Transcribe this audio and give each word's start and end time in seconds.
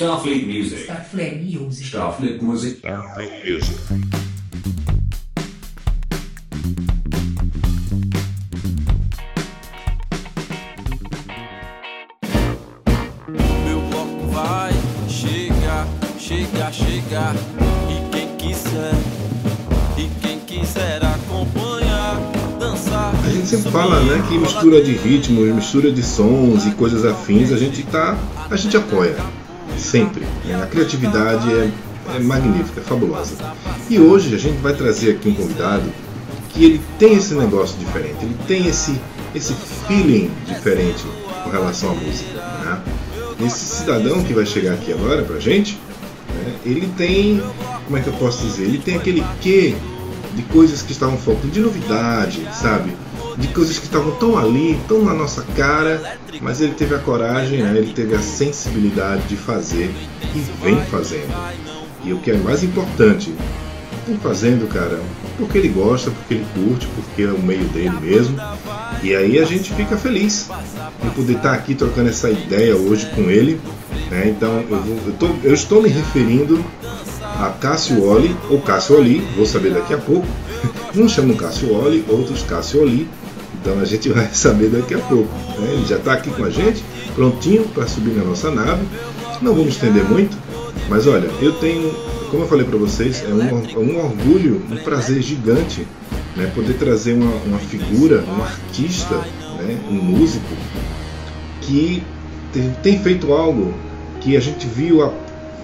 Starfleet 0.00 0.46
Music. 0.46 0.84
Starfleet 0.84 1.42
Music. 1.42 1.86
Starfleet 1.88 2.40
Music. 2.40 2.78
Starfleet 2.78 3.32
Music. 3.44 3.78
Meu 13.66 13.80
bloco 13.90 14.26
vai 14.28 14.72
chegar, 15.06 15.86
chegar, 16.18 16.72
chegar. 16.72 17.34
E 17.90 18.10
quem 18.10 18.36
quiser, 18.38 18.94
e 19.98 20.08
quem 20.22 20.38
quiser 20.38 21.04
acompanhar, 21.04 22.16
dançar. 22.58 23.14
A 23.22 23.28
gente 23.28 23.46
sempre 23.48 23.70
fala, 23.70 24.00
né, 24.04 24.24
que 24.26 24.38
mistura 24.38 24.82
de 24.82 24.92
ritmos, 24.92 25.54
mistura 25.54 25.92
de 25.92 26.02
sons 26.02 26.64
e 26.64 26.70
coisas 26.70 27.04
afins, 27.04 27.52
a 27.52 27.58
gente 27.58 27.82
tá, 27.82 28.16
a 28.50 28.56
gente 28.56 28.74
apoia 28.78 29.14
sempre. 29.80 30.24
A 30.62 30.66
criatividade 30.66 31.50
é, 31.52 31.70
é 32.14 32.18
magnífica, 32.20 32.80
é 32.80 32.84
fabulosa. 32.84 33.34
E 33.88 33.98
hoje 33.98 34.34
a 34.34 34.38
gente 34.38 34.58
vai 34.58 34.74
trazer 34.74 35.12
aqui 35.12 35.28
um 35.28 35.34
convidado 35.34 35.84
que 36.50 36.64
ele 36.64 36.80
tem 36.98 37.14
esse 37.14 37.34
negócio 37.34 37.78
diferente, 37.78 38.16
ele 38.22 38.36
tem 38.46 38.66
esse 38.66 39.00
esse 39.34 39.54
feeling 39.86 40.30
diferente 40.46 41.04
com 41.44 41.50
relação 41.50 41.90
à 41.90 41.94
música. 41.94 42.34
Né? 42.64 42.82
Esse 43.46 43.76
cidadão 43.76 44.22
que 44.22 44.32
vai 44.32 44.44
chegar 44.44 44.74
aqui 44.74 44.92
agora 44.92 45.22
pra 45.22 45.38
gente, 45.38 45.78
né, 46.28 46.54
ele 46.64 46.92
tem, 46.96 47.42
como 47.86 47.96
é 47.96 48.00
que 48.00 48.08
eu 48.08 48.12
posso 48.14 48.44
dizer, 48.44 48.64
ele 48.64 48.78
tem 48.78 48.96
aquele 48.96 49.24
quê 49.40 49.74
de 50.34 50.42
coisas 50.44 50.82
que 50.82 50.92
estavam 50.92 51.16
faltando, 51.16 51.52
de 51.52 51.60
novidade, 51.60 52.46
sabe? 52.52 52.92
De 53.40 53.48
coisas 53.48 53.78
que 53.78 53.86
estavam 53.86 54.10
tão 54.12 54.38
ali, 54.38 54.78
tão 54.86 55.02
na 55.04 55.14
nossa 55.14 55.42
cara, 55.56 56.18
mas 56.40 56.60
ele 56.60 56.74
teve 56.74 56.94
a 56.94 56.98
coragem, 56.98 57.62
né? 57.62 57.74
ele 57.78 57.92
teve 57.92 58.14
a 58.14 58.20
sensibilidade 58.20 59.22
de 59.28 59.36
fazer 59.36 59.90
e 60.34 60.38
vem 60.62 60.76
fazendo. 60.84 61.32
E 62.04 62.12
o 62.12 62.18
que 62.18 62.30
é 62.30 62.36
mais 62.36 62.62
importante, 62.62 63.32
vem 64.06 64.16
fazendo, 64.18 64.68
cara, 64.68 65.00
porque 65.38 65.58
ele 65.58 65.68
gosta, 65.68 66.10
porque 66.10 66.34
ele 66.34 66.46
curte, 66.54 66.86
porque 66.94 67.22
é 67.22 67.32
o 67.32 67.40
meio 67.40 67.64
dele 67.68 67.92
mesmo. 68.00 68.36
E 69.02 69.14
aí 69.16 69.38
a 69.38 69.44
gente 69.44 69.72
fica 69.72 69.96
feliz 69.96 70.48
de 71.02 71.10
poder 71.10 71.36
estar 71.36 71.52
aqui 71.54 71.74
trocando 71.74 72.10
essa 72.10 72.28
ideia 72.30 72.76
hoje 72.76 73.06
com 73.14 73.22
ele. 73.30 73.58
né? 74.10 74.28
Então 74.36 74.64
eu, 74.68 74.80
vou- 74.82 74.98
eu 75.06 75.12
tô- 75.14 75.34
eu 75.44 75.54
estou 75.54 75.80
me 75.82 75.88
referindo 75.88 76.64
a 77.22 77.48
Cássio 77.60 78.02
Oli 78.04 78.36
ou 78.50 78.60
Cássio 78.60 78.96
Oli, 78.98 79.20
vou 79.36 79.46
saber 79.46 79.72
daqui 79.72 79.94
a 79.94 79.98
pouco. 79.98 80.26
Uns 80.96 81.12
chamam 81.12 81.36
Cássio 81.36 81.72
Oli, 81.72 82.04
outros 82.08 82.42
Cássio 82.42 82.82
Oli. 82.82 83.08
Então 83.60 83.78
a 83.78 83.84
gente 83.84 84.08
vai 84.08 84.28
saber 84.32 84.68
daqui 84.68 84.94
a 84.94 84.98
pouco. 84.98 85.32
né? 85.60 85.72
Ele 85.72 85.86
já 85.86 85.96
está 85.96 86.14
aqui 86.14 86.30
com 86.30 86.44
a 86.44 86.50
gente, 86.50 86.82
prontinho 87.14 87.64
para 87.68 87.86
subir 87.86 88.14
na 88.14 88.24
nossa 88.24 88.50
nave. 88.50 88.82
Não 89.42 89.54
vamos 89.54 89.74
estender 89.74 90.04
muito, 90.04 90.36
mas 90.88 91.06
olha, 91.06 91.28
eu 91.40 91.52
tenho, 91.52 91.94
como 92.30 92.42
eu 92.44 92.48
falei 92.48 92.64
para 92.64 92.78
vocês, 92.78 93.22
é 93.24 93.32
um, 93.32 93.42
é 93.42 93.78
um 93.78 94.04
orgulho, 94.04 94.62
um 94.70 94.76
prazer 94.76 95.22
gigante 95.22 95.86
né? 96.36 96.50
poder 96.54 96.74
trazer 96.74 97.14
uma, 97.14 97.32
uma 97.46 97.58
figura, 97.58 98.22
um 98.26 98.42
artista, 98.42 99.14
né? 99.14 99.78
um 99.88 99.94
músico 99.94 100.54
que 101.60 102.02
tem, 102.52 102.70
tem 102.82 102.98
feito 102.98 103.32
algo 103.32 103.72
que 104.20 104.36
a 104.36 104.40
gente 104.40 104.66
viu 104.66 105.02
há 105.02 105.12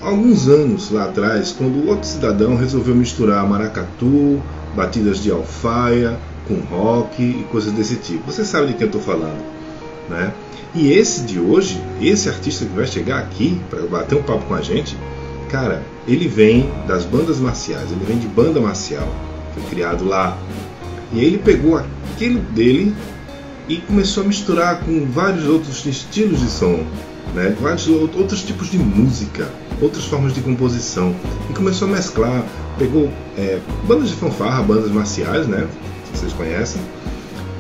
alguns 0.03 0.49
anos 0.49 0.91
lá 0.91 1.05
atrás, 1.05 1.53
quando 1.53 1.89
outro 1.89 2.07
cidadão 2.07 2.57
resolveu 2.57 2.95
misturar 2.95 3.47
maracatu, 3.47 4.43
batidas 4.75 5.23
de 5.23 5.31
alfaia 5.31 6.19
com 6.47 6.55
rock 6.75 7.23
e 7.23 7.45
coisas 7.51 7.73
desse 7.73 7.97
tipo. 7.97 8.31
Você 8.31 8.45
sabe 8.45 8.69
de 8.69 8.73
quem 8.75 8.83
eu 8.83 8.87
estou 8.87 9.01
falando, 9.01 9.43
né? 10.09 10.33
E 10.75 10.93
esse 10.93 11.23
de 11.23 11.39
hoje, 11.41 11.81
esse 12.01 12.29
artista 12.29 12.65
que 12.65 12.73
vai 12.73 12.87
chegar 12.87 13.19
aqui 13.19 13.61
para 13.71 13.81
bater 13.83 14.15
um 14.17 14.23
papo 14.23 14.45
com 14.47 14.55
a 14.55 14.61
gente, 14.61 14.97
cara, 15.49 15.83
ele 16.07 16.29
vem 16.29 16.71
das 16.87 17.05
bandas 17.05 17.39
marciais, 17.39 17.91
ele 17.91 18.05
vem 18.07 18.19
de 18.19 18.27
banda 18.27 18.61
marcial, 18.61 19.09
foi 19.55 19.63
criado 19.71 20.05
lá. 20.05 20.37
E 21.13 21.21
ele 21.25 21.39
pegou 21.39 21.77
aquilo 21.79 22.41
dele 22.41 22.95
e 23.69 23.77
começou 23.79 24.23
a 24.25 24.27
misturar 24.27 24.81
com 24.81 25.07
vários 25.07 25.47
outros 25.47 25.85
estilos 25.87 26.41
de 26.41 26.49
som, 26.49 26.85
né? 27.35 27.57
vários 27.61 27.89
ou- 27.89 28.11
outros 28.17 28.43
tipos 28.43 28.71
de 28.71 28.79
música, 28.79 29.49
outras 29.81 30.05
formas 30.05 30.35
de 30.35 30.41
composição. 30.41 31.15
E 31.49 31.55
começou 31.55 31.89
a 31.89 31.91
mesclar, 31.91 32.45
pegou 32.79 33.11
é, 33.39 33.59
bandas 33.87 34.11
de 34.11 34.15
fanfarra, 34.17 34.63
bandas 34.63 34.91
marciais, 34.91 35.47
né? 35.47 35.67
Que 36.17 36.21
vocês 36.21 36.33
conhecem, 36.33 36.81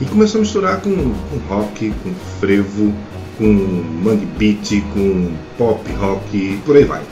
e 0.00 0.04
começou 0.06 0.38
a 0.38 0.42
misturar 0.42 0.80
com, 0.80 0.94
com 0.94 1.38
rock, 1.48 1.92
com 2.02 2.12
frevo, 2.40 2.92
com 3.38 3.44
mangue 3.44 4.26
beat, 4.38 4.82
com 4.92 5.32
pop 5.56 5.92
rock, 5.94 6.60
por 6.64 6.76
aí 6.76 6.84
vai. 6.84 7.02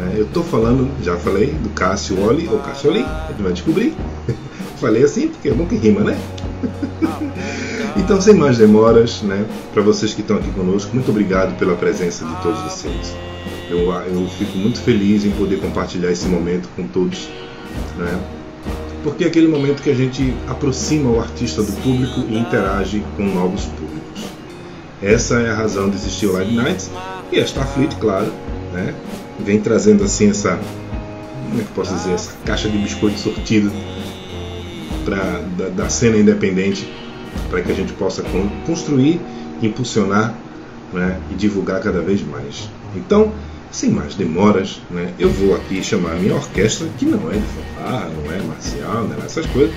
É, 0.00 0.20
eu 0.20 0.26
tô 0.26 0.42
falando, 0.42 0.90
já 1.02 1.16
falei, 1.16 1.52
do 1.52 1.68
Cássio 1.70 2.20
Oli, 2.20 2.48
ou 2.48 2.58
Cássio 2.58 2.90
Oli, 2.90 3.00
a 3.00 3.28
gente 3.30 3.42
vai 3.42 3.52
descobrir. 3.52 3.94
falei 4.80 5.04
assim 5.04 5.28
porque 5.28 5.48
é 5.48 5.52
bom 5.52 5.66
que 5.66 5.76
rima, 5.76 6.00
né? 6.00 6.18
Então, 7.96 8.20
sem 8.20 8.34
mais 8.34 8.58
demoras, 8.58 9.22
né, 9.22 9.46
para 9.72 9.80
vocês 9.80 10.12
que 10.12 10.20
estão 10.20 10.36
aqui 10.36 10.50
conosco, 10.50 10.92
muito 10.92 11.10
obrigado 11.10 11.56
pela 11.56 11.76
presença 11.76 12.24
de 12.24 12.42
todos 12.42 12.60
vocês. 12.62 13.14
Eu, 13.70 13.90
eu 13.92 14.28
fico 14.36 14.58
muito 14.58 14.80
feliz 14.80 15.24
em 15.24 15.30
poder 15.30 15.60
compartilhar 15.60 16.10
esse 16.10 16.26
momento 16.26 16.68
com 16.74 16.88
todos, 16.88 17.28
né, 17.96 18.20
porque 19.04 19.22
é 19.22 19.26
aquele 19.28 19.46
momento 19.46 19.82
que 19.82 19.90
a 19.90 19.94
gente 19.94 20.34
aproxima 20.48 21.10
o 21.10 21.20
artista 21.20 21.62
do 21.62 21.72
público 21.82 22.20
e 22.28 22.36
interage 22.38 23.04
com 23.16 23.22
novos 23.24 23.66
públicos. 23.66 24.24
Essa 25.02 25.38
é 25.40 25.50
a 25.50 25.54
razão 25.54 25.88
de 25.90 25.96
existir 25.96 26.26
Live 26.26 26.56
Nights 26.56 26.90
e 27.30 27.38
a 27.38 27.42
Starfleet, 27.44 27.94
claro, 27.96 28.32
né, 28.72 28.94
vem 29.38 29.60
trazendo 29.60 30.02
assim 30.02 30.30
essa, 30.30 30.58
como 31.50 31.60
é 31.60 31.64
que 31.64 31.70
posso 31.74 31.94
dizer, 31.94 32.12
essa 32.12 32.32
caixa 32.44 32.68
de 32.68 32.78
biscoito 32.78 33.18
sortido 33.20 33.70
pra, 35.04 35.42
da, 35.58 35.68
da 35.68 35.88
cena 35.88 36.16
independente 36.16 36.90
para 37.50 37.60
que 37.60 37.70
a 37.70 37.74
gente 37.74 37.92
possa 37.92 38.22
con- 38.22 38.48
construir, 38.66 39.20
impulsionar 39.60 40.34
né, 40.92 41.18
e 41.30 41.34
divulgar 41.34 41.80
cada 41.80 42.00
vez 42.00 42.22
mais. 42.26 42.70
Então, 42.96 43.32
sem 43.74 43.90
mais 43.90 44.14
demoras, 44.14 44.80
né, 44.88 45.12
eu 45.18 45.28
vou 45.28 45.56
aqui 45.56 45.82
chamar 45.82 46.12
a 46.12 46.14
minha 46.14 46.36
orquestra, 46.36 46.86
que 46.96 47.04
não 47.04 47.28
é 47.28 47.34
de 47.34 47.42
fanfarra, 47.42 48.08
não 48.08 48.32
é 48.32 48.40
marcial, 48.42 49.04
não 49.08 49.20
é 49.20 49.26
essas 49.26 49.44
coisas, 49.46 49.74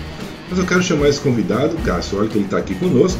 mas 0.48 0.60
eu 0.60 0.66
quero 0.66 0.84
chamar 0.84 1.10
esse 1.10 1.20
convidado, 1.20 1.76
Cássio, 1.78 2.20
olha 2.20 2.30
que 2.30 2.38
ele 2.38 2.46
está 2.46 2.58
aqui 2.60 2.76
conosco. 2.76 3.20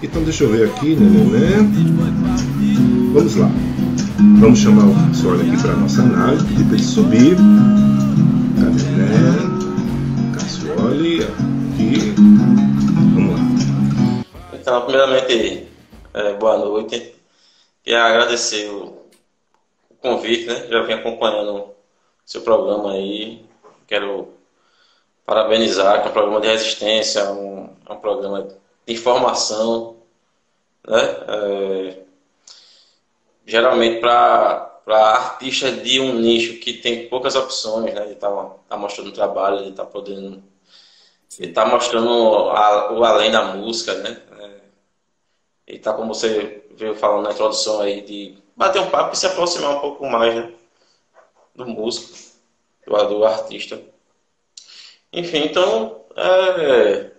Então, 0.00 0.22
deixa 0.22 0.44
eu 0.44 0.50
ver 0.50 0.68
aqui, 0.68 0.94
né, 0.94 1.06
né, 1.08 1.38
né. 1.38 3.12
Vamos 3.12 3.36
lá. 3.36 3.50
Vamos 4.40 4.58
chamar 4.60 4.84
o 4.84 4.94
Cássio 4.94 5.34
aqui 5.34 5.60
para 5.60 5.76
nossa 5.76 6.02
nave, 6.02 6.44
pedir 6.46 6.64
para 6.64 6.74
ele 6.74 6.84
subir. 6.84 7.36
Cadê, 8.60 8.82
né? 8.96 10.34
Cassioli, 10.34 11.24
aqui. 11.24 12.14
Vamos 13.14 13.34
lá. 13.34 14.24
Então, 14.52 14.82
primeiramente, 14.82 15.66
é, 16.14 16.34
boa 16.34 16.58
noite. 16.58 17.12
Queria 17.84 18.04
agradecer 18.04 18.70
o 18.70 19.01
convite, 20.02 20.46
né? 20.46 20.66
Já 20.68 20.82
vim 20.82 20.94
acompanhando 20.94 21.70
seu 22.26 22.42
programa 22.42 22.92
aí. 22.92 23.44
Quero 23.86 24.34
parabenizar, 25.24 26.02
que 26.02 26.08
é 26.08 26.10
um 26.10 26.12
programa 26.12 26.40
de 26.40 26.48
resistência, 26.48 27.30
um, 27.30 27.74
é 27.88 27.92
um 27.92 28.00
programa 28.00 28.42
de 28.86 28.92
informação, 28.92 29.96
né? 30.86 31.00
É, 31.28 32.02
geralmente 33.46 34.00
para 34.00 34.70
artistas 34.86 35.82
de 35.82 36.00
um 36.00 36.14
nicho 36.14 36.58
que 36.58 36.74
tem 36.74 37.08
poucas 37.08 37.34
opções, 37.36 37.94
né? 37.94 38.06
De 38.06 38.12
estar 38.12 38.30
tá, 38.68 38.76
mostrando 38.76 39.12
trabalho, 39.12 39.62
de 39.64 39.70
estar 39.70 39.86
podendo 39.86 40.42
ele 41.38 41.48
está 41.48 41.64
mostrando 41.64 42.50
a- 42.50 42.92
o 42.92 43.04
além 43.04 43.30
da 43.30 43.54
música, 43.54 43.94
né? 43.94 44.20
É, 44.38 45.74
e 45.74 45.78
tá 45.78 45.92
como 45.94 46.14
você 46.14 46.64
veio 46.72 46.94
falando 46.94 47.24
na 47.24 47.32
introdução 47.32 47.80
aí, 47.80 48.02
de 48.02 48.41
bater 48.56 48.80
um 48.80 48.90
papo 48.90 49.14
e 49.14 49.16
se 49.18 49.26
aproximar 49.26 49.76
um 49.76 49.80
pouco 49.80 50.06
mais, 50.08 50.34
né? 50.34 50.52
Do 51.54 51.66
músico, 51.66 52.16
do, 52.86 53.04
do 53.08 53.24
artista. 53.24 53.80
Enfim, 55.12 55.44
então, 55.44 56.04
é... 56.16 57.10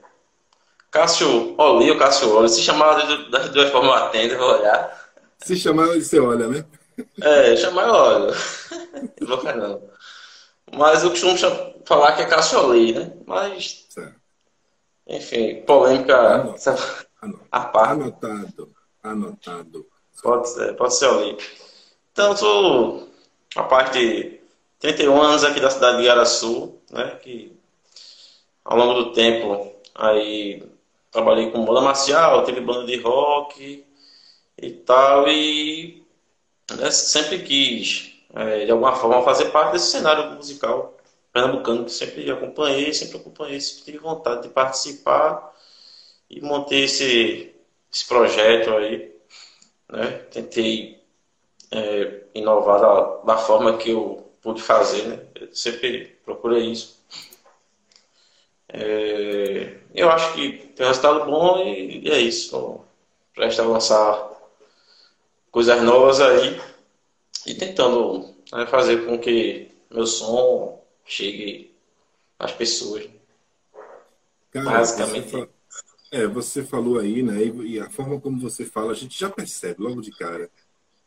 Cássio 0.89 1.55
Oli 1.59 1.89
ou 1.89 1.97
Cássio 1.97 2.35
Oli, 2.35 2.49
se 2.49 2.61
chamar 2.61 2.95
das 3.29 3.49
duas 3.49 3.71
formas 3.71 4.13
eu 4.13 4.37
vou 4.37 4.59
olhar. 4.59 5.11
Se 5.39 5.55
chamar, 5.55 5.87
você 5.87 6.19
olha, 6.19 6.47
né? 6.47 6.65
É, 7.21 7.55
chamar 7.57 7.87
eu 7.87 7.93
olho. 7.93 8.33
Louca 9.21 9.55
não. 9.55 9.89
Mas 10.71 11.03
eu 11.03 11.09
costumo 11.09 11.35
falar 11.85 12.15
que 12.15 12.21
é 12.21 12.25
Cássio 12.27 12.59
Oli, 12.67 12.93
né? 12.93 13.11
Mas, 13.25 13.87
Certo. 13.89 14.15
enfim, 15.07 15.61
polêmica 15.65 16.15
Ano- 16.15 16.55
a 17.51 17.59
parte. 17.65 17.93
Anotado. 17.93 18.75
Anotado. 19.01 19.87
Pode 20.23 20.49
ser, 20.49 20.75
pode 20.75 20.95
ser 20.95 21.09
ali. 21.09 21.37
Então, 22.11 22.35
sou 22.35 23.09
rapaz 23.55 23.91
de 23.91 24.39
31 24.79 25.21
anos 25.21 25.43
aqui 25.43 25.59
da 25.59 25.69
cidade 25.69 25.97
de 25.97 26.05
Iaraçu, 26.05 26.79
né? 26.89 27.19
Que 27.21 27.55
ao 28.65 28.77
longo 28.77 28.93
do 28.93 29.13
tempo 29.13 29.71
aí 29.93 30.63
trabalhei 31.11 31.51
com 31.51 31.65
banda 31.65 31.81
marcial, 31.81 32.43
teve 32.43 32.61
banda 32.61 32.85
de 32.85 32.97
rock 33.01 33.85
e 34.57 34.71
tal, 34.71 35.27
e 35.27 36.03
né, 36.77 36.89
sempre 36.89 37.39
quis 37.43 38.13
é, 38.33 38.65
de 38.65 38.71
alguma 38.71 38.95
forma, 38.95 39.21
fazer 39.23 39.51
parte 39.51 39.73
desse 39.73 39.91
cenário 39.91 40.31
musical 40.35 40.97
pernambucano 41.31 41.85
que 41.85 41.91
sempre 41.91 42.29
acompanhei, 42.31 42.93
sempre 42.93 43.17
acompanhei, 43.17 43.61
sempre 43.61 43.83
tive 43.85 43.97
vontade 43.99 44.43
de 44.43 44.49
participar 44.49 45.53
e 46.29 46.41
montei 46.41 46.85
esse, 46.85 47.53
esse 47.91 48.07
projeto 48.07 48.71
aí. 48.71 49.12
Né? 49.93 50.07
Tentei 50.31 50.99
é, 51.69 52.23
inovar 52.33 52.81
da, 52.81 53.33
da, 53.33 53.37
forma 53.37 53.77
que 53.77 53.91
eu 53.91 54.27
pude 54.41 54.59
fazer, 54.59 55.03
né? 55.03 55.19
Eu 55.35 55.55
sempre 55.55 56.17
procurei 56.25 56.65
isso. 56.65 56.99
É, 58.69 59.77
eu 59.93 60.09
acho 60.09 60.33
que 60.33 60.51
tem 60.75 60.83
um 60.83 60.89
resultado 60.89 61.25
bom 61.25 61.59
e, 61.59 62.07
e 62.07 62.09
é 62.09 62.17
isso. 62.17 62.81
Presta 63.35 63.61
a 63.61 63.67
lançar 63.67 64.31
coisas 65.51 65.79
novas 65.83 66.19
aí 66.19 66.59
e 67.45 67.53
tentando 67.53 68.33
né, 68.51 68.65
fazer 68.65 69.05
com 69.05 69.19
que 69.19 69.69
meu 69.91 70.07
som 70.07 70.83
chegue 71.05 71.71
às 72.39 72.51
pessoas. 72.51 73.07
Cara, 74.49 74.71
Basicamente. 74.71 75.47
É, 76.13 76.27
você 76.27 76.63
falou 76.63 76.99
aí, 76.99 77.23
né? 77.23 77.43
E 77.65 77.79
a 77.79 77.89
forma 77.89 78.21
como 78.21 78.39
você 78.39 78.63
fala, 78.63 78.91
a 78.91 78.95
gente 78.95 79.19
já 79.19 79.31
percebe 79.31 79.81
logo 79.81 79.99
de 79.99 80.11
cara 80.11 80.47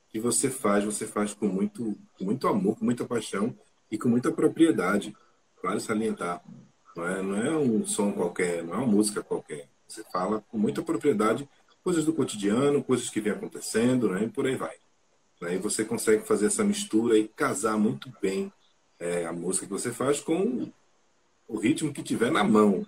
que 0.08 0.18
você 0.18 0.50
faz, 0.50 0.84
você 0.84 1.06
faz 1.06 1.32
com 1.32 1.46
muito, 1.46 1.96
com 2.18 2.24
muito 2.24 2.48
amor, 2.48 2.76
com 2.76 2.84
muita 2.84 3.04
paixão 3.04 3.56
e 3.88 3.96
com 3.96 4.08
muita 4.08 4.32
propriedade. 4.32 5.16
Vale 5.62 5.78
salientar. 5.78 6.42
Não 6.96 7.06
é, 7.06 7.22
não 7.22 7.36
é 7.36 7.56
um 7.56 7.86
som 7.86 8.10
qualquer, 8.10 8.64
não 8.64 8.74
é 8.74 8.78
uma 8.78 8.86
música 8.88 9.22
qualquer. 9.22 9.68
Você 9.86 10.02
fala 10.12 10.44
com 10.48 10.58
muita 10.58 10.82
propriedade 10.82 11.48
coisas 11.84 12.04
do 12.04 12.12
cotidiano, 12.12 12.82
coisas 12.82 13.08
que 13.08 13.20
vem 13.20 13.32
acontecendo, 13.32 14.08
né? 14.08 14.24
E 14.24 14.28
por 14.28 14.44
aí 14.44 14.56
vai. 14.56 14.74
Né? 15.40 15.54
E 15.54 15.58
você 15.58 15.84
consegue 15.84 16.24
fazer 16.24 16.46
essa 16.46 16.64
mistura 16.64 17.16
e 17.16 17.28
casar 17.28 17.78
muito 17.78 18.12
bem 18.20 18.52
é, 18.98 19.24
a 19.24 19.32
música 19.32 19.66
que 19.66 19.72
você 19.72 19.92
faz 19.92 20.20
com 20.20 20.68
o 21.46 21.58
ritmo 21.58 21.92
que 21.92 22.02
tiver 22.02 22.32
na 22.32 22.42
mão, 22.42 22.84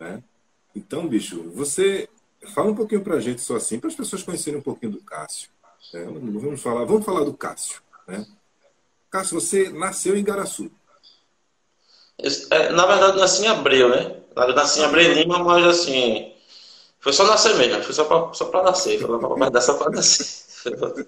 né? 0.00 0.24
Então, 0.74 1.06
bicho, 1.06 1.50
você 1.54 2.08
fala 2.54 2.70
um 2.70 2.74
pouquinho 2.74 3.02
pra 3.02 3.20
gente 3.20 3.40
só 3.40 3.56
assim, 3.56 3.78
para 3.78 3.88
as 3.88 3.96
pessoas 3.96 4.22
conhecerem 4.22 4.58
um 4.58 4.62
pouquinho 4.62 4.92
do 4.92 5.00
Cássio. 5.00 5.50
Né? 5.92 6.04
Vamos 6.04 6.60
falar, 6.60 6.84
vamos 6.84 7.04
falar 7.04 7.24
do 7.24 7.34
Cássio, 7.34 7.80
né? 8.06 8.26
Cássio, 9.10 9.40
você 9.40 9.68
nasceu 9.68 10.16
em 10.16 10.24
Garaçu. 10.24 10.70
É, 12.50 12.70
na 12.70 12.86
verdade, 12.86 13.18
nasci 13.18 13.42
em 13.42 13.48
Abreu, 13.48 13.88
né? 13.88 14.16
Nasci 14.34 14.80
em 14.80 14.84
Abreu 14.84 15.12
Lima, 15.12 15.40
mas 15.40 15.66
assim, 15.66 16.32
foi 17.00 17.12
só 17.12 17.26
nascer 17.26 17.56
mesmo, 17.56 17.82
foi 17.82 17.92
só 17.92 18.04
pra, 18.04 18.32
só 18.32 18.44
pra 18.46 18.62
nascer, 18.62 19.00
foi 19.00 19.18
pra, 19.18 19.50
dar 19.50 19.60
só 19.60 19.74
pra 19.74 19.90
nascer. 19.90 20.42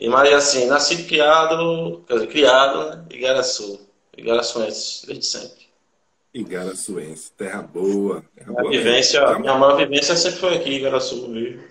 e, 0.00 0.08
mas 0.08 0.32
assim, 0.32 0.66
nascido 0.66 1.06
criado, 1.06 2.04
dizer, 2.08 2.28
criado, 2.28 2.90
né? 2.90 3.04
Igaraçu, 3.10 3.80
Igaraçuense, 4.16 5.06
desde 5.06 5.26
sempre. 5.26 5.65
Igaraçuense, 6.40 7.32
terra 7.32 7.62
boa. 7.62 8.24
Terra 8.34 8.50
minha, 8.50 8.62
boa 8.62 8.70
vivência, 8.70 9.20
já... 9.20 9.38
minha 9.38 9.54
maior 9.54 9.76
vivência 9.76 10.16
sempre 10.16 10.40
foi 10.40 10.56
aqui, 10.56 10.70
Igaraçu 10.74 11.28
mesmo. 11.28 11.62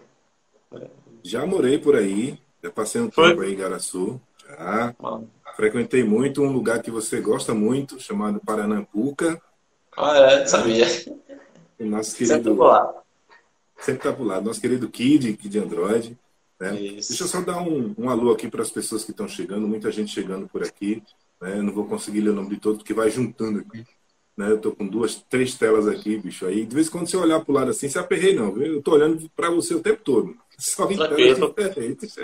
Já 1.24 1.46
morei 1.46 1.78
por 1.78 1.96
aí, 1.96 2.38
já 2.64 2.70
passei 2.70 3.02
um 3.02 3.12
foi? 3.12 3.30
tempo 3.30 3.42
aí 3.42 3.50
em 3.50 3.54
Igaraçu, 3.54 4.22
já. 4.48 4.96
Mano. 5.00 5.30
Frequentei 5.56 6.04
muito 6.04 6.42
um 6.42 6.52
lugar 6.52 6.82
que 6.82 6.92
você 6.92 7.22
gosta 7.22 7.54
muito, 7.54 8.00
chamado 8.00 8.42
Paranampuca. 8.46 9.42
Ah, 9.96 10.18
é, 10.18 10.46
sabia. 10.46 10.86
O 11.80 11.86
nosso 11.86 12.16
querido. 12.16 12.36
Sempre 12.36 12.54
lá 12.54 13.06
sempre 13.80 14.00
está 14.00 14.14
por 14.14 14.26
lá. 14.26 14.42
Nosso 14.42 14.62
querido 14.62 14.90
Kid, 14.90 15.34
Kid 15.34 15.60
Android. 15.60 16.18
Né? 16.60 16.72
Deixa 16.72 17.24
eu 17.24 17.28
só 17.28 17.42
dar 17.42 17.62
um, 17.62 17.94
um 17.98 18.10
alô 18.10 18.32
aqui 18.32 18.48
para 18.48 18.62
as 18.62 18.72
pessoas 18.72 19.04
que 19.04 19.12
estão 19.12 19.28
chegando, 19.28 19.68
muita 19.68 19.92
gente 19.92 20.12
chegando 20.12 20.48
por 20.48 20.64
aqui. 20.64 21.04
Né? 21.42 21.56
Não 21.62 21.74
vou 21.74 21.86
conseguir 21.86 22.22
ler 22.22 22.32
o 22.32 22.36
nome 22.36 22.50
de 22.50 22.58
todos, 22.58 22.80
porque 22.80 22.94
vai 22.94 23.10
juntando 23.10 23.60
aqui. 23.60 23.86
Né? 24.38 24.52
Eu 24.52 24.60
tô 24.60 24.72
com 24.72 24.88
duas, 24.88 25.16
três 25.30 25.56
telas 25.56 25.88
aqui, 25.88 26.18
bicho. 26.18 26.46
Aí, 26.46 26.66
de 26.66 26.76
vez 26.76 26.88
em 26.88 26.92
quando 26.92 27.10
você 27.10 27.18
olhar 27.18 27.40
para 27.40 27.52
o 27.52 27.56
lado 27.56 27.72
assim, 27.72 27.88
se 27.88 27.98
aperrei, 27.98 28.36
não. 28.36 28.52
Viu? 28.52 28.66
Eu 28.66 28.82
tô 28.82 28.92
olhando 28.92 29.30
para 29.36 29.50
você 29.50 29.74
o 29.74 29.82
tempo 29.82 30.02
todo. 30.04 30.36
Só 30.58 30.90
em 30.90 30.98
telas 30.98 31.40
diferentes. 31.40 32.16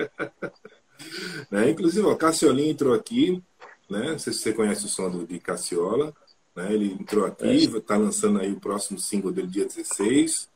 né? 1.49 1.69
Inclusive, 1.69 2.05
o 2.05 2.15
Cassiolinho 2.15 2.71
entrou 2.71 2.93
aqui. 2.93 3.41
Né? 3.89 4.11
Não 4.11 4.19
sei 4.19 4.33
se 4.33 4.39
você 4.39 4.53
conhece 4.53 4.85
o 4.85 4.89
som 4.89 5.09
do, 5.09 5.25
de 5.25 5.39
Cassiola. 5.39 6.13
Né? 6.55 6.73
Ele 6.73 6.93
entrou 6.93 7.25
aqui, 7.25 7.65
está 7.65 7.97
lançando 7.97 8.39
aí 8.39 8.51
o 8.51 8.59
próximo 8.59 8.99
single 8.99 9.31
dele, 9.31 9.47
dia 9.47 9.65
16. 9.65 10.49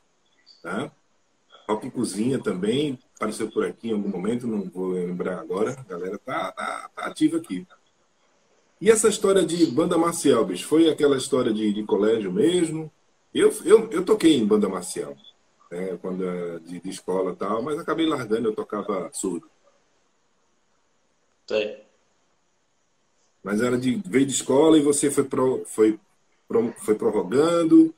Tá? 0.62 0.90
Rock 1.68 1.90
Cozinha 1.90 2.38
também 2.38 2.98
apareceu 3.16 3.50
por 3.50 3.64
aqui 3.64 3.88
em 3.88 3.92
algum 3.92 4.08
momento, 4.08 4.46
não 4.46 4.68
vou 4.68 4.90
lembrar 4.90 5.40
agora. 5.40 5.72
A 5.72 5.82
galera 5.82 6.18
tá, 6.18 6.52
tá, 6.52 6.90
tá 6.94 7.06
ativa 7.06 7.38
aqui. 7.38 7.66
E 8.80 8.90
essa 8.90 9.08
história 9.08 9.44
de 9.44 9.66
banda 9.66 9.96
marcial, 9.96 10.44
bicho, 10.44 10.66
foi 10.66 10.88
aquela 10.90 11.16
história 11.16 11.52
de, 11.52 11.72
de 11.72 11.82
colégio 11.84 12.30
mesmo? 12.30 12.92
Eu, 13.32 13.52
eu, 13.64 13.90
eu 13.90 14.04
toquei 14.04 14.36
em 14.36 14.46
banda 14.46 14.68
marcial, 14.68 15.16
né, 15.70 15.98
quando 16.00 16.24
de, 16.60 16.80
de 16.80 16.90
escola 16.90 17.32
e 17.32 17.36
tal, 17.36 17.62
mas 17.62 17.78
acabei 17.78 18.06
largando, 18.06 18.48
eu 18.48 18.54
tocava 18.54 19.10
surdo. 19.12 19.48
Sim. 21.46 21.76
Mas 23.42 23.60
era 23.60 23.78
de 23.78 24.02
veio 24.04 24.26
de 24.26 24.32
escola 24.32 24.76
e 24.76 24.82
você 24.82 25.10
foi 25.10 25.24
pro, 25.24 25.64
foi, 25.64 25.98
pro, 26.48 26.72
foi 26.78 26.94
prorrogando 26.96 27.94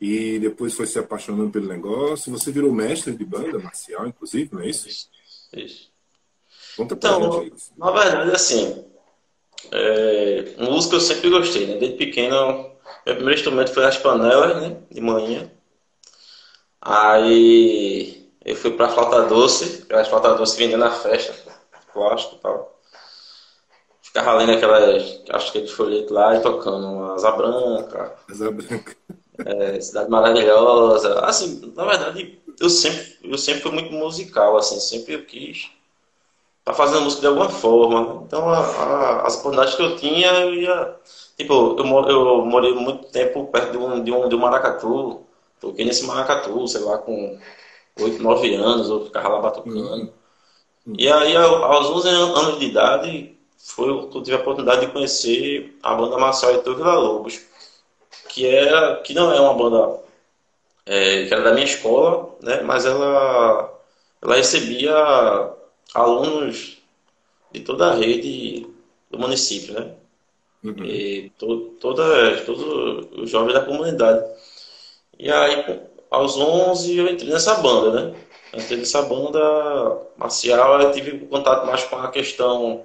e 0.00 0.38
depois 0.40 0.74
foi 0.74 0.86
se 0.86 0.98
apaixonando 0.98 1.50
pelo 1.50 1.68
negócio. 1.68 2.32
Você 2.32 2.50
virou 2.50 2.72
mestre 2.72 3.14
de 3.14 3.24
banda 3.24 3.58
marcial, 3.58 4.06
inclusive, 4.06 4.52
não 4.52 4.60
é 4.60 4.68
isso? 4.68 4.88
Isso. 4.88 5.08
isso. 5.52 5.90
Conta 6.76 6.96
pra 6.96 7.10
então, 7.10 7.42
gente 7.44 7.72
Na 7.76 7.90
verdade, 7.90 8.30
assim, 8.32 8.84
é, 9.70 10.54
música 10.58 10.96
eu 10.96 11.00
sempre 11.00 11.30
gostei, 11.30 11.66
né? 11.66 11.76
Desde 11.76 11.96
pequeno, 11.96 12.36
meu 13.06 13.14
primeiro 13.14 13.34
instrumento 13.34 13.72
foi 13.72 13.84
as 13.84 13.98
panelas, 13.98 14.60
né? 14.60 14.76
De 14.90 15.00
manhã. 15.00 15.50
Aí 16.80 18.30
eu 18.44 18.56
fui 18.56 18.70
pra 18.72 18.88
flauta 18.88 19.22
doce, 19.22 19.86
as 19.92 20.08
flauta 20.08 20.34
doce 20.34 20.56
vendendo 20.56 20.80
na 20.80 20.90
festa, 20.90 21.34
plástico 21.92 22.36
e 22.36 22.38
tal. 22.38 22.80
Ficava 24.02 24.34
lendo 24.34 24.52
aquelas, 24.52 25.22
acho 25.30 25.52
que 25.52 25.58
é 25.58 25.60
de 25.62 25.72
folheto 25.72 26.14
lá 26.14 26.36
e 26.36 26.40
tocando 26.40 27.12
asa 27.12 27.30
branca. 27.32 28.16
Asa 28.30 28.50
branca 28.50 28.96
é, 29.44 29.80
Cidade 29.80 30.10
Maravilhosa. 30.10 31.20
Assim, 31.20 31.72
na 31.74 31.84
verdade, 31.84 32.40
eu 32.60 32.70
sempre, 32.70 33.18
eu 33.22 33.38
sempre 33.38 33.62
fui 33.62 33.72
muito 33.72 33.92
musical, 33.92 34.56
assim, 34.56 34.80
sempre 34.80 35.14
eu 35.14 35.24
quis 35.24 35.70
tá 36.68 36.74
fazendo 36.74 37.02
música 37.02 37.22
de 37.22 37.26
alguma 37.28 37.48
forma. 37.48 38.22
Então, 38.26 38.48
a, 38.48 38.58
a, 38.58 39.26
as 39.26 39.36
oportunidades 39.38 39.74
que 39.74 39.82
eu 39.82 39.96
tinha, 39.96 40.28
eu 40.40 40.54
ia. 40.54 40.96
Tipo, 41.36 41.76
eu, 41.78 42.08
eu 42.08 42.44
morei 42.46 42.74
muito 42.74 43.06
tempo 43.08 43.46
perto 43.46 43.72
de 43.72 43.78
um, 43.78 44.02
de 44.02 44.12
um, 44.12 44.28
de 44.28 44.34
um 44.34 44.38
maracatu. 44.38 45.22
Toquei 45.60 45.84
nesse 45.84 46.04
maracatu, 46.06 46.66
sei 46.68 46.80
lá, 46.82 46.98
com 46.98 47.38
8, 48.00 48.22
9 48.22 48.54
anos, 48.54 48.88
eu 48.88 49.04
ficava 49.06 49.28
lá 49.28 49.40
batucando. 49.40 50.12
Uhum. 50.86 50.94
E 50.98 51.10
aí, 51.10 51.36
aos 51.36 51.86
11 51.90 52.08
anos 52.08 52.58
de 52.58 52.66
idade, 52.66 53.36
foi 53.58 53.88
eu 53.90 54.22
tive 54.22 54.36
a 54.36 54.40
oportunidade 54.40 54.86
de 54.86 54.92
conhecer 54.92 55.76
a 55.82 55.94
banda 55.94 56.18
Marcial 56.18 56.54
e 56.54 56.62
Vila 56.62 56.94
Lobos 56.94 57.48
que 58.28 58.46
é 58.46 58.96
que 58.96 59.14
não 59.14 59.32
é 59.32 59.40
uma 59.40 59.54
banda 59.54 60.00
é, 60.86 61.26
que 61.26 61.34
era 61.34 61.42
da 61.42 61.52
minha 61.52 61.64
escola, 61.64 62.36
né? 62.42 62.62
Mas 62.62 62.86
ela 62.86 63.74
ela 64.22 64.36
recebia 64.36 64.94
alunos 65.94 66.78
de 67.52 67.60
toda 67.60 67.90
a 67.90 67.94
rede 67.94 68.66
do 69.10 69.18
município, 69.18 69.74
né? 69.74 69.94
Uhum. 70.62 70.84
E 70.84 71.30
to, 71.38 71.76
toda, 71.80 72.42
todos 72.44 73.08
os 73.12 73.30
jovens 73.30 73.54
da 73.54 73.64
comunidade. 73.64 74.24
E 75.18 75.30
aí, 75.30 75.80
aos 76.10 76.36
11, 76.36 76.96
eu 76.96 77.08
entrei 77.08 77.30
nessa 77.30 77.54
banda, 77.56 77.92
né? 77.92 78.16
entrei 78.54 78.78
nessa 78.78 79.02
banda 79.02 79.40
marcial, 80.16 80.80
eu 80.80 80.92
tive 80.92 81.26
contato 81.26 81.66
mais 81.66 81.84
com 81.84 81.96
a 81.96 82.10
questão 82.10 82.84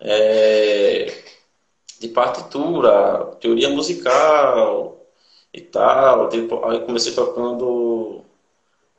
é, 0.00 1.22
de 2.00 2.08
partitura, 2.08 3.36
teoria 3.40 3.68
musical 3.70 5.00
e 5.52 5.60
tal. 5.60 6.28
Aí 6.64 6.80
comecei 6.80 7.12
tocando 7.12 8.22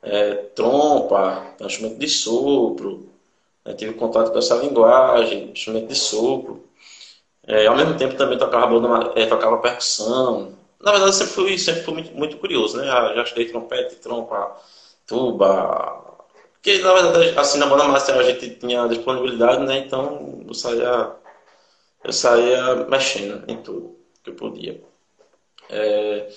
é, 0.02 0.34
trompa, 0.54 1.54
instrumento 1.60 1.98
de 1.98 2.08
sopro. 2.08 3.13
Né? 3.64 3.74
Tive 3.74 3.94
contato 3.94 4.32
com 4.32 4.38
essa 4.38 4.56
linguagem, 4.56 5.50
instrumento 5.50 5.88
de 5.88 5.94
sopro. 5.96 6.64
É, 7.46 7.66
ao 7.66 7.76
mesmo 7.76 7.96
tempo 7.96 8.16
também 8.16 8.38
tocava, 8.38 8.66
banda, 8.68 9.12
é, 9.16 9.26
tocava 9.26 9.58
percussão. 9.58 10.56
Na 10.80 10.92
verdade, 10.92 11.14
sempre 11.14 11.32
fui, 11.34 11.58
sempre 11.58 11.82
fui 11.82 11.94
muito, 11.94 12.14
muito 12.14 12.36
curioso, 12.38 12.76
né? 12.78 12.86
Já, 12.86 13.14
já 13.14 13.22
estudei 13.22 13.46
trompete, 13.50 13.96
trompa, 13.96 14.56
tuba. 15.06 16.04
Porque, 16.54 16.78
na 16.78 16.92
verdade, 16.94 17.38
assim, 17.38 17.58
na 17.58 17.66
banda 17.66 17.84
master 17.84 18.16
a 18.16 18.22
gente 18.22 18.50
tinha 18.56 18.86
disponibilidade, 18.88 19.64
né? 19.66 19.78
Então, 19.78 20.42
eu 20.46 20.54
saía 20.54 21.14
eu 22.04 22.12
saía 22.12 22.86
mexendo 22.86 23.44
em 23.48 23.56
tudo 23.62 23.96
que 24.22 24.30
eu 24.30 24.34
podia. 24.34 24.82
É, 25.70 26.28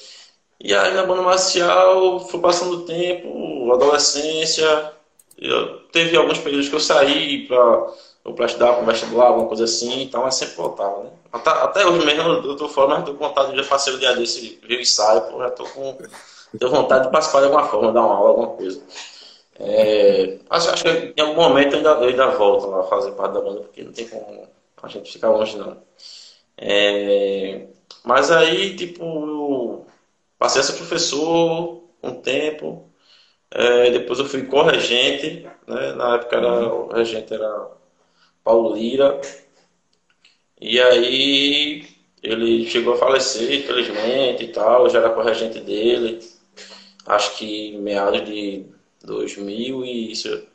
e 0.60 0.74
aí 0.74 0.94
na 0.94 1.06
banda 1.06 1.22
marcial 1.22 2.20
foi 2.22 2.40
passando 2.42 2.78
o 2.78 2.86
tempo, 2.86 3.72
adolescência, 3.74 4.94
eu, 5.38 5.82
teve 5.92 6.18
alguns 6.18 6.40
períodos 6.40 6.70
que 6.70 6.76
eu 6.76 6.80
saí 6.80 7.48
para 7.48 7.94
ou 8.24 8.34
para 8.34 8.46
estudar 8.46 8.74
para 8.74 8.86
vestibular, 8.86 9.28
alguma 9.28 9.48
coisa 9.48 9.64
assim, 9.64 10.02
então 10.04 10.26
eu 10.26 10.32
sempre 10.32 10.56
voltava, 10.56 11.04
né? 11.04 11.10
Até, 11.32 11.50
até 11.50 11.86
hoje 11.86 12.06
mesmo 12.06 12.24
eu 12.24 12.58
tô 12.58 12.68
fora, 12.68 13.00
mas 13.00 13.10
com 13.10 13.14
vontade 13.16 13.56
de 13.56 13.64
fazer 13.64 13.92
o 13.92 14.00
dia 14.00 14.14
desse, 14.16 14.60
ver 14.68 14.78
o 14.78 14.82
ensaio, 14.82 15.22
pô, 15.22 15.40
já 15.40 15.50
tô 15.52 15.64
com 15.64 15.98
tenho 16.58 16.72
vontade 16.72 17.06
de 17.06 17.12
participar 17.12 17.40
de 17.40 17.46
alguma 17.46 17.68
forma, 17.68 17.92
dar 17.92 18.02
uma 18.02 18.16
aula, 18.16 18.30
alguma 18.30 18.48
coisa. 18.50 18.82
É, 19.60 20.40
acho, 20.50 20.70
acho, 20.70 20.84
que 20.84 21.14
em 21.18 21.22
algum 21.22 21.42
momento 21.42 21.74
eu 21.74 21.78
ainda, 21.78 21.90
eu 21.90 22.10
ainda 22.10 22.28
volto 22.32 22.74
a 22.76 22.84
fazer 22.84 23.12
parte 23.12 23.34
da 23.34 23.42
banda, 23.42 23.62
porque 23.62 23.84
não 23.84 23.92
tem 23.92 24.08
como 24.08 24.48
a 24.82 24.88
gente 24.88 25.12
ficar 25.12 25.30
longe, 25.30 25.58
não. 25.58 25.78
É, 26.58 27.68
mas 28.04 28.32
aí, 28.32 28.76
tipo, 28.76 29.86
passei 30.38 30.62
a 30.62 30.64
ser 30.64 30.74
professor 30.74 31.84
um 32.04 32.22
tempo, 32.22 32.87
é, 33.52 33.92
depois 33.92 34.20
eu 34.20 34.26
fui 34.26 34.44
corregente, 34.46 35.48
né? 35.68 35.94
na 35.94 36.16
época 36.16 36.38
era, 36.38 36.74
o 36.74 36.88
regente 36.90 37.34
era 37.34 37.72
Paulo 38.44 38.76
Lira, 38.76 39.20
e 40.60 40.80
aí 40.82 41.88
ele 42.22 42.68
chegou 42.70 42.94
a 42.94 42.98
falecer, 42.98 43.62
infelizmente, 43.64 44.44
e 44.44 44.48
tal, 44.52 44.84
eu 44.86 44.90
já 44.90 45.00
era 45.00 45.12
corregente 45.12 45.60
dele, 45.60 46.20
acho 47.06 47.38
que 47.38 47.78
meados 47.78 48.26
de 48.26 48.66
2000 49.04 49.86
e 49.86 50.12
isso, 50.12 50.48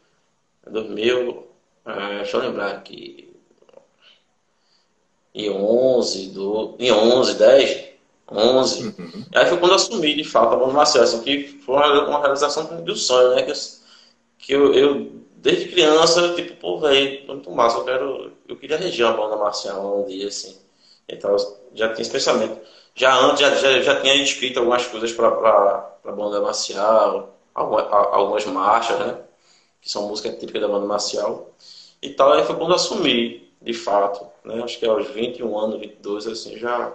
2000, 0.66 1.46
é, 1.86 2.16
deixa 2.18 2.36
eu 2.36 2.40
lembrar 2.42 2.72
aqui, 2.72 3.32
em 5.34 5.50
11, 5.50 6.28
do, 6.30 6.76
em 6.78 6.92
11, 6.92 7.38
10, 7.38 7.91
11. 8.34 8.84
Uhum. 8.84 9.24
Aí 9.34 9.46
foi 9.46 9.58
quando 9.58 9.72
eu 9.72 9.76
assumi, 9.76 10.14
de 10.14 10.24
fato, 10.24 10.54
a 10.54 10.56
Banda 10.56 10.72
Marcial, 10.72 11.04
assim, 11.04 11.22
que 11.22 11.60
foi 11.64 11.74
uma, 11.74 12.20
realização 12.20 12.82
do 12.82 12.96
sonho, 12.96 13.34
né? 13.34 13.42
Que, 13.42 13.52
que 14.38 14.52
eu, 14.52 14.74
eu, 14.74 15.12
desde 15.36 15.68
criança, 15.68 16.34
tipo, 16.34 16.56
pô, 16.56 16.78
velho, 16.78 17.26
muito 17.26 17.50
massa, 17.50 17.78
eu 17.78 17.84
quero, 17.84 18.32
eu 18.48 18.56
queria 18.56 18.76
reger 18.76 19.06
uma 19.06 19.16
Banda 19.16 19.36
Marcial 19.36 20.02
um 20.02 20.06
dia, 20.06 20.28
assim. 20.28 20.56
Então, 21.08 21.36
já 21.74 21.88
tinha 21.92 22.02
esse 22.02 22.10
pensamento. 22.10 22.60
Já 22.94 23.14
antes, 23.18 23.40
já, 23.40 23.54
já, 23.54 23.80
já 23.80 24.00
tinha 24.00 24.14
escrito 24.16 24.58
algumas 24.58 24.86
coisas 24.86 25.12
para 25.12 25.28
a 25.28 26.12
Banda 26.12 26.40
Marcial, 26.40 27.38
algumas, 27.54 27.86
algumas 27.90 28.44
marchas, 28.46 28.98
né? 28.98 29.18
Que 29.80 29.90
são 29.90 30.08
músicas 30.08 30.38
típicas 30.38 30.62
da 30.62 30.68
Banda 30.68 30.86
Marcial. 30.86 31.50
E 32.00 32.10
tal, 32.10 32.32
aí 32.32 32.44
foi 32.44 32.56
quando 32.56 32.70
eu 32.70 32.76
assumi, 32.76 33.52
de 33.60 33.72
fato, 33.72 34.26
né? 34.44 34.62
Acho 34.62 34.78
que 34.78 34.86
aos 34.86 35.08
21 35.08 35.58
anos, 35.58 35.80
22, 35.80 36.26
assim, 36.26 36.58
já 36.58 36.92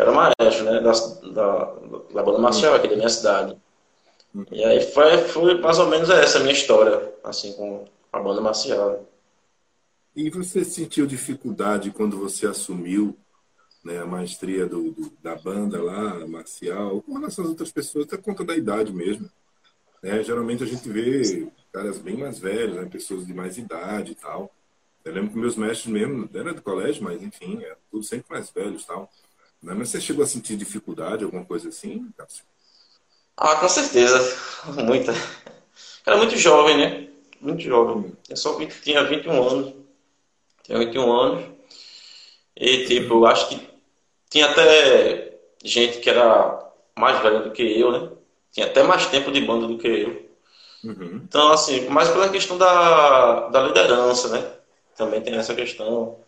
era 0.00 0.12
maestro, 0.12 0.64
né? 0.64 0.80
Da, 0.80 0.92
da, 1.32 1.74
da 2.14 2.22
banda 2.22 2.38
marcial 2.38 2.74
aqui 2.74 2.88
da 2.88 2.96
minha 2.96 3.08
cidade. 3.08 3.56
E 4.50 4.64
aí 4.64 4.80
foi, 4.80 5.18
foi 5.18 5.60
mais 5.60 5.78
ou 5.78 5.88
menos 5.88 6.08
essa 6.08 6.38
a 6.38 6.40
minha 6.40 6.52
história, 6.52 7.12
assim, 7.24 7.52
com 7.52 7.84
a 8.12 8.20
banda 8.20 8.40
marcial. 8.40 9.06
E 10.14 10.30
você 10.30 10.64
sentiu 10.64 11.06
dificuldade 11.06 11.90
quando 11.90 12.18
você 12.18 12.46
assumiu 12.46 13.16
né, 13.84 13.98
a 13.98 14.06
maestria 14.06 14.66
do, 14.66 14.92
do, 14.92 15.12
da 15.22 15.34
banda 15.36 15.82
lá, 15.82 16.26
marcial, 16.26 17.02
com 17.02 17.14
relação 17.14 17.44
às 17.44 17.50
outras 17.50 17.72
pessoas, 17.72 18.06
até 18.06 18.16
conta 18.16 18.44
da 18.44 18.56
idade 18.56 18.92
mesmo. 18.92 19.28
Né? 20.02 20.22
Geralmente 20.22 20.62
a 20.62 20.66
gente 20.66 20.88
vê 20.88 21.50
caras 21.72 21.98
bem 21.98 22.16
mais 22.16 22.38
velhos, 22.38 22.76
né, 22.76 22.84
pessoas 22.86 23.26
de 23.26 23.34
mais 23.34 23.56
idade 23.58 24.12
e 24.12 24.14
tal. 24.14 24.50
Eu 25.04 25.14
lembro 25.14 25.30
que 25.30 25.38
meus 25.38 25.56
mestres 25.56 25.92
mesmo, 25.92 26.28
era 26.34 26.52
do 26.52 26.62
colégio, 26.62 27.02
mas 27.02 27.22
enfim, 27.22 27.62
é 27.62 27.76
tudo 27.90 28.04
sempre 28.04 28.26
mais 28.30 28.50
velhos 28.50 28.82
e 28.82 28.86
tal. 28.86 29.10
Né? 29.62 29.74
Mas 29.74 29.90
você 29.90 30.00
chegou 30.00 30.24
a 30.24 30.26
sentir 30.26 30.56
dificuldade, 30.56 31.24
alguma 31.24 31.44
coisa 31.44 31.68
assim, 31.68 32.10
Cássio? 32.16 32.44
Ah, 33.36 33.56
com 33.56 33.68
certeza. 33.68 34.18
Muita. 34.84 35.12
Era 36.04 36.16
muito 36.16 36.36
jovem, 36.36 36.76
né? 36.76 37.08
Muito 37.40 37.62
jovem. 37.62 38.12
Eu 38.28 38.36
só 38.36 38.56
20, 38.56 38.80
tinha 38.80 39.02
21 39.04 39.48
anos. 39.48 39.74
Tinha 40.62 40.78
21 40.78 41.12
anos. 41.12 41.44
E, 42.56 42.84
tipo, 42.84 43.14
eu 43.14 43.26
acho 43.26 43.48
que 43.48 43.68
tinha 44.28 44.46
até 44.46 45.38
gente 45.64 45.98
que 45.98 46.10
era 46.10 46.70
mais 46.98 47.20
velha 47.22 47.40
do 47.40 47.50
que 47.50 47.62
eu, 47.62 47.92
né? 47.92 48.10
Tinha 48.52 48.66
até 48.66 48.82
mais 48.82 49.06
tempo 49.06 49.30
de 49.30 49.40
banda 49.40 49.66
do 49.66 49.78
que 49.78 49.88
eu. 49.88 50.30
Uhum. 50.84 51.22
Então, 51.24 51.52
assim, 51.52 51.88
mais 51.88 52.08
pela 52.08 52.28
questão 52.28 52.58
da, 52.58 53.48
da 53.48 53.62
liderança, 53.62 54.28
né? 54.28 54.52
Também 54.96 55.20
tem 55.22 55.34
essa 55.34 55.54
questão. 55.54 56.18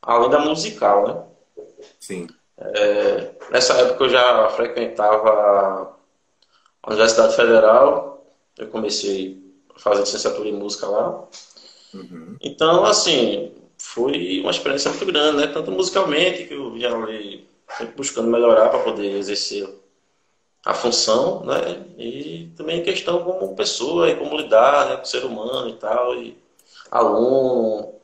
Além 0.00 0.30
da 0.30 0.40
musical, 0.40 1.06
né? 1.06 1.64
Sim. 2.00 2.26
É, 2.74 3.30
nessa 3.50 3.74
época 3.74 4.04
eu 4.04 4.08
já 4.08 4.48
frequentava 4.50 5.96
a 6.82 6.90
Universidade 6.90 7.34
Federal, 7.34 8.24
eu 8.58 8.68
comecei 8.68 9.42
a 9.74 9.78
fazer 9.78 10.00
licenciatura 10.00 10.48
em 10.48 10.54
música 10.54 10.86
lá. 10.86 11.24
Uhum. 11.94 12.36
Então, 12.40 12.84
assim, 12.84 13.52
foi 13.78 14.40
uma 14.40 14.50
experiência 14.50 14.90
muito 14.90 15.06
grande, 15.06 15.38
né? 15.38 15.46
Tanto 15.48 15.70
musicalmente, 15.70 16.44
que 16.44 16.54
eu 16.54 16.72
vinha 16.72 16.94
ali 16.94 17.46
sempre 17.76 17.94
buscando 17.96 18.28
melhorar 18.28 18.68
para 18.68 18.80
poder 18.80 19.16
exercer 19.16 19.68
a 20.64 20.74
função, 20.74 21.44
né? 21.44 21.84
E 21.98 22.50
também 22.56 22.82
questão 22.82 23.24
como 23.24 23.56
pessoa 23.56 24.08
e 24.08 24.16
como 24.16 24.36
lidar 24.36 24.88
né? 24.88 24.96
com 24.96 25.02
o 25.02 25.06
ser 25.06 25.24
humano 25.24 25.68
e 25.68 25.74
tal, 25.74 26.14
e 26.14 26.36
aluno, 26.90 27.94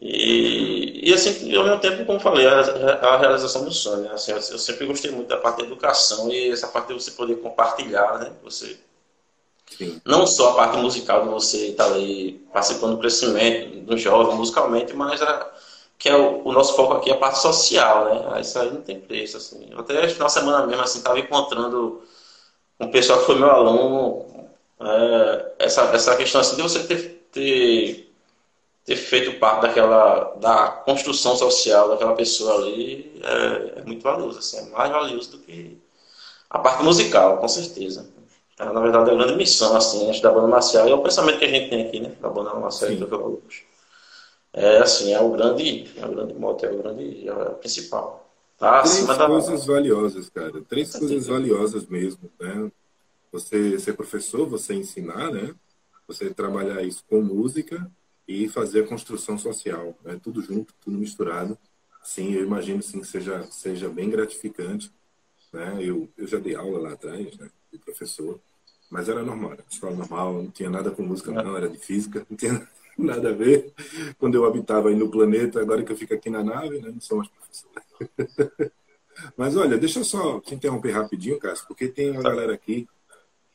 e, 0.00 1.10
e 1.10 1.14
assim, 1.14 1.54
ao 1.54 1.64
mesmo 1.64 1.80
tempo, 1.80 2.04
como 2.04 2.20
falei, 2.20 2.46
a, 2.46 2.60
a 2.60 3.16
realização 3.18 3.64
do 3.64 3.72
sonho. 3.72 4.02
Né? 4.02 4.10
Assim, 4.12 4.32
eu, 4.32 4.36
eu, 4.36 4.58
sempre 4.58 4.86
gostei 4.86 5.10
muito 5.10 5.28
da 5.28 5.38
parte 5.38 5.58
da 5.58 5.64
educação 5.64 6.30
e 6.30 6.50
essa 6.50 6.68
parte 6.68 6.88
de 6.88 6.94
você 6.94 7.10
poder 7.12 7.36
compartilhar, 7.36 8.18
né? 8.18 8.32
Você, 8.44 8.78
Sim. 9.76 10.00
Não 10.04 10.26
só 10.26 10.50
a 10.50 10.54
parte 10.54 10.78
musical 10.78 11.24
de 11.24 11.28
você 11.28 11.68
estar 11.68 11.88
tá 11.88 11.94
ali 11.94 12.46
participando 12.52 12.92
do 12.92 12.98
crescimento 12.98 13.80
do 13.80 13.96
jovem 13.96 14.36
musicalmente, 14.36 14.94
mas 14.94 15.20
a, 15.22 15.52
que 15.98 16.08
é 16.08 16.16
o, 16.16 16.46
o, 16.46 16.52
nosso 16.52 16.74
foco 16.76 16.94
aqui 16.94 17.10
é 17.10 17.14
a 17.14 17.18
parte 17.18 17.38
social, 17.40 18.04
né? 18.06 18.28
Ah, 18.32 18.40
isso 18.40 18.58
aí 18.58 18.70
não 18.70 18.80
tem 18.82 19.00
preço, 19.00 19.36
assim. 19.36 19.68
Eu 19.70 19.80
até 19.80 20.06
de 20.06 20.32
semana 20.32 20.66
mesmo, 20.66 20.82
assim, 20.82 20.98
estava 20.98 21.18
encontrando 21.18 22.02
um 22.78 22.90
pessoal 22.90 23.20
que 23.20 23.26
foi 23.26 23.36
meu 23.36 23.50
aluno, 23.50 24.48
é, 24.80 25.54
essa, 25.60 25.82
essa 25.94 26.16
questão 26.16 26.40
assim 26.40 26.56
de 26.56 26.62
você 26.62 26.84
ter, 26.84 27.28
ter 27.32 28.05
ter 28.86 28.96
feito 28.96 29.38
parte 29.40 29.62
daquela 29.62 30.36
da 30.36 30.68
construção 30.68 31.36
social 31.36 31.88
daquela 31.88 32.14
pessoa 32.14 32.54
ali 32.54 33.20
é, 33.22 33.80
é, 33.80 33.84
muito 33.84 34.02
valioso, 34.02 34.38
assim, 34.38 34.58
é 34.58 34.70
mais 34.70 34.90
valioso 34.90 35.32
do 35.32 35.38
que 35.38 35.76
a 36.48 36.60
parte 36.60 36.84
musical, 36.84 37.38
com 37.38 37.48
certeza. 37.48 38.08
É, 38.58 38.64
na 38.64 38.80
verdade, 38.80 39.10
é 39.10 39.12
a 39.12 39.16
grande 39.16 39.36
missão, 39.36 39.76
assim, 39.76 40.08
da 40.20 40.30
banda 40.30 40.46
marcial, 40.46 40.86
e 40.86 40.92
é 40.92 40.94
o 40.94 41.02
pensamento 41.02 41.40
que 41.40 41.44
a 41.44 41.48
gente 41.48 41.68
tem 41.68 41.86
aqui, 41.86 42.00
né, 42.00 42.12
da 42.20 42.28
banda 42.28 42.54
marcial 42.54 42.92
e 42.92 42.96
do 42.96 43.42
É, 44.52 44.78
assim, 44.78 45.12
é 45.12 45.20
o 45.20 45.30
grande, 45.30 45.90
é 45.96 46.06
o 46.06 46.08
grande 46.08 46.34
mote, 46.34 46.64
é 46.64 46.70
o 46.70 46.78
grande, 46.78 47.28
é 47.28 47.32
o 47.32 47.54
principal. 47.56 48.30
Tá 48.56 48.82
Três 48.82 49.04
coisas 49.04 49.66
da... 49.66 49.72
valiosas, 49.74 50.30
cara. 50.30 50.62
Três 50.66 50.96
coisas 50.96 51.26
valiosas 51.26 51.86
mesmo, 51.86 52.30
né? 52.40 52.70
Você 53.32 53.78
ser 53.78 53.92
professor, 53.94 54.48
você 54.48 54.72
ensinar, 54.72 55.30
né? 55.30 55.54
Você 56.08 56.32
trabalhar 56.32 56.80
isso 56.82 57.04
com 57.10 57.20
música 57.20 57.86
e 58.26 58.48
fazer 58.48 58.84
a 58.84 58.86
construção 58.86 59.38
social, 59.38 59.96
né? 60.04 60.18
tudo 60.22 60.42
junto, 60.42 60.74
tudo 60.80 60.98
misturado. 60.98 61.56
Sim, 62.02 62.32
eu 62.34 62.44
imagino 62.44 62.82
sim 62.82 63.00
que 63.00 63.06
seja 63.06 63.42
seja 63.50 63.88
bem 63.88 64.08
gratificante, 64.08 64.92
né? 65.52 65.76
Eu 65.80 66.08
eu 66.16 66.26
já 66.26 66.38
dei 66.38 66.54
aula 66.54 66.78
lá 66.78 66.92
atrás, 66.92 67.36
né? 67.36 67.50
De 67.72 67.78
professor, 67.78 68.40
mas 68.90 69.08
era 69.08 69.22
normal, 69.22 69.52
era 69.54 69.64
escola 69.68 69.96
normal, 69.96 70.34
não 70.34 70.50
tinha 70.50 70.70
nada 70.70 70.90
com 70.90 71.02
música 71.02 71.32
não, 71.32 71.56
era 71.56 71.68
de 71.68 71.78
física, 71.78 72.24
não 72.30 72.36
tinha 72.36 72.68
nada 72.96 73.30
a 73.30 73.32
ver. 73.32 73.72
Quando 74.18 74.36
eu 74.36 74.44
habitava 74.44 74.88
aí 74.88 74.94
no 74.94 75.10
planeta, 75.10 75.60
agora 75.60 75.82
que 75.82 75.92
eu 75.92 75.96
fico 75.96 76.14
aqui 76.14 76.30
na 76.30 76.44
nave, 76.44 76.80
né? 76.80 76.90
Não 76.90 77.00
sou 77.00 77.18
mais 77.18 77.28
professor. 77.28 77.70
Mas 79.36 79.56
olha, 79.56 79.78
deixa 79.78 80.00
eu 80.00 80.04
só 80.04 80.40
te 80.40 80.54
interromper 80.54 80.92
rapidinho, 80.92 81.38
Cássio, 81.38 81.66
porque 81.66 81.88
tem 81.88 82.10
uma 82.10 82.22
galera 82.22 82.54
aqui, 82.54 82.86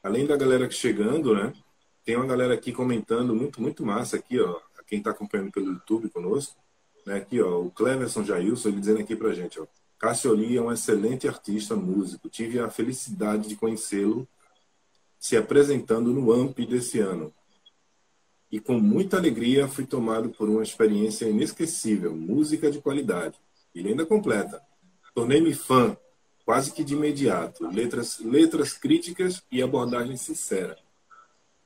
além 0.01 0.25
da 0.25 0.35
galera 0.35 0.67
que 0.67 0.73
chegando, 0.73 1.35
né? 1.35 1.53
Tem 2.03 2.15
uma 2.15 2.25
galera 2.25 2.53
aqui 2.53 2.71
comentando 2.71 3.35
muito, 3.35 3.61
muito 3.61 3.85
massa 3.85 4.17
aqui, 4.17 4.39
ó. 4.39 4.59
Quem 4.87 4.97
está 4.97 5.11
acompanhando 5.11 5.51
pelo 5.51 5.71
YouTube 5.71 6.09
conosco. 6.09 6.55
Né, 7.05 7.15
aqui, 7.15 7.41
ó, 7.41 7.61
o 7.61 7.71
Cleverson 7.71 8.23
Jailson, 8.23 8.69
ele 8.69 8.79
dizendo 8.79 8.99
aqui 8.99 9.15
pra 9.15 9.33
gente, 9.33 9.59
ó. 9.59 9.65
Cassioli 9.97 10.57
é 10.57 10.61
um 10.61 10.71
excelente 10.71 11.27
artista, 11.27 11.75
músico. 11.75 12.27
Tive 12.27 12.59
a 12.59 12.69
felicidade 12.69 13.47
de 13.47 13.55
conhecê-lo 13.55 14.27
se 15.19 15.37
apresentando 15.37 16.11
no 16.11 16.31
AMP 16.33 16.65
desse 16.65 16.99
ano. 16.99 17.31
E 18.51 18.59
com 18.59 18.79
muita 18.79 19.17
alegria 19.17 19.67
fui 19.67 19.85
tomado 19.85 20.29
por 20.29 20.49
uma 20.49 20.63
experiência 20.63 21.25
inesquecível, 21.25 22.15
música 22.15 22.71
de 22.71 22.81
qualidade. 22.81 23.39
Ele 23.73 23.89
ainda 23.89 24.05
completa. 24.05 24.61
Tornei-me 25.13 25.53
fã, 25.53 25.95
quase 26.43 26.73
que 26.73 26.83
de 26.83 26.95
imediato. 26.95 27.65
Letras, 27.67 28.19
letras 28.19 28.73
críticas 28.73 29.43
e 29.51 29.61
abordagem 29.61 30.17
sincera. 30.17 30.75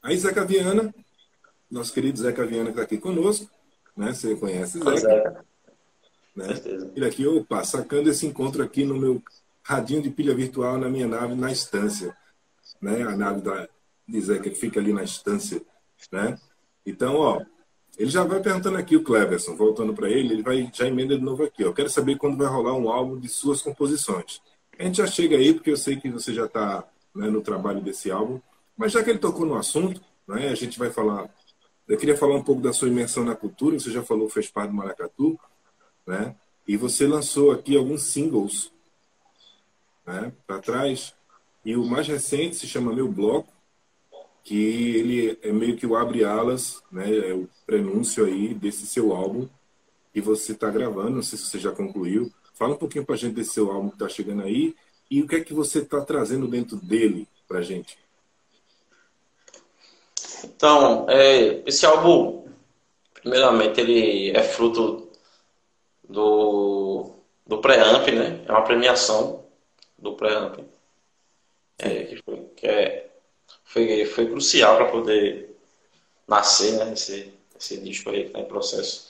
Aí 0.06 0.16
Zeca 0.20 0.46
Viana, 0.46 0.94
nosso 1.70 1.92
querido 1.92 2.20
Zeca 2.20 2.46
Viana 2.46 2.66
que 2.66 2.72
está 2.74 2.84
aqui 2.84 3.00
conosco, 3.00 3.50
né? 3.98 4.14
Você 4.14 4.36
conhece 4.36 4.78
Zeca. 4.78 4.98
Zeca. 4.98 5.46
Né? 6.36 6.46
Ele 6.96 7.06
aqui, 7.06 7.26
opa, 7.26 7.64
sacando 7.64 8.12
esse 8.12 8.24
encontro 8.28 8.62
aqui 8.62 8.86
no 8.86 9.00
meu 9.00 9.20
radinho 9.64 10.04
de 10.04 10.12
pilha 10.12 10.36
virtual 10.36 10.78
na 10.78 10.88
minha 10.88 11.08
nave 11.08 11.34
na 11.34 11.52
estância. 11.52 12.16
Né? 12.80 13.02
A 13.02 13.18
nave 13.18 13.42
da, 13.42 13.68
de 14.08 14.22
Zeca 14.22 14.48
que 14.48 14.56
fica 14.56 14.80
ali 14.80 14.94
na 14.94 15.02
estância. 15.02 15.60
Né? 16.12 16.38
Então, 16.86 17.16
ó, 17.16 17.42
Ele 17.98 18.12
já 18.12 18.24
vai 18.24 18.40
perguntando 18.40 18.78
aqui, 18.78 18.96
o 18.96 19.04
Cleverson, 19.04 19.56
voltando 19.56 19.96
para 19.96 20.08
ele, 20.08 20.36
ele 20.36 20.44
vai 20.44 20.70
já 20.72 20.86
emenda 20.86 21.18
de 21.18 21.24
novo 21.24 21.44
aqui. 21.44 21.64
Eu 21.64 21.74
quero 21.74 21.90
saber 21.90 22.16
quando 22.20 22.38
vai 22.38 22.48
rolar 22.48 22.76
um 22.76 22.92
álbum 22.92 23.20
de 23.20 23.28
suas 23.28 23.60
composições. 23.60 24.40
A 24.78 24.84
gente 24.84 24.98
já 24.98 25.08
chega 25.08 25.36
aí, 25.36 25.52
porque 25.52 25.72
eu 25.72 25.78
sei 25.78 25.96
que 25.96 26.12
você 26.12 26.32
já 26.32 26.46
está 26.46 26.88
né, 27.16 27.28
no 27.28 27.42
trabalho 27.42 27.82
desse 27.82 28.12
álbum. 28.12 28.40
Mas 28.78 28.92
já 28.92 29.04
que 29.04 29.10
ele 29.10 29.20
tocou 29.20 29.46
no 29.46 29.56
assunto, 29.56 30.02
né, 30.28 30.50
a 30.50 30.56
gente 30.56 30.78
vai 30.78 30.90
falar. 30.90 31.30
Eu 31.88 31.98
queria 31.98 32.18
falar 32.18 32.36
um 32.36 32.44
pouco 32.44 32.62
da 32.62 32.74
sua 32.74 32.88
imersão 32.88 33.24
na 33.24 33.36
cultura. 33.36 33.80
Você 33.80 33.92
já 33.92 34.04
falou, 34.04 34.30
fez 34.30 34.50
parte 34.50 34.72
do 34.72 34.76
Maracatu, 34.76 35.40
né? 36.06 36.36
E 36.68 36.76
você 36.76 37.08
lançou 37.08 37.52
aqui 37.52 37.78
alguns 37.78 38.04
singles, 38.04 38.72
né, 40.06 40.34
para 40.48 40.60
trás. 40.60 41.14
E 41.64 41.76
o 41.76 41.86
mais 41.86 42.08
recente 42.08 42.56
se 42.56 42.68
chama 42.68 42.94
Meu 42.94 43.08
Bloco, 43.08 43.54
que 44.44 44.56
ele 44.56 45.40
é 45.42 45.52
meio 45.52 45.76
que 45.76 45.88
o 45.88 45.96
abre 45.96 46.24
alas, 46.24 46.84
né? 46.92 47.30
É 47.30 47.34
o 47.34 47.50
prenúncio 47.66 48.26
aí 48.26 48.54
desse 48.54 48.86
seu 48.86 49.14
álbum 49.14 49.48
que 50.14 50.22
você 50.22 50.52
está 50.52 50.70
gravando. 50.70 51.12
Não 51.12 51.24
sei 51.24 51.38
se 51.38 51.46
você 51.46 51.60
já 51.60 51.72
concluiu. 51.72 52.32
Fala 52.54 52.74
um 52.74 52.78
pouquinho 52.78 53.06
para 53.06 53.16
a 53.16 53.18
gente 53.18 53.34
desse 53.34 53.54
seu 53.54 53.72
álbum 53.72 53.90
que 53.90 53.96
está 53.96 54.08
chegando 54.08 54.44
aí 54.44 54.76
e 55.10 55.22
o 55.22 55.28
que 55.28 55.36
é 55.36 55.44
que 55.44 55.54
você 55.54 55.80
está 55.80 56.02
trazendo 56.02 56.48
dentro 56.48 56.78
dele 56.78 57.28
para 57.48 57.62
gente. 57.62 57.98
Então, 60.46 61.10
é, 61.10 61.64
esse 61.66 61.86
álbum, 61.86 62.46
primeiramente, 63.14 63.82
ele 63.82 64.32
é 64.32 64.44
fruto 64.44 65.10
do, 66.08 67.12
do 67.46 67.58
Preamp, 67.60 68.08
né? 68.08 68.44
É 68.48 68.52
uma 68.52 68.64
premiação 68.64 69.44
do 69.98 70.14
Preamp. 70.14 70.60
É, 71.78 72.04
que, 72.04 72.22
foi, 72.24 72.38
que 72.56 72.68
é, 72.68 73.10
foi, 73.66 74.06
foi 74.06 74.28
crucial 74.28 74.78
para 74.78 74.92
poder 74.92 75.58
nascer, 76.28 76.74
né? 76.74 76.94
Esse, 76.94 77.34
esse 77.60 77.78
disco 77.82 78.10
aí 78.10 78.22
que 78.22 78.28
está 78.28 78.40
em 78.40 78.46
processo. 78.46 79.10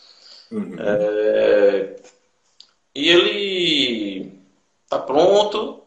Uhum. 0.52 0.76
É, 0.80 1.96
e 2.94 3.10
ele 3.10 4.40
tá 4.88 5.00
pronto. 5.00 5.84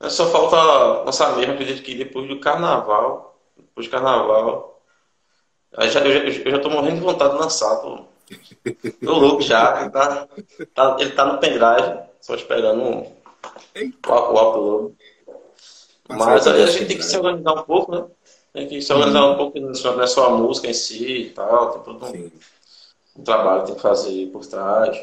Né? 0.00 0.08
Só 0.08 0.30
falta 0.30 1.02
lançar 1.04 1.36
mesmo, 1.36 1.54
acredito 1.54 1.82
que 1.82 1.94
depois 1.94 2.28
do 2.28 2.38
carnaval. 2.40 3.36
Depois 3.56 3.86
do 3.86 3.90
carnaval. 3.90 4.73
Eu 5.76 5.88
já, 5.88 6.00
eu, 6.00 6.32
já, 6.32 6.40
eu 6.42 6.50
já 6.50 6.58
tô 6.58 6.70
morrendo 6.70 6.96
de 6.96 7.00
vontade 7.00 7.34
de 7.34 7.40
lançar, 7.40 7.76
tô, 7.76 8.04
tô 9.04 9.18
louco 9.18 9.42
já. 9.42 9.80
Ele 9.80 9.90
tá, 9.90 10.28
tá, 10.74 10.96
ele 11.00 11.10
tá 11.10 11.24
no 11.24 11.38
pendrive, 11.38 12.00
só 12.20 12.34
esperando 12.34 12.82
o, 12.82 13.12
o 14.08 14.50
upload. 14.50 14.94
Mas 16.08 16.46
aí 16.46 16.62
a 16.62 16.66
gente 16.66 16.86
tem 16.86 16.96
que 16.96 17.04
se 17.04 17.16
organizar 17.16 17.54
um 17.54 17.62
pouco, 17.62 17.92
né? 17.92 18.04
Tem 18.52 18.68
que 18.68 18.80
se 18.80 18.92
organizar 18.92 19.26
um 19.26 19.36
pouco, 19.36 19.58
não 19.58 20.02
é 20.02 20.06
só 20.06 20.26
a 20.26 20.36
música 20.36 20.68
em 20.68 20.74
si 20.74 21.06
e 21.06 21.30
tal, 21.30 21.72
tem 21.72 21.82
todo 21.82 22.06
um, 22.06 22.30
um 23.16 23.24
trabalho 23.24 23.62
que 23.62 23.66
tem 23.68 23.74
que 23.76 23.82
fazer 23.82 24.26
por 24.28 24.46
trás. 24.46 24.96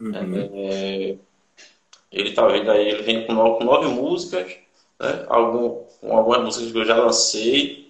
Uhum. 0.00 0.50
É, 0.54 1.16
ele 2.12 2.32
tá 2.34 2.46
vendo 2.46 2.70
aí, 2.70 2.88
ele 2.88 3.02
vem 3.02 3.26
com 3.26 3.32
nove, 3.32 3.58
com 3.58 3.64
nove 3.64 3.88
músicas, 3.88 4.46
né? 5.00 5.24
Algum, 5.28 5.82
com 6.00 6.16
algumas 6.16 6.42
músicas 6.42 6.70
que 6.70 6.78
eu 6.78 6.84
já 6.84 6.96
lancei. 6.96 7.81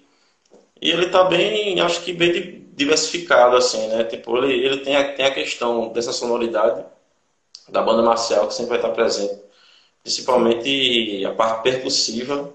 E 0.83 0.91
ele 0.91 1.09
tá 1.11 1.25
bem, 1.25 1.81
acho 1.81 2.03
que 2.03 2.13
bem 2.13 2.69
diversificado, 2.75 3.57
assim, 3.57 3.87
né? 3.89 4.05
Tipo, 4.05 4.37
ele, 4.39 4.53
ele 4.67 4.79
tem, 4.79 4.97
a, 4.97 5.13
tem 5.15 5.25
a 5.27 5.35
questão 5.35 5.93
dessa 5.93 6.13
sonoridade 6.13 6.85
da 7.69 7.83
banda 7.83 8.03
marcial 8.03 8.49
que 8.49 8.55
sempre 8.55 8.71
vai 8.71 8.79
estar 8.79 8.91
presente. 8.91 9.41
Principalmente 10.03 11.25
a 11.27 11.35
parte 11.35 11.63
percussiva, 11.63 12.53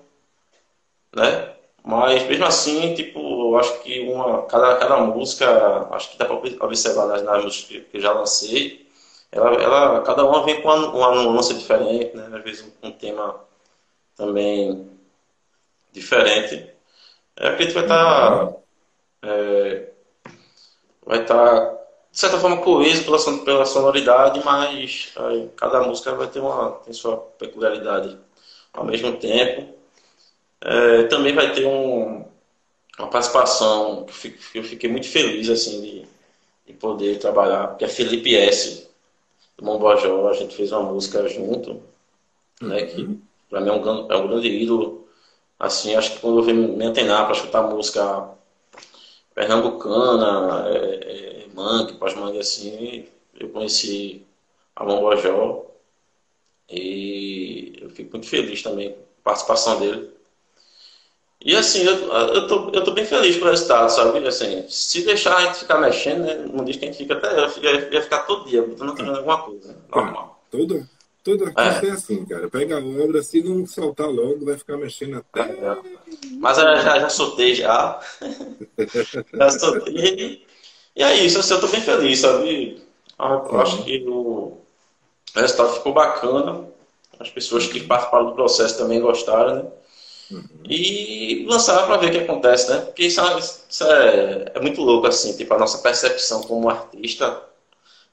né? 1.15 1.55
Mas 1.83 2.23
mesmo 2.27 2.45
assim, 2.45 2.93
tipo, 2.95 3.19
eu 3.19 3.57
acho 3.57 3.81
que 3.81 4.01
uma, 4.01 4.43
cada, 4.47 4.75
cada 4.77 4.97
música, 4.97 5.87
acho 5.91 6.11
que 6.11 6.17
dá 6.17 6.25
para 6.25 6.35
observar 6.65 7.07
nas, 7.07 7.23
nas 7.23 7.43
músicas 7.45 7.83
que 7.89 7.97
eu 7.97 8.01
já 8.01 8.11
lancei, 8.11 8.87
ela, 9.31 9.51
ela, 9.61 10.01
cada 10.01 10.25
uma 10.25 10.43
vem 10.45 10.61
com 10.61 10.69
uma, 10.69 10.89
uma 10.89 11.23
nuance 11.23 11.53
diferente, 11.53 12.15
né? 12.15 12.29
Às 12.37 12.43
vezes 12.43 12.65
um, 12.83 12.89
um 12.89 12.91
tema 12.91 13.39
também 14.17 14.89
diferente. 15.93 16.76
É, 17.37 17.49
porque 17.49 17.63
a 17.63 17.65
gente 17.65 17.73
vai 17.73 17.83
estar 17.83 18.47
tá, 18.47 18.55
é, 19.23 19.89
vai 21.05 21.21
estar 21.21 21.59
tá, 21.59 21.77
de 22.11 22.19
certa 22.19 22.39
forma 22.39 22.57
coeso 22.61 23.03
pela, 23.03 23.45
pela 23.45 23.65
sonoridade, 23.65 24.41
mas 24.43 25.11
aí, 25.15 25.49
cada 25.55 25.81
música 25.83 26.13
vai 26.15 26.27
ter 26.27 26.39
uma 26.39 26.71
tem 26.83 26.93
sua 26.93 27.17
peculiaridade 27.17 28.17
ao 28.73 28.85
mesmo 28.85 29.15
tempo. 29.17 29.75
É, 30.61 31.03
também 31.03 31.33
vai 31.35 31.53
ter 31.53 31.65
um, 31.65 32.25
uma 32.97 33.07
participação 33.09 34.05
que 34.05 34.35
eu 34.55 34.63
fiquei 34.63 34.89
muito 34.89 35.07
feliz 35.07 35.49
assim 35.49 35.81
de, 35.81 36.07
de 36.65 36.73
poder 36.73 37.19
trabalhar, 37.19 37.77
que 37.77 37.85
é 37.85 37.87
Felipe 37.87 38.35
S 38.35 38.87
do 39.57 39.65
Mombojó, 39.65 40.27
a 40.27 40.33
gente 40.33 40.55
fez 40.55 40.71
uma 40.71 40.83
música 40.83 41.27
junto, 41.27 41.81
né, 42.61 42.85
que 42.85 43.01
uhum. 43.01 43.21
para 43.49 43.61
mim 43.61 43.69
é 43.69 43.73
um, 43.73 44.11
é 44.11 44.17
um 44.17 44.27
grande 44.27 44.47
ídolo. 44.47 45.06
Assim, 45.59 45.95
acho 45.95 46.13
que 46.13 46.19
quando 46.19 46.39
eu 46.39 46.43
vim 46.43 46.53
me 46.53 46.85
antenar 46.85 47.25
para 47.25 47.35
escutar 47.35 47.63
música 47.63 48.29
pernambucana, 49.33 50.67
é, 50.69 50.75
é, 50.75 51.47
mangue, 51.53 51.93
pós-mangue 51.93 52.39
assim, 52.39 53.07
eu 53.39 53.49
conheci 53.49 54.25
a 54.75 54.83
Mombojó 54.83 55.65
e 56.69 57.77
eu 57.81 57.89
fico 57.89 58.11
muito 58.11 58.27
feliz 58.27 58.61
também 58.61 58.91
com 58.91 58.99
a 58.99 59.23
participação 59.23 59.79
dele. 59.79 60.17
E 61.39 61.55
assim, 61.55 61.83
eu, 61.83 62.11
eu, 62.11 62.47
tô, 62.47 62.69
eu 62.71 62.83
tô 62.83 62.91
bem 62.91 63.05
feliz 63.05 63.37
com 63.37 63.45
o 63.45 63.49
resultado, 63.49 63.89
sabe? 63.89 64.27
Assim, 64.27 64.65
se 64.67 65.03
deixar 65.05 65.37
a 65.37 65.45
gente 65.45 65.59
ficar 65.59 65.79
mexendo, 65.79 66.25
né? 66.25 66.33
Não 66.51 66.65
diz 66.65 66.77
que 66.77 66.85
a 66.85 66.87
gente 66.87 66.97
fica 66.97 67.13
até. 67.13 67.27
Eu 67.27 67.93
ia, 67.93 68.01
ficar 68.01 68.23
todo 68.23 68.49
dia 68.49 68.63
botando 68.63 68.99
é. 68.99 69.17
alguma 69.17 69.43
coisa. 69.43 69.67
Né? 69.69 69.75
Normal. 69.89 70.41
Todo, 70.49 70.87
todo 71.27 71.43
artista 71.43 71.85
é. 71.85 71.89
é 71.89 71.91
assim, 71.91 72.25
cara. 72.25 72.47
Pega 72.47 72.77
a 72.77 73.03
obra, 73.03 73.21
se 73.21 73.41
não 73.43 73.67
soltar 73.67 74.07
logo, 74.07 74.45
vai 74.45 74.57
ficar 74.57 74.77
mexendo 74.77 75.17
até. 75.17 75.41
É, 75.41 75.77
Mas 76.39 76.57
eu 76.57 76.63
já, 76.63 76.99
já 76.99 77.09
soltei 77.09 77.53
já. 77.53 77.99
já 79.33 79.49
soltei. 79.51 80.45
E 80.95 81.03
é 81.03 81.25
isso, 81.25 81.39
assim, 81.39 81.53
eu 81.53 81.59
tô 81.59 81.67
bem 81.67 81.81
feliz, 81.81 82.19
sabe? 82.19 82.81
Eu 83.19 83.25
uhum. 83.25 83.59
acho 83.59 83.83
que 83.83 84.05
o 84.07 84.57
resultado 85.35 85.73
ficou 85.73 85.93
bacana. 85.93 86.65
As 87.19 87.29
pessoas 87.29 87.67
que 87.67 87.81
participaram 87.81 88.27
do 88.27 88.35
processo 88.35 88.77
também 88.77 89.01
gostaram, 89.01 89.55
né? 89.55 89.65
Uhum. 90.31 90.43
E 90.69 91.45
lançar 91.47 91.85
para 91.85 91.97
ver 91.97 92.07
o 92.07 92.11
que 92.11 92.17
acontece, 92.19 92.69
né? 92.69 92.79
Porque 92.81 93.05
isso, 93.05 93.19
é, 93.19 93.39
isso 93.39 93.83
é, 93.83 94.51
é, 94.55 94.59
muito 94.61 94.81
louco, 94.81 95.07
assim, 95.07 95.35
tipo, 95.35 95.53
a 95.53 95.57
nossa 95.57 95.79
percepção 95.79 96.43
como 96.43 96.69
artista, 96.69 97.41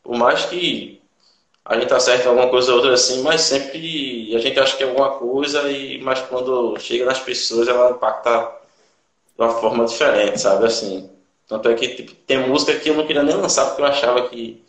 por 0.02 0.16
mais 0.16 0.46
que 0.46 1.03
a 1.64 1.78
gente 1.78 1.92
acerte 1.92 2.26
alguma 2.26 2.48
coisa 2.48 2.70
ou 2.72 2.78
outra 2.78 2.94
assim, 2.94 3.22
mas 3.22 3.40
sempre 3.42 4.34
a 4.34 4.38
gente 4.38 4.58
acha 4.60 4.76
que 4.76 4.82
é 4.82 4.86
alguma 4.86 5.12
coisa, 5.18 5.70
e, 5.70 6.00
mas 6.02 6.20
quando 6.22 6.78
chega 6.78 7.04
nas 7.06 7.20
pessoas 7.20 7.68
ela 7.68 7.92
impacta 7.92 8.52
de 9.36 9.42
uma 9.42 9.50
forma 9.50 9.84
diferente, 9.86 10.40
sabe? 10.40 10.66
Assim, 10.66 11.10
tanto 11.48 11.68
é 11.68 11.74
que 11.74 11.88
tipo, 11.96 12.14
tem 12.26 12.48
música 12.48 12.78
que 12.78 12.90
eu 12.90 12.94
não 12.94 13.06
queria 13.06 13.22
nem 13.22 13.36
lançar 13.36 13.66
porque 13.66 13.82
eu 13.82 13.86
achava 13.86 14.28
que, 14.28 14.62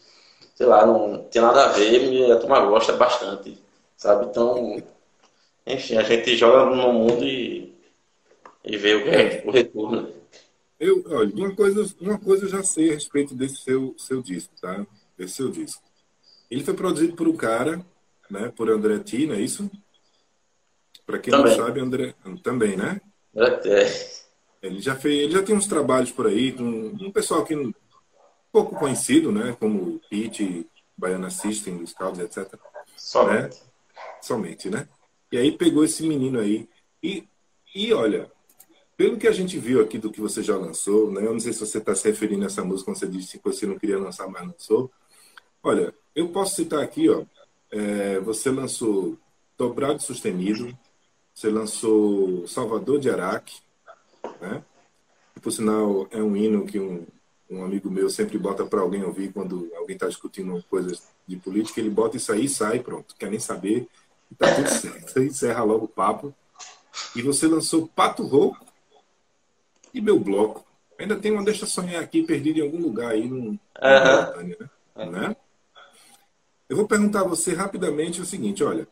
sei 0.55 0.65
lá, 0.65 0.85
não 0.85 1.25
tinha 1.29 1.43
nada 1.43 1.65
a 1.65 1.67
ver, 1.69 2.01
e 2.11 2.31
a 2.31 2.37
turma 2.37 2.59
gosta 2.61 2.93
bastante, 2.93 3.57
sabe? 3.97 4.25
Então 4.25 4.81
enfim, 5.65 5.97
a 5.97 6.03
gente 6.03 6.37
joga 6.37 6.75
no 6.75 6.93
mundo 6.93 7.25
e, 7.25 7.73
e 8.63 8.77
vê 8.77 8.93
o, 8.93 9.03
que 9.03 9.09
é. 9.09 9.43
o 9.45 9.51
retorno. 9.51 10.13
Eu, 10.79 11.03
olha, 11.07 11.33
uma 11.33 11.55
coisa, 11.55 11.95
uma 11.99 12.19
coisa 12.19 12.45
eu 12.45 12.49
já 12.49 12.63
sei 12.63 12.91
a 12.91 12.93
respeito 12.93 13.33
desse 13.33 13.57
seu, 13.57 13.95
seu 13.97 14.21
disco, 14.21 14.53
tá? 14.61 14.85
Desse 15.17 15.35
seu 15.35 15.49
disco. 15.49 15.81
Ele 16.49 16.63
foi 16.63 16.73
produzido 16.73 17.15
por 17.15 17.27
um 17.27 17.35
cara, 17.35 17.85
né? 18.29 18.51
Por 18.55 18.69
André 18.69 18.99
T, 18.99 19.25
não 19.27 19.35
é 19.35 19.41
isso? 19.41 19.69
Para 21.05 21.19
quem 21.19 21.31
também. 21.31 21.57
não 21.57 21.65
sabe, 21.65 21.79
André 21.79 22.15
também, 22.43 22.75
né? 22.75 22.99
É. 23.35 24.15
Ele 24.61 24.81
já 24.81 24.95
fez, 24.95 25.23
ele 25.23 25.33
já 25.33 25.43
tem 25.43 25.55
uns 25.55 25.67
trabalhos 25.67 26.11
por 26.11 26.25
aí 26.25 26.51
com 26.51 26.63
um 26.63 27.11
pessoal 27.11 27.45
que 27.45 27.55
um 27.55 27.73
pouco 28.51 28.75
conhecido, 28.75 29.31
né? 29.31 29.55
Como 29.59 29.99
Pete, 30.09 30.67
Baiana 30.97 31.29
System, 31.29 31.85
Scouts, 31.85 32.19
etc. 32.19 32.57
Somente. 32.95 33.41
Né? 33.41 33.49
Somente, 34.21 34.69
né? 34.69 34.87
E 35.31 35.37
aí 35.37 35.51
pegou 35.51 35.83
esse 35.83 36.07
menino 36.07 36.39
aí. 36.39 36.67
E, 37.03 37.27
e 37.75 37.93
olha, 37.93 38.31
pelo 38.97 39.17
que 39.17 39.27
a 39.27 39.31
gente 39.31 39.59
viu 39.59 39.81
aqui 39.81 39.97
do 39.97 40.11
que 40.11 40.21
você 40.21 40.41
já 40.41 40.55
lançou, 40.57 41.11
né? 41.11 41.21
Eu 41.21 41.33
não 41.33 41.39
sei 41.39 41.53
se 41.53 41.59
você 41.59 41.77
está 41.77 41.93
se 41.93 42.07
referindo 42.07 42.43
a 42.43 42.47
essa 42.47 42.63
música 42.63 42.85
quando 42.85 42.97
você 42.97 43.07
disse 43.07 43.37
que 43.37 43.43
você 43.43 43.65
não 43.65 43.77
queria 43.77 43.99
lançar, 43.99 44.27
mas 44.27 44.47
lançou. 44.47 44.89
Olha, 45.61 45.93
eu 46.15 46.29
posso 46.29 46.55
citar 46.55 46.81
aqui, 46.81 47.09
ó. 47.09 47.23
É, 47.71 48.19
você 48.19 48.49
lançou 48.49 49.17
Dobrado 49.57 50.01
Sustenido, 50.01 50.77
você 51.33 51.49
lançou 51.49 52.47
Salvador 52.47 52.99
de 52.99 53.09
Araque, 53.09 53.59
né? 54.41 54.63
por 55.41 55.51
sinal, 55.51 56.07
é 56.11 56.17
um 56.23 56.35
hino 56.35 56.65
que 56.65 56.79
um, 56.79 57.05
um 57.49 57.63
amigo 57.63 57.89
meu 57.91 58.09
sempre 58.09 58.37
bota 58.37 58.65
para 58.65 58.81
alguém 58.81 59.03
ouvir 59.03 59.31
quando 59.31 59.69
alguém 59.75 59.95
está 59.95 60.07
discutindo 60.07 60.63
coisas 60.69 61.03
de 61.27 61.35
política. 61.35 61.79
Ele 61.79 61.89
bota 61.89 62.17
isso 62.17 62.31
aí 62.31 62.45
e 62.45 62.49
sai, 62.49 62.79
pronto. 62.79 63.15
Quer 63.15 63.29
nem 63.29 63.39
saber. 63.39 63.87
Tá 64.37 64.55
tudo 64.55 64.69
certo. 64.73 65.19
Encerra 65.19 65.63
logo 65.63 65.85
o 65.85 65.89
papo. 65.89 66.33
E 67.15 67.21
você 67.21 67.45
lançou 67.47 67.87
Pato 67.87 68.23
Rouco 68.23 68.65
e 69.93 70.01
meu 70.01 70.19
bloco. 70.19 70.65
Ainda 70.97 71.15
tem 71.17 71.31
uma 71.31 71.43
Deixa 71.43 71.65
Sonhar 71.65 72.01
aqui 72.01 72.23
perdida 72.23 72.59
em 72.59 72.63
algum 72.63 72.81
lugar 72.81 73.11
aí 73.11 73.27
no, 73.27 73.37
Uhum. 73.37 74.47
né? 74.47 75.05
né? 75.05 75.35
Eu 76.67 76.75
vou 76.75 76.87
perguntar 76.87 77.21
a 77.21 77.27
você 77.27 77.53
rapidamente 77.53 78.21
o 78.21 78.25
seguinte, 78.25 78.63
olha, 78.63 78.87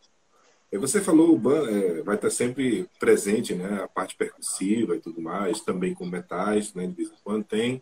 eh, 0.72 0.78
você 0.78 1.02
falou 1.02 1.40
é, 1.68 2.02
vai 2.04 2.16
estar 2.16 2.30
sempre 2.30 2.88
presente, 3.00 3.56
né, 3.56 3.82
a 3.84 3.88
parte 3.88 4.16
percussiva 4.16 4.96
e 4.96 5.00
tudo 5.00 5.22
mais, 5.22 5.62
também 5.62 5.94
com 5.94 6.06
metais, 6.06 6.74
né, 6.74 6.86
de 6.86 6.94
vez 6.94 7.10
em 7.10 7.16
quando 7.24 7.44
tem. 7.44 7.82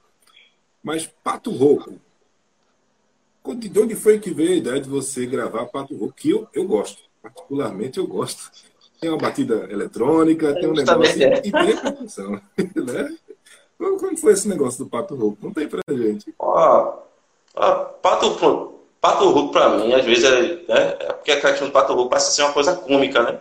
Mas 0.81 1.07
Pato 1.23 1.51
Rouco, 1.51 1.99
de 3.55 3.79
onde 3.79 3.95
foi 3.95 4.19
que 4.19 4.31
veio 4.31 4.51
a 4.51 4.55
ideia 4.55 4.79
de 4.79 4.89
você 4.89 5.25
gravar 5.25 5.65
Pato 5.65 5.95
Rouco? 5.95 6.15
Que 6.15 6.29
eu, 6.29 6.47
eu 6.53 6.65
gosto, 6.65 7.01
particularmente 7.21 7.97
eu 7.97 8.07
gosto. 8.07 8.49
Tem 8.99 9.09
uma 9.09 9.17
batida 9.17 9.67
eletrônica, 9.71 10.53
tem 10.53 10.67
um 10.67 10.73
negócio 10.73 11.23
é. 11.23 11.39
e 11.39 11.51
tem 11.51 11.81
percussão, 11.81 12.31
né? 12.57 13.17
Como 13.77 14.15
foi 14.15 14.33
esse 14.33 14.47
negócio 14.47 14.83
do 14.83 14.89
Pato 14.89 15.15
Rouco? 15.15 15.39
Não 15.41 15.51
tem 15.51 15.67
pra 15.67 15.81
gente. 15.89 16.33
Ó, 16.37 16.99
ó, 17.55 17.83
Pato, 17.85 18.80
Pato 19.01 19.27
Rouco 19.29 19.51
pra 19.51 19.69
mim, 19.69 19.91
às 19.93 20.05
vezes, 20.05 20.23
é, 20.23 20.41
né, 20.67 20.97
é 20.99 21.13
porque 21.13 21.31
a 21.31 21.41
questão 21.41 21.67
do 21.67 21.73
Pato 21.73 21.93
Rouco 21.93 22.11
parece 22.11 22.35
ser 22.35 22.43
uma 22.43 22.53
coisa 22.53 22.75
cômica, 22.75 23.23
né? 23.23 23.39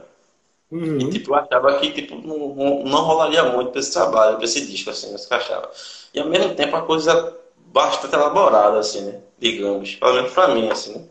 Uhum. 0.71 0.99
E, 0.99 1.11
tipo, 1.11 1.33
eu 1.33 1.35
achava 1.35 1.79
que 1.79 1.91
tipo, 1.91 2.15
não, 2.17 2.83
não, 2.85 3.03
rolaria 3.03 3.43
muito 3.45 3.71
pra 3.71 3.81
esse 3.81 3.93
trabalho, 3.93 4.37
pra 4.37 4.45
esse 4.47 4.65
disco, 4.65 4.89
assim, 4.89 5.13
eu 5.13 5.37
achava. 5.37 5.71
E, 6.15 6.21
ao 6.21 6.29
mesmo 6.29 6.55
tempo, 6.55 6.77
uma 6.77 6.87
coisa 6.87 7.37
bastante 7.59 8.15
elaborada, 8.15 8.79
assim, 8.79 9.03
né? 9.03 9.21
Digamos. 9.39 9.97
Pelo 9.97 10.15
menos 10.15 10.33
pra 10.33 10.49
mim, 10.49 10.71
assim, 10.71 10.95
né? 10.95 11.05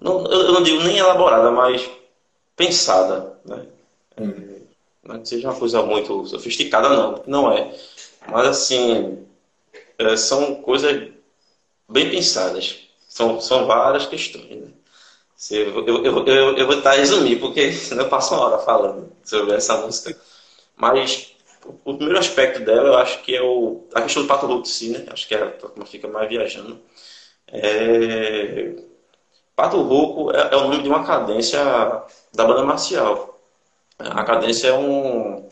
Não, 0.00 0.26
eu 0.26 0.52
não 0.52 0.62
digo 0.62 0.82
nem 0.82 0.98
elaborada, 0.98 1.50
mas 1.50 1.88
pensada, 2.56 3.38
né? 3.44 3.66
É, 4.16 4.22
não 5.04 5.16
é 5.16 5.18
que 5.20 5.28
seja 5.28 5.48
uma 5.48 5.58
coisa 5.58 5.82
muito 5.82 6.26
sofisticada, 6.26 6.88
não. 6.88 7.22
Não 7.26 7.52
é. 7.52 7.72
Mas, 8.28 8.48
assim, 8.48 9.24
é, 9.98 10.16
são 10.16 10.56
coisas 10.56 11.10
bem 11.88 12.10
pensadas. 12.10 12.85
São, 13.16 13.40
são 13.40 13.66
várias 13.66 14.04
questões, 14.04 14.50
né? 14.50 14.68
Eu, 15.50 15.86
eu, 15.86 16.04
eu, 16.04 16.56
eu, 16.58 16.66
vou 16.66 16.76
tentar 16.76 16.92
resumir, 16.96 17.40
porque 17.40 17.72
senão 17.72 18.04
eu 18.04 18.10
passo 18.10 18.34
uma 18.34 18.44
hora 18.44 18.58
falando 18.58 19.10
sobre 19.24 19.54
essa 19.54 19.74
música. 19.78 20.20
Mas 20.76 21.34
o, 21.64 21.94
primeiro 21.94 22.18
aspecto 22.18 22.60
dela, 22.62 22.88
eu 22.88 22.98
acho 22.98 23.22
que 23.22 23.34
é 23.34 23.40
o, 23.40 23.88
a 23.94 24.02
questão 24.02 24.22
do 24.22 24.28
Pato 24.28 24.44
Rouco, 24.44 24.66
sim, 24.66 24.90
né? 24.90 25.06
Acho 25.10 25.26
que 25.26 25.34
é 25.34 25.46
como 25.48 25.86
fica 25.86 26.06
mais 26.08 26.28
viajando. 26.28 26.78
É... 27.48 28.76
Pato 29.54 29.80
Rouco 29.80 30.30
é, 30.32 30.52
é 30.52 30.56
o 30.56 30.64
nome 30.68 30.82
de 30.82 30.88
uma 30.90 31.06
cadência 31.06 31.58
da 32.34 32.44
banda 32.44 32.64
marcial. 32.64 33.40
A 33.98 34.24
cadência 34.24 34.68
é 34.68 34.74
um 34.74 35.48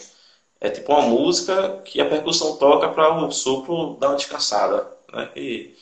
é 0.61 0.69
tipo 0.69 0.93
uma 0.93 1.03
música 1.03 1.81
que 1.83 1.99
a 2.01 2.09
percussão 2.09 2.57
toca 2.59 2.91
para 2.91 3.25
o 3.25 3.31
sopro 3.31 3.97
dar 3.99 4.09
uma 4.09 4.17
descansada, 4.17 4.87
né? 5.13 5.31
Que, 5.33 5.75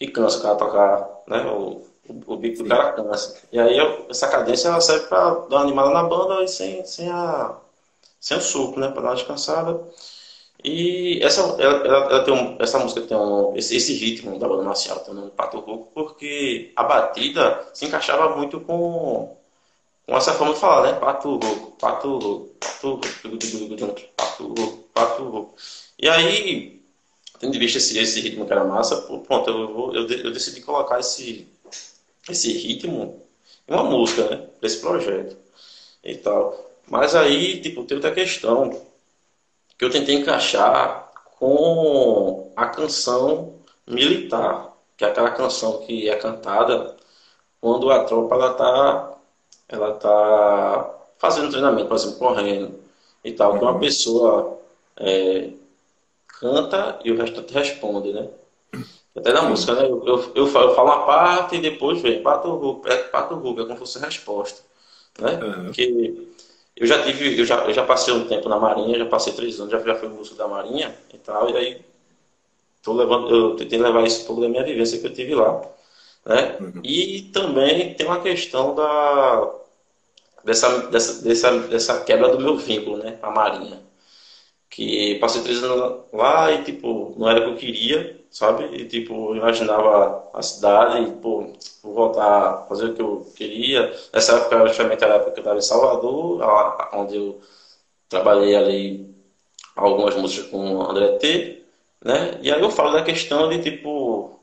que 0.00 0.08
cansa 0.08 0.38
o 0.38 0.42
cara 0.42 0.56
tocar, 0.56 1.22
né? 1.28 1.44
O, 1.44 1.84
o, 2.08 2.34
o 2.34 2.36
bico 2.38 2.62
do 2.62 2.68
cara 2.68 2.92
cansa. 2.94 3.38
E 3.52 3.60
aí 3.60 3.76
eu, 3.76 4.06
essa 4.08 4.28
cadência 4.28 4.68
ela 4.68 4.80
serve 4.80 5.06
para 5.08 5.18
dar 5.18 5.56
uma 5.56 5.60
animada 5.60 5.90
na 5.90 6.02
banda 6.04 6.42
e 6.42 6.48
sem, 6.48 6.84
sem, 6.86 7.10
a, 7.10 7.56
sem 8.18 8.38
o 8.38 8.40
sopro, 8.40 8.80
né? 8.80 8.88
Para 8.88 9.02
dar 9.02 9.08
uma 9.10 9.14
descansada. 9.16 9.78
E 10.64 11.22
essa, 11.22 11.40
ela, 11.62 11.86
ela, 11.86 12.24
tem 12.24 12.34
um, 12.34 12.56
essa 12.60 12.78
música 12.78 13.02
tem 13.02 13.16
um, 13.16 13.56
esse, 13.56 13.76
esse 13.76 13.94
ritmo 13.94 14.38
da 14.38 14.48
banda 14.48 14.62
marcial 14.62 15.00
tem 15.00 15.14
um 15.14 15.16
nome 15.16 15.30
Pato 15.30 15.58
Rouco 15.58 15.90
porque 15.94 16.72
a 16.76 16.84
batida 16.84 17.66
se 17.72 17.86
encaixava 17.86 18.36
muito 18.36 18.60
com, 18.60 19.36
com 20.06 20.16
essa 20.16 20.34
forma 20.34 20.54
de 20.54 20.60
falar, 20.60 20.92
né? 20.92 20.98
Pato 20.98 21.30
Rouco, 21.36 21.72
Pato 21.78 22.18
Rouco, 22.18 22.48
Pato 22.60 22.88
Rouco, 22.88 23.06
Pato 24.16 24.46
Rouco, 24.48 24.76
Pato 24.94 25.24
Rouco. 25.24 25.54
E 25.98 26.08
aí, 26.08 26.79
tendo 27.40 27.56
em 27.56 27.58
vista 27.58 27.78
esse, 27.78 27.98
esse 27.98 28.20
ritmo 28.20 28.46
que 28.46 28.52
era 28.52 28.62
massa, 28.64 28.96
pronto, 29.00 29.50
eu, 29.50 29.74
vou, 29.74 29.94
eu, 29.94 30.06
eu 30.06 30.30
decidi 30.30 30.60
colocar 30.60 31.00
esse, 31.00 31.48
esse 32.28 32.52
ritmo 32.52 33.22
em 33.66 33.72
uma 33.72 33.82
música, 33.82 34.28
né? 34.28 34.46
Desse 34.60 34.78
projeto 34.80 35.36
e 36.04 36.16
tal. 36.16 36.70
Mas 36.88 37.14
aí, 37.16 37.60
tipo, 37.60 37.84
tem 37.84 37.96
outra 37.96 38.12
questão 38.12 38.70
que 39.78 39.84
eu 39.84 39.90
tentei 39.90 40.16
encaixar 40.16 41.10
com 41.38 42.52
a 42.54 42.66
canção 42.66 43.54
militar, 43.86 44.76
que 44.96 45.04
é 45.04 45.08
aquela 45.08 45.30
canção 45.30 45.78
que 45.78 46.10
é 46.10 46.16
cantada 46.16 46.96
quando 47.60 47.90
a 47.90 48.04
tropa 48.04 48.34
ela 48.34 48.54
tá, 48.54 49.18
ela 49.68 49.94
tá 49.94 50.94
fazendo 51.18 51.50
treinamento, 51.50 51.88
por 51.88 51.96
exemplo, 51.96 52.18
correndo 52.18 52.80
e 53.24 53.32
tal, 53.32 53.58
que 53.58 53.64
uma 53.64 53.78
pessoa 53.78 54.60
é, 54.96 55.50
canta 56.40 56.98
e 57.04 57.12
o 57.12 57.16
restante 57.16 57.52
responde, 57.52 58.12
né? 58.12 58.28
Até 59.14 59.32
na 59.32 59.42
música, 59.42 59.74
né? 59.74 59.84
Eu, 59.84 60.04
eu, 60.06 60.32
eu, 60.34 60.46
falo, 60.46 60.70
eu 60.70 60.74
falo 60.74 60.88
uma 60.88 61.04
parte 61.04 61.56
e 61.56 61.60
depois 61.60 62.00
vem 62.00 62.22
pato 62.22 62.48
rugo, 62.48 62.82
é 62.88 62.96
pato 62.96 63.34
rugo, 63.34 63.60
é 63.60 63.64
como 63.64 63.74
se 63.74 63.78
fosse 63.78 63.98
a 63.98 64.06
resposta, 64.06 64.62
né? 65.18 65.38
Uhum. 65.42 65.64
Porque 65.66 66.28
eu 66.76 66.86
já 66.86 67.02
tive, 67.02 67.38
eu 67.38 67.44
já, 67.44 67.64
eu 67.66 67.74
já 67.74 67.84
passei 67.84 68.14
um 68.14 68.26
tempo 68.26 68.48
na 68.48 68.58
Marinha, 68.58 68.98
já 68.98 69.06
passei 69.06 69.32
três 69.32 69.60
anos, 69.60 69.70
já, 69.70 69.78
já 69.80 69.94
fui 69.96 70.08
músico 70.08 70.36
da 70.36 70.48
Marinha 70.48 70.94
e 71.12 71.18
tal, 71.18 71.50
e 71.50 71.56
aí 71.56 71.80
tô 72.82 72.94
levando, 72.94 73.34
eu 73.34 73.56
tentei 73.56 73.78
levar 73.78 74.02
isso 74.06 74.22
um 74.22 74.26
pouco 74.26 74.40
da 74.40 74.48
minha 74.48 74.64
vivência 74.64 74.98
que 74.98 75.06
eu 75.06 75.12
tive 75.12 75.34
lá, 75.34 75.60
né? 76.24 76.56
Uhum. 76.60 76.80
E 76.82 77.22
também 77.32 77.92
tem 77.94 78.06
uma 78.06 78.20
questão 78.20 78.74
da 78.74 79.60
dessa, 80.44 80.88
dessa, 80.88 81.22
dessa, 81.22 81.58
dessa 81.60 82.00
quebra 82.04 82.28
do 82.28 82.40
meu 82.40 82.56
vínculo, 82.56 82.98
né? 82.98 83.18
A 83.22 83.30
Marinha. 83.30 83.89
Que 84.70 85.16
passei 85.20 85.42
três 85.42 85.62
anos 85.64 86.04
lá 86.12 86.52
e, 86.52 86.62
tipo, 86.64 87.14
não 87.18 87.28
era 87.28 87.40
o 87.40 87.44
que 87.44 87.50
eu 87.50 87.56
queria, 87.56 88.24
sabe? 88.30 88.64
E, 88.76 88.86
tipo, 88.88 89.34
imaginava 89.36 90.30
a 90.32 90.42
cidade 90.42 91.02
e, 91.10 91.12
pô, 91.20 91.52
vou 91.82 91.94
voltar 91.94 92.50
a 92.64 92.66
fazer 92.68 92.86
o 92.90 92.94
que 92.94 93.02
eu 93.02 93.32
queria. 93.36 93.92
Nessa 94.14 94.36
época, 94.36 94.66
justamente, 94.68 95.02
era 95.04 95.14
a 95.14 95.16
época 95.16 95.32
que 95.32 95.40
eu 95.40 95.42
estava 95.42 95.58
em 95.58 95.62
Salvador, 95.62 96.40
onde 96.94 97.16
eu 97.16 97.40
trabalhei 98.08 98.56
ali 98.56 99.14
algumas 99.76 100.14
músicas 100.16 100.50
com 100.50 100.76
o 100.76 100.82
André 100.90 101.18
T, 101.18 101.64
né? 102.04 102.38
E 102.42 102.52
aí 102.52 102.60
eu 102.60 102.70
falo 102.70 102.92
da 102.92 103.02
questão 103.04 103.48
de, 103.48 103.62
tipo, 103.62 104.40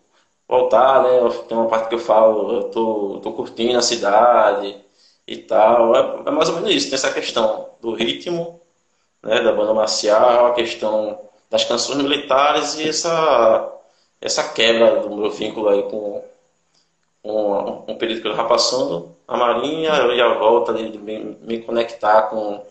voltar, 0.48 1.04
né? 1.04 1.10
Tem 1.48 1.58
uma 1.58 1.68
parte 1.68 1.90
que 1.90 1.96
eu 1.96 2.00
falo, 2.00 2.54
eu 2.58 2.64
tô, 2.72 3.20
tô 3.22 3.34
curtindo 3.34 3.78
a 3.78 3.82
cidade 3.82 4.82
e 5.28 5.38
tal. 5.38 5.96
É, 5.96 6.30
é 6.30 6.32
mais 6.32 6.50
ou 6.50 6.56
menos 6.56 6.72
isso, 6.72 6.88
tem 6.88 6.96
essa 6.96 7.14
questão 7.14 7.70
do 7.82 7.94
ritmo, 7.94 8.57
né? 9.28 9.42
Da 9.42 9.52
banda 9.52 9.74
marcial, 9.74 10.48
a 10.48 10.54
questão 10.54 11.20
das 11.50 11.66
canções 11.66 11.98
militares 11.98 12.76
e 12.76 12.88
essa, 12.88 13.74
essa 14.22 14.48
quebra 14.54 15.02
do 15.02 15.16
meu 15.16 15.30
vínculo 15.30 15.70
aí 15.70 15.84
com, 15.84 16.24
com 17.22 17.86
um 17.88 17.98
período 17.98 18.22
que 18.22 18.28
eu 18.28 18.32
estava 18.32 18.50
passando 18.50 19.16
a 19.28 19.38
Marinha 19.38 19.92
e 20.14 20.22
a 20.22 20.34
volta 20.36 20.74
de 20.74 20.98
me, 20.98 21.38
me 21.42 21.62
conectar 21.62 22.24
com, 22.24 22.66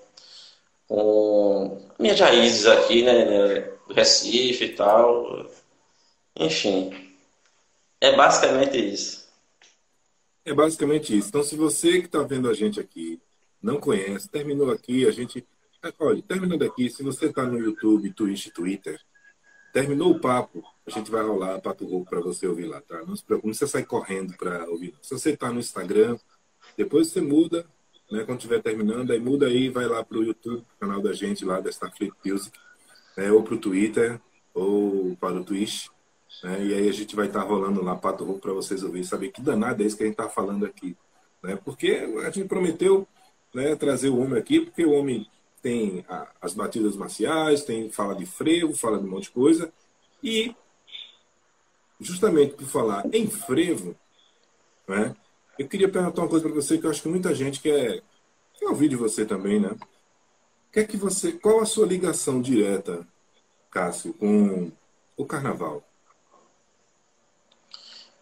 com 0.88 1.80
minhas 1.98 2.18
raízes 2.18 2.66
aqui, 2.66 3.02
né, 3.02 3.24
né, 3.24 3.60
do 3.86 3.94
Recife 3.94 4.64
e 4.64 4.74
tal. 4.74 5.46
Enfim, 6.34 6.92
é 8.00 8.16
basicamente 8.16 8.78
isso. 8.78 9.26
É 10.44 10.54
basicamente 10.54 11.16
isso. 11.16 11.28
Então, 11.28 11.42
se 11.42 11.56
você 11.56 12.00
que 12.00 12.06
está 12.06 12.22
vendo 12.22 12.48
a 12.48 12.54
gente 12.54 12.78
aqui 12.78 13.20
não 13.62 13.80
conhece, 13.80 14.28
terminou 14.28 14.70
aqui, 14.70 15.06
a 15.06 15.10
gente. 15.10 15.44
Olha, 15.98 16.22
terminando 16.22 16.62
aqui, 16.62 16.88
se 16.90 17.02
você 17.02 17.26
está 17.26 17.44
no 17.44 17.58
YouTube, 17.58 18.12
Twitch, 18.12 18.48
Twitter, 18.48 19.00
terminou 19.72 20.12
o 20.12 20.18
papo, 20.18 20.64
a 20.86 20.90
gente 20.90 21.10
vai 21.10 21.22
rolar 21.22 21.60
Pato 21.60 21.86
Rouco 21.86 22.08
para 22.08 22.20
você 22.20 22.46
ouvir 22.46 22.66
lá, 22.66 22.80
tá? 22.80 23.04
Não 23.04 23.14
se 23.14 23.22
preocupe, 23.22 23.48
precisa 23.48 23.70
sair 23.70 23.84
correndo 23.84 24.34
para 24.36 24.68
ouvir. 24.70 24.94
Se 25.02 25.10
você 25.10 25.30
está 25.30 25.52
no 25.52 25.60
Instagram, 25.60 26.16
depois 26.76 27.08
você 27.08 27.20
muda, 27.20 27.66
né? 28.10 28.24
Quando 28.24 28.38
estiver 28.38 28.62
terminando, 28.62 29.10
aí 29.10 29.20
muda 29.20 29.46
aí, 29.46 29.68
vai 29.68 29.86
lá 29.86 30.02
para 30.04 30.18
o 30.18 30.24
YouTube, 30.24 30.64
canal 30.80 31.02
da 31.02 31.12
gente 31.12 31.44
lá 31.44 31.60
da 31.60 31.70
Starfleet 31.70 32.12
Music, 32.24 32.56
né? 33.16 33.30
ou 33.30 33.42
para 33.42 33.54
o 33.54 33.58
Twitter, 33.58 34.20
ou 34.54 35.16
para 35.16 35.34
o 35.34 35.44
Twitch. 35.44 35.88
Né? 36.42 36.66
E 36.66 36.74
aí 36.74 36.88
a 36.88 36.92
gente 36.92 37.14
vai 37.14 37.26
estar 37.26 37.42
tá 37.42 37.46
rolando 37.46 37.82
lá 37.82 37.96
Pato 37.96 38.24
Rouco 38.24 38.40
para 38.40 38.52
vocês 38.52 38.82
ouvirem, 38.82 39.04
saber 39.04 39.30
que 39.30 39.42
danado 39.42 39.82
é 39.82 39.86
isso 39.86 39.96
que 39.96 40.04
a 40.04 40.06
gente 40.06 40.18
está 40.18 40.28
falando 40.28 40.64
aqui. 40.64 40.96
Né? 41.42 41.58
Porque 41.64 42.08
a 42.24 42.30
gente 42.30 42.48
prometeu 42.48 43.06
né, 43.54 43.74
trazer 43.76 44.08
o 44.08 44.18
homem 44.18 44.38
aqui, 44.38 44.60
porque 44.60 44.84
o 44.84 44.92
homem 44.92 45.26
tem 45.66 46.04
a, 46.08 46.28
as 46.40 46.54
batidas 46.54 46.94
marciais, 46.94 47.64
tem 47.64 47.90
fala 47.90 48.14
de 48.14 48.24
frevo, 48.24 48.72
fala 48.72 49.00
de 49.00 49.04
um 49.04 49.10
monte 49.10 49.24
de 49.24 49.30
coisa. 49.30 49.72
E 50.22 50.54
justamente 51.98 52.54
por 52.54 52.66
falar 52.66 53.04
em 53.12 53.26
frevo, 53.26 53.96
né, 54.86 55.12
eu 55.58 55.66
queria 55.66 55.88
perguntar 55.88 56.22
uma 56.22 56.28
coisa 56.28 56.44
para 56.44 56.54
você 56.54 56.78
que 56.78 56.86
eu 56.86 56.90
acho 56.90 57.02
que 57.02 57.08
muita 57.08 57.34
gente 57.34 57.60
quer, 57.60 58.00
quer 58.54 58.66
ouvir 58.68 58.88
de 58.88 58.94
você 58.94 59.26
também, 59.26 59.58
né? 59.58 59.76
Quer 60.72 60.86
que 60.86 60.96
você, 60.96 61.32
qual 61.32 61.60
a 61.60 61.66
sua 61.66 61.84
ligação 61.84 62.40
direta, 62.40 63.04
Cássio, 63.68 64.14
com 64.14 64.70
o 65.16 65.26
carnaval? 65.26 65.82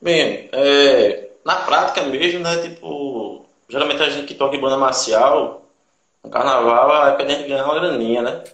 Bem, 0.00 0.48
é, 0.50 1.30
na 1.44 1.56
prática 1.56 2.04
mesmo, 2.04 2.40
né? 2.40 2.56
Tipo, 2.62 3.44
geralmente 3.68 4.02
a 4.02 4.08
gente 4.08 4.28
que 4.28 4.34
toca 4.34 4.56
em 4.56 4.60
banda 4.60 4.78
marcial, 4.78 5.63
no 6.24 6.30
carnaval, 6.30 7.08
é 7.08 7.12
pra 7.12 7.28
gente 7.28 7.48
ganhar 7.48 7.64
uma 7.64 7.74
graninha, 7.74 8.22
né? 8.22 8.44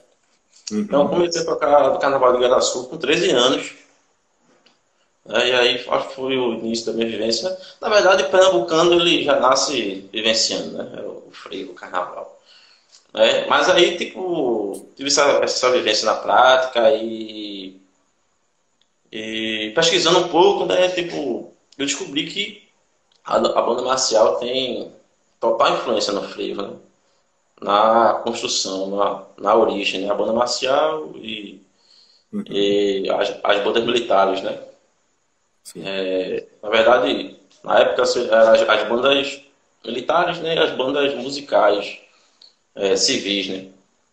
Uhum. 0.72 0.80
Então 0.80 1.09
comecei 1.09 1.42
a 1.42 1.44
tocar 1.44 1.90
no 1.90 1.98
Carnaval 1.98 2.33
de 2.33 2.40
Garaçu 2.40 2.88
com 2.88 2.96
13 2.96 3.30
anos. 3.30 3.72
E 5.28 5.52
aí 5.52 5.85
acho 5.88 6.09
que 6.09 6.14
foi 6.14 6.37
o 6.37 6.54
início 6.54 6.87
da 6.87 6.92
minha 6.92 7.09
vivência. 7.09 7.56
Na 7.80 7.88
verdade, 7.88 8.24
o 8.24 8.30
pernambucano 8.30 8.94
ele 8.94 9.22
já 9.22 9.38
nasce 9.38 10.09
vivenciando, 10.12 10.78
né? 10.78 10.92
É 10.98 11.02
o 11.02 11.28
freio, 11.30 11.70
o 11.70 11.74
carnaval. 11.74 12.40
É, 13.14 13.46
mas 13.46 13.68
aí, 13.68 13.96
tipo, 13.96 14.88
tive 14.96 15.09
essa, 15.09 15.22
essa 15.42 15.70
vivência 15.70 16.06
na 16.06 16.16
prática 16.16 16.92
e, 16.94 17.80
e 19.11 19.72
pesquisando 19.74 20.20
um 20.20 20.28
pouco, 20.28 20.64
né? 20.64 20.88
Tipo, 20.88 21.52
eu 21.78 21.87
descobri 21.87 22.26
que 22.26 22.68
a, 23.24 23.37
a 23.37 23.62
banda 23.62 23.83
marcial 23.83 24.37
tem 24.37 24.92
total 25.40 25.74
influência 25.74 26.12
no 26.12 26.22
frevo, 26.28 26.62
né? 26.62 26.76
Na 27.61 28.14
construção, 28.25 28.96
na, 28.96 29.27
na 29.38 29.55
origem, 29.55 30.03
né? 30.03 30.11
A 30.11 30.14
banda 30.14 30.33
marcial 30.33 31.12
e, 31.16 31.62
uhum. 32.33 32.42
e 32.49 33.11
as, 33.11 33.37
as 33.42 33.64
bandas 33.64 33.85
militares, 33.85 34.42
né? 34.42 34.59
É, 35.77 36.46
na 36.62 36.68
verdade, 36.68 37.37
na 37.62 37.79
época 37.79 38.03
as, 38.03 38.16
as, 38.16 38.88
bandas 38.88 39.40
militares, 39.85 40.38
né, 40.40 40.59
as 40.59 40.73
bandas 40.73 41.14
musicais 41.14 41.99
é, 42.75 42.96
civis, 42.96 43.49
né, 43.49 43.70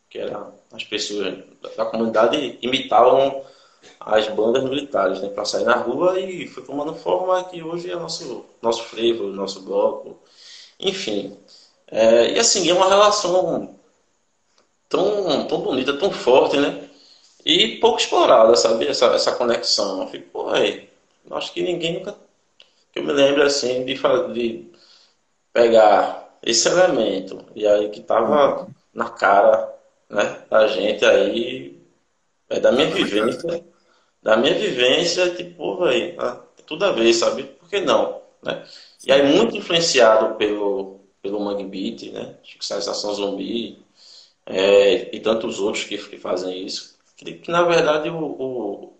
que 0.09 0.19
eram 0.19 0.53
as 0.71 0.83
pessoas 0.83 1.43
da 1.75 1.85
comunidade 1.85 2.57
imitavam 2.61 3.43
as 3.99 4.27
bandas 4.29 4.63
militares, 4.63 5.21
né, 5.21 5.29
para 5.29 5.45
sair 5.45 5.63
na 5.63 5.75
rua 5.75 6.19
e 6.19 6.47
foi 6.47 6.63
tomando 6.63 6.93
forma 6.95 7.43
que 7.45 7.63
hoje 7.63 7.89
é 7.89 7.95
nosso 7.95 8.45
nosso 8.61 8.83
frevo, 8.83 9.27
nosso 9.27 9.61
bloco, 9.61 10.19
enfim. 10.79 11.37
É, 11.91 12.31
e 12.33 12.39
assim 12.39 12.69
é 12.69 12.73
uma 12.73 12.89
relação 12.89 13.75
tão 14.89 15.47
tão 15.47 15.61
bonita, 15.61 15.97
tão 15.97 16.11
forte, 16.11 16.57
né? 16.57 16.89
E 17.45 17.77
pouco 17.79 17.99
explorada, 17.99 18.55
sabe? 18.55 18.87
Essa, 18.87 19.07
essa 19.07 19.35
conexão. 19.35 20.01
Eu 20.03 20.07
fico, 20.09 20.29
pô, 20.31 20.49
aí, 20.49 20.87
Acho 21.31 21.53
que 21.53 21.61
ninguém 21.61 21.99
nunca. 21.99 22.15
Que 22.91 22.99
eu 22.99 23.03
me 23.03 23.13
lembro 23.13 23.43
assim 23.43 23.85
de, 23.85 23.95
de 24.33 24.71
pegar 25.53 26.37
esse 26.43 26.67
elemento 26.69 27.45
e 27.55 27.67
aí 27.67 27.89
que 27.89 28.01
tava 28.01 28.67
na 28.93 29.09
cara 29.09 29.73
né, 30.09 30.43
da 30.49 30.67
gente 30.67 31.05
aí, 31.05 31.77
é 32.49 32.59
da 32.59 32.71
minha 32.71 32.87
vivência, 32.89 33.63
da 34.23 34.37
minha 34.37 34.53
vivência, 34.55 35.35
tipo, 35.35 35.77
velho, 35.83 36.15
tá 36.15 36.43
tudo 36.65 36.85
a 36.85 36.91
ver, 36.91 37.13
sabe? 37.13 37.43
Por 37.43 37.69
que 37.69 37.81
não? 37.81 38.21
Né? 38.41 38.65
E 39.05 39.11
aí 39.11 39.23
muito 39.35 39.57
influenciado 39.57 40.35
pelo, 40.35 40.96
pelo 41.21 41.39
Mangue 41.39 41.65
Beat, 41.65 42.11
né? 42.11 42.35
Sensação 42.59 43.13
Zumbi 43.13 43.85
é, 44.47 45.15
e 45.15 45.19
tantos 45.19 45.59
outros 45.59 45.83
que, 45.83 45.97
que 45.97 46.17
fazem 46.17 46.65
isso. 46.65 46.97
Que, 47.17 47.33
que 47.33 47.51
na 47.51 47.63
verdade 47.63 48.09
o, 48.09 48.17
o, 48.17 48.97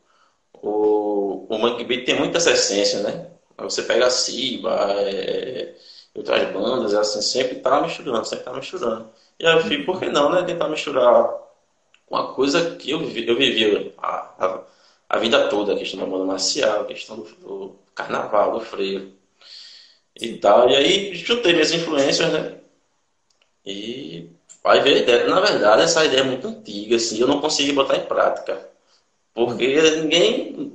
o, 0.53 1.47
o 1.49 1.57
Monkey 1.57 1.85
Beat 1.85 2.05
tem 2.05 2.17
muita 2.17 2.37
essa 2.37 2.51
essência, 2.51 3.01
né? 3.01 3.31
Você 3.59 3.83
pega 3.83 4.07
a 4.07 4.09
Siba, 4.09 4.71
é, 5.01 5.75
outras 6.13 6.51
bandas, 6.51 6.93
assim, 6.93 7.21
sempre 7.21 7.55
tá 7.59 7.81
misturando, 7.81 8.25
sempre 8.25 8.45
tá 8.45 8.53
misturando. 8.53 9.09
E 9.39 9.45
aí 9.47 9.55
eu 9.55 9.63
fico, 9.63 9.85
por 9.85 9.99
que 9.99 10.09
não, 10.09 10.31
né? 10.31 10.43
Tentar 10.43 10.67
misturar 10.69 11.29
uma 12.09 12.33
coisa 12.33 12.75
que 12.75 12.91
eu, 12.91 13.01
eu 13.01 13.37
vivi 13.37 13.93
a, 13.97 14.07
a, 14.07 14.63
a, 15.09 15.17
vida 15.19 15.47
toda, 15.49 15.73
a 15.73 15.77
questão 15.77 15.99
da 15.99 16.05
banda 16.05 16.25
marcial, 16.25 16.81
a 16.81 16.85
questão 16.85 17.17
do, 17.17 17.23
do 17.23 17.75
carnaval, 17.95 18.53
do 18.53 18.61
freio 18.61 19.13
e 20.19 20.37
tal. 20.37 20.69
E 20.69 20.75
aí 20.75 21.15
juntei 21.15 21.53
minhas 21.53 21.71
influências, 21.73 22.31
né? 22.31 22.57
E 23.65 24.29
vai 24.63 24.81
ver 24.81 24.95
a 24.95 24.97
ideia. 24.99 25.27
Na 25.27 25.39
verdade, 25.39 25.83
essa 25.83 26.05
ideia 26.05 26.21
é 26.21 26.23
muito 26.23 26.47
antiga, 26.47 26.95
assim, 26.95 27.19
eu 27.19 27.27
não 27.27 27.41
consegui 27.41 27.73
botar 27.73 27.97
em 27.97 28.05
prática 28.05 28.67
porque 29.37 29.79
ninguém 30.01 30.73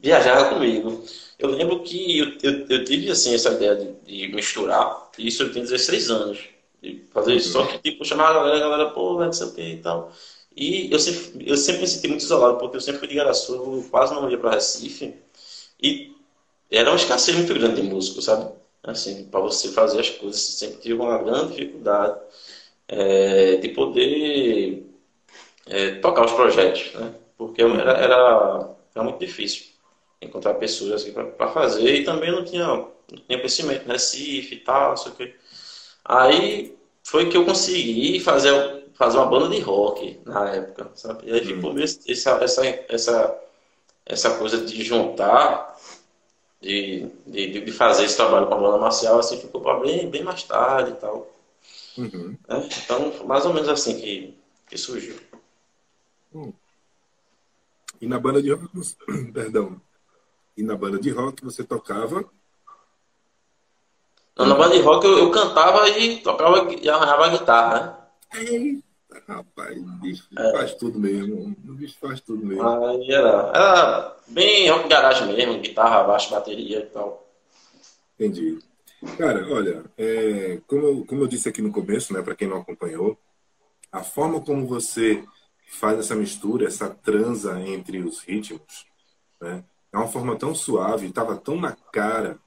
viajava 0.00 0.48
comigo. 0.48 1.04
Eu 1.38 1.50
lembro 1.50 1.82
que 1.82 2.18
eu, 2.18 2.38
eu, 2.42 2.66
eu 2.66 2.84
tive 2.84 3.10
assim 3.10 3.34
essa 3.34 3.52
ideia 3.52 3.76
de, 3.76 3.92
de, 4.06 4.34
misturar, 4.34 5.10
isso 5.18 5.42
eu 5.42 5.52
tinha 5.52 5.62
16 5.62 6.10
anos, 6.10 6.38
de 6.82 7.04
fazer 7.12 7.34
isso, 7.34 7.52
só 7.52 7.66
que 7.66 7.78
tipo, 7.78 8.06
chamar 8.06 8.30
a 8.30 8.32
galera, 8.32 8.56
a 8.56 8.60
galera, 8.60 8.90
pô, 8.92 9.22
não 9.22 9.30
sei 9.30 9.46
o 9.46 9.52
que 9.52 9.60
e 9.60 9.76
tal. 9.76 10.10
E 10.56 10.90
eu 10.90 10.98
sempre, 10.98 11.50
eu 11.50 11.56
sempre 11.58 11.82
me 11.82 11.86
senti 11.86 12.08
muito 12.08 12.22
isolado, 12.22 12.56
porque 12.58 12.78
eu 12.78 12.80
sempre 12.80 13.00
fui 13.00 13.08
de 13.08 13.14
Garaçu, 13.16 13.86
quase 13.90 14.14
não 14.14 14.28
ia 14.30 14.38
para 14.38 14.52
Recife, 14.52 15.14
e 15.80 16.10
era 16.70 16.90
uma 16.90 16.96
escassez 16.96 17.36
muito 17.36 17.52
grande 17.52 17.82
de 17.82 17.88
músico, 17.88 18.22
sabe? 18.22 18.50
Assim, 18.90 19.24
para 19.24 19.40
você 19.40 19.68
fazer 19.68 20.00
as 20.00 20.10
coisas, 20.10 20.40
você 20.40 20.66
sempre 20.66 20.80
tive 20.80 20.94
uma 20.94 21.18
grande 21.18 21.54
dificuldade 21.56 22.18
é, 22.88 23.56
de 23.56 23.68
poder 23.68 24.86
é, 25.66 25.90
tocar 25.96 26.24
os 26.24 26.32
projetos, 26.32 26.94
né? 26.94 27.14
porque 27.36 27.62
era, 27.62 27.92
era, 27.92 28.70
era 28.94 29.04
muito 29.04 29.18
difícil 29.18 29.66
encontrar 30.20 30.54
pessoas 30.54 31.02
assim, 31.02 31.12
para 31.12 31.48
fazer 31.48 31.94
e 31.94 32.04
também 32.04 32.32
não 32.32 32.44
tinha, 32.44 32.66
não 32.66 33.18
tinha 33.26 33.38
conhecimento, 33.38 33.86
Recife 33.86 34.56
e 34.56 34.60
tal, 34.60 34.96
sei 34.96 35.12
o 35.12 35.14
que. 35.14 35.34
Aí 36.04 36.76
foi 37.04 37.28
que 37.28 37.36
eu 37.36 37.44
consegui 37.44 38.18
fazer, 38.20 38.86
fazer 38.94 39.18
uma 39.18 39.26
banda 39.26 39.54
de 39.54 39.60
rock 39.60 40.18
na 40.24 40.50
época, 40.54 40.90
sabe? 40.94 41.28
E 41.28 41.32
aí 41.32 41.44
ficou 41.44 41.72
hum. 41.72 41.80
essa, 41.80 42.30
essa, 42.42 42.66
essa, 42.88 43.38
essa 44.04 44.30
coisa 44.38 44.64
de 44.64 44.82
juntar, 44.82 45.76
de, 46.60 47.08
de, 47.26 47.60
de 47.60 47.72
fazer 47.72 48.04
esse 48.04 48.16
trabalho 48.16 48.46
com 48.46 48.54
a 48.54 48.58
banda 48.58 48.78
marcial, 48.78 49.18
assim, 49.18 49.40
ficou 49.40 49.60
para 49.60 49.80
bem, 49.80 50.10
bem 50.10 50.22
mais 50.22 50.42
tarde 50.42 50.90
e 50.90 50.94
tal. 50.94 51.30
Uhum. 51.96 52.36
É, 52.48 52.56
então, 52.58 53.26
mais 53.26 53.44
ou 53.46 53.52
menos 53.52 53.68
assim 53.68 53.98
que, 53.98 54.38
que 54.68 54.76
surgiu. 54.76 55.16
Hum. 56.34 56.52
E 58.00 58.06
na 58.06 58.18
banda 58.18 58.42
de 58.42 58.52
rock, 58.52 58.68
perdão. 59.32 59.80
E 60.56 60.62
na 60.62 60.76
banda 60.76 60.98
de 60.98 61.10
rock 61.10 61.44
você 61.44 61.64
tocava? 61.64 62.24
Não, 64.36 64.46
na 64.46 64.54
banda 64.54 64.76
de 64.76 64.82
rock 64.82 65.04
eu, 65.04 65.18
eu, 65.18 65.30
cantava 65.30 65.88
e 65.88 66.20
tocava 66.20 66.72
e 66.72 66.88
arranhava 66.88 67.26
a 67.26 67.28
guitarra, 67.28 68.08
né? 68.32 68.82
Rapaz, 69.28 69.76
o 69.76 69.82
bicho 70.00 70.26
é. 70.38 70.52
faz 70.52 70.74
tudo 70.74 70.98
mesmo. 70.98 71.54
O 71.68 71.74
bicho 71.74 71.98
faz 72.00 72.18
tudo 72.18 72.46
mesmo. 72.46 72.66
Aí 72.66 73.12
era, 73.12 73.52
era 73.54 74.16
bem 74.26 74.70
rock 74.70 74.88
garagem 74.88 75.26
mesmo, 75.26 75.60
guitarra, 75.60 76.04
baixo, 76.04 76.30
bateria 76.30 76.78
e 76.78 76.86
tal. 76.86 77.28
Entendi. 78.14 78.58
Cara, 79.18 79.46
olha, 79.52 79.84
é, 79.98 80.60
como, 80.66 81.04
como 81.04 81.22
eu 81.22 81.26
disse 81.26 81.46
aqui 81.46 81.60
no 81.60 81.70
começo, 81.70 82.12
né, 82.14 82.22
para 82.22 82.34
quem 82.34 82.48
não 82.48 82.56
acompanhou, 82.56 83.18
a 83.92 84.02
forma 84.02 84.40
como 84.40 84.66
você 84.66 85.22
faz 85.68 85.98
essa 85.98 86.16
mistura, 86.16 86.66
essa 86.66 86.88
transa 86.88 87.60
entre 87.60 87.98
os 87.98 88.20
ritmos, 88.20 88.86
né? 89.40 89.62
É 89.92 89.96
uma 89.96 90.08
forma 90.08 90.36
tão 90.36 90.54
suave, 90.54 91.06
estava 91.06 91.36
tão 91.36 91.60
na 91.60 91.72
cara, 91.92 92.38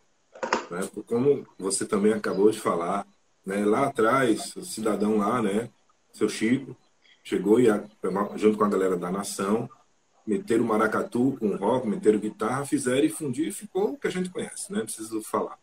né? 0.70 0.90
Como 1.08 1.48
você 1.58 1.86
também 1.86 2.14
acabou 2.14 2.50
de 2.52 2.60
falar, 2.60 3.06
né? 3.46 3.64
Lá 3.66 3.86
atrás, 3.86 4.56
o 4.56 4.64
cidadão 4.64 5.18
lá, 5.18 5.42
né? 5.42 5.70
Seu 6.14 6.30
Chico 6.30 6.76
chegou 7.24 7.60
e 7.60 7.68
junto 8.36 8.58
com 8.58 8.64
a 8.64 8.70
galera 8.70 8.98
da 8.98 9.12
nação 9.12 9.70
meteram 10.26 10.64
maracatu 10.64 11.36
com 11.40 11.56
rock, 11.56 11.88
meteram 11.88 12.20
guitarra, 12.20 12.66
fizeram 12.66 13.06
e 13.06 13.10
fundiram 13.10 13.50
e 13.50 13.54
ficou 13.54 13.92
o 13.92 13.98
que 13.98 14.08
a 14.08 14.12
gente 14.12 14.30
conhece, 14.30 14.72
né? 14.72 14.82
Preciso 14.82 15.22
falar. 15.22 15.58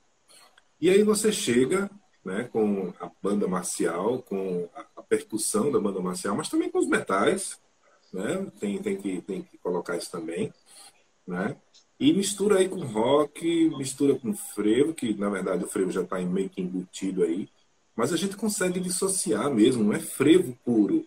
E 0.80 0.90
aí 0.90 1.02
você 1.02 1.32
chega 1.32 1.90
né, 2.24 2.44
com 2.44 2.92
a 3.00 3.10
banda 3.22 3.48
marcial, 3.48 4.22
com 4.22 4.68
a, 4.74 5.02
percussão 5.02 5.72
da 5.72 5.80
banda 5.80 6.00
marcial, 6.00 6.36
mas 6.36 6.50
também 6.50 6.70
com 6.70 6.78
os 6.78 6.86
metais, 6.86 7.58
né? 8.12 8.46
Tem, 8.60 8.80
tem, 8.82 8.96
que, 8.96 9.22
tem 9.22 9.42
que 9.42 9.56
colocar 9.58 9.96
isso 9.96 10.10
também, 10.10 10.52
né? 11.26 11.56
E 11.98 12.12
mistura 12.12 12.58
aí 12.58 12.68
com 12.68 12.84
rock, 12.84 13.70
mistura 13.76 14.18
com 14.18 14.36
frevo, 14.36 14.92
que 14.92 15.14
na 15.14 15.30
verdade 15.30 15.64
o 15.64 15.68
frevo 15.68 15.90
já 15.90 16.02
está 16.02 16.18
meio 16.18 16.50
que 16.50 16.60
embutido 16.60 17.24
aí, 17.24 17.48
mas 17.98 18.12
a 18.12 18.16
gente 18.16 18.36
consegue 18.36 18.78
dissociar 18.78 19.52
mesmo, 19.52 19.82
não 19.82 19.92
é 19.92 19.98
frevo 19.98 20.56
puro, 20.64 21.04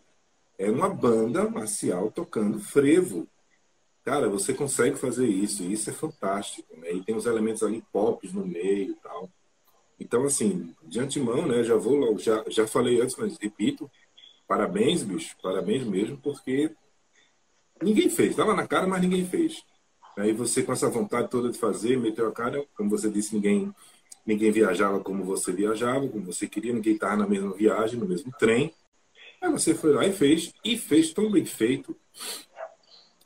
é 0.59 0.69
uma 0.69 0.89
banda 0.89 1.49
marcial 1.49 2.11
tocando 2.11 2.59
frevo. 2.59 3.25
Cara, 4.03 4.27
você 4.27 4.53
consegue 4.53 4.97
fazer 4.97 5.25
isso, 5.25 5.63
e 5.63 5.71
isso 5.71 5.89
é 5.89 5.93
fantástico, 5.93 6.67
né? 6.75 6.91
E 6.91 7.01
tem 7.01 7.15
os 7.15 7.25
elementos 7.25 7.63
ali 7.63 7.81
pop 7.93 8.27
no 8.33 8.45
meio 8.45 8.91
e 8.91 8.95
tal. 8.95 9.29
Então, 9.97 10.25
assim, 10.25 10.75
de 10.83 10.99
antemão, 10.99 11.47
né, 11.47 11.63
já 11.63 11.77
vou 11.77 12.19
já, 12.19 12.43
já 12.49 12.67
falei 12.67 12.99
antes, 12.99 13.15
mas 13.15 13.37
repito, 13.37 13.89
parabéns, 14.45 15.01
bicho, 15.01 15.37
parabéns 15.41 15.85
mesmo, 15.85 16.17
porque 16.17 16.75
ninguém 17.81 18.09
fez, 18.09 18.31
estava 18.31 18.53
na 18.53 18.67
cara, 18.67 18.85
mas 18.85 19.01
ninguém 19.01 19.25
fez. 19.25 19.63
Aí 20.17 20.33
você, 20.33 20.61
com 20.61 20.73
essa 20.73 20.89
vontade 20.89 21.29
toda 21.29 21.49
de 21.49 21.57
fazer, 21.57 21.97
meteu 21.97 22.27
a 22.27 22.33
cara, 22.33 22.65
como 22.75 22.89
você 22.89 23.09
disse, 23.09 23.33
ninguém, 23.33 23.73
ninguém 24.25 24.51
viajava 24.51 24.99
como 24.99 25.23
você 25.23 25.51
viajava, 25.51 26.07
como 26.07 26.25
você 26.25 26.47
queria, 26.47 26.73
ninguém 26.73 26.93
estava 26.93 27.17
na 27.17 27.27
mesma 27.27 27.53
viagem, 27.53 27.99
no 27.99 28.07
mesmo 28.07 28.31
trem. 28.37 28.73
Aí 29.41 29.51
você 29.51 29.73
foi 29.73 29.93
lá 29.93 30.05
e 30.05 30.13
fez, 30.13 30.53
e 30.63 30.77
fez 30.77 31.11
tão 31.13 31.31
bem 31.31 31.45
feito. 31.45 31.95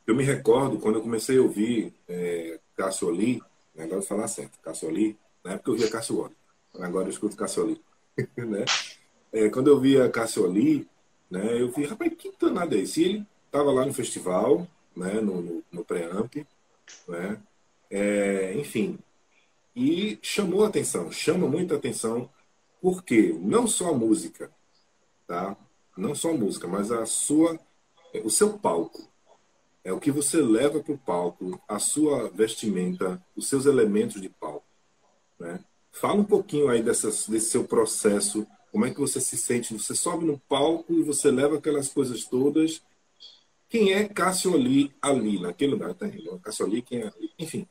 Eu 0.07 0.15
me 0.15 0.23
recordo 0.23 0.79
quando 0.79 0.95
eu 0.95 1.01
comecei 1.01 1.37
a 1.37 1.41
ouvir 1.41 1.93
é, 2.07 2.59
Cássio 2.75 3.07
Oli, 3.07 3.41
né, 3.73 3.83
agora 3.83 3.99
vou 3.99 4.07
falar 4.07 4.27
certo, 4.27 4.59
Cássio 4.61 4.87
Oli, 4.87 5.17
na 5.43 5.53
época 5.53 5.71
eu 5.71 5.75
via 5.75 5.89
Cássio 5.89 6.19
Oli 6.19 6.35
agora 6.79 7.05
eu 7.05 7.11
escuto 7.11 7.35
Cassioli. 7.35 7.81
né? 8.37 8.65
É, 9.31 9.49
quando 9.49 9.67
eu 9.67 9.79
via 9.79 10.09
Cassioli, 10.09 10.87
né, 11.29 11.61
eu 11.61 11.69
vi, 11.69 11.85
rapaz, 11.85 12.11
que 12.17 12.31
danado 12.39 12.75
é 12.75 12.79
esse? 12.79 13.03
Ele 13.03 13.25
estava 13.45 13.71
lá 13.71 13.85
no 13.85 13.93
festival, 13.93 14.67
né, 14.95 15.13
no, 15.15 15.41
no, 15.41 15.63
no 15.71 15.85
Preamp, 15.85 16.35
né, 17.07 17.37
é, 17.89 18.53
enfim, 18.55 18.97
e 19.75 20.17
chamou 20.21 20.63
atenção, 20.63 21.11
chama 21.11 21.47
muita 21.47 21.75
atenção, 21.75 22.29
porque 22.81 23.33
não 23.41 23.67
só 23.67 23.89
a 23.89 23.93
música, 23.93 24.51
tá? 25.27 25.57
Não 25.97 26.15
só 26.15 26.31
a 26.31 26.37
música, 26.37 26.67
mas 26.67 26.91
a 26.91 27.05
sua, 27.05 27.59
o 28.23 28.29
seu 28.29 28.57
palco, 28.57 29.09
é 29.83 29.91
o 29.91 29.99
que 29.99 30.11
você 30.11 30.41
leva 30.41 30.79
para 30.79 30.93
o 30.93 30.97
palco, 30.97 31.61
a 31.67 31.77
sua 31.77 32.29
vestimenta, 32.29 33.23
os 33.35 33.47
seus 33.47 33.65
elementos 33.65 34.21
de 34.21 34.29
palco, 34.29 34.65
né? 35.39 35.59
Fala 35.91 36.19
um 36.19 36.25
pouquinho 36.25 36.69
aí 36.69 36.83
dessas, 36.83 37.27
desse 37.27 37.51
seu 37.51 37.63
processo, 37.63 38.45
como 38.71 38.85
é 38.85 38.91
que 38.91 38.99
você 38.99 39.21
se 39.21 39.37
sente? 39.37 39.73
Você 39.73 39.95
sobe 39.95 40.25
no 40.25 40.37
palco 40.37 40.93
e 40.93 41.03
você 41.03 41.31
leva 41.31 41.57
aquelas 41.57 41.87
coisas 41.87 42.25
todas. 42.25 42.81
Quem 43.69 43.93
é 43.93 44.03
Cássio 44.05 44.53
Ali 44.53 44.93
ali, 45.01 45.39
naquele 45.39 45.71
lugar? 45.71 45.93
Tá 45.93 46.07
Cássio 46.43 46.65
Ali, 46.65 46.81
quem 46.81 46.99
é 46.99 47.07
ali? 47.07 47.31
Enfim, 47.39 47.65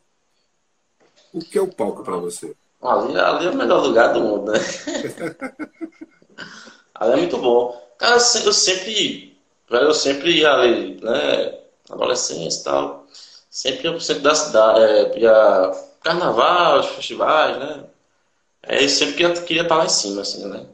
o 1.35 1.41
que 1.41 1.59
é 1.59 1.61
o 1.61 1.67
palco 1.67 2.05
para 2.05 2.17
você? 2.17 2.55
Ali, 2.81 3.19
ali 3.19 3.47
é 3.47 3.51
o 3.51 3.57
melhor 3.57 3.83
lugar 3.83 4.13
do 4.13 4.21
mundo, 4.21 4.53
né? 4.53 4.59
ali 6.95 7.13
é 7.13 7.17
muito 7.17 7.39
bom. 7.39 7.77
Cara, 7.99 8.15
eu 8.15 8.53
sempre, 8.53 9.37
eu 9.69 9.95
sempre 9.95 10.39
ia 10.39 10.53
ali, 10.53 11.01
né? 11.03 11.59
Adolescência 11.91 12.61
e 12.61 12.65
tal. 12.65 13.07
Sempre 13.51 13.85
ia 13.85 13.91
pro 13.91 14.01
centro 14.01 14.23
da 14.23 14.35
cidade, 14.35 14.81
é, 14.81 15.19
ia 15.19 15.73
carnaval, 16.03 16.83
festivais, 16.85 17.59
né? 17.59 17.85
É, 18.63 18.85
eu 18.85 18.89
sempre 18.89 19.17
queria, 19.17 19.43
queria 19.43 19.63
estar 19.63 19.77
lá 19.77 19.87
em 19.87 19.89
cima, 19.89 20.23
assim, 20.23 20.47
né? 20.47 20.67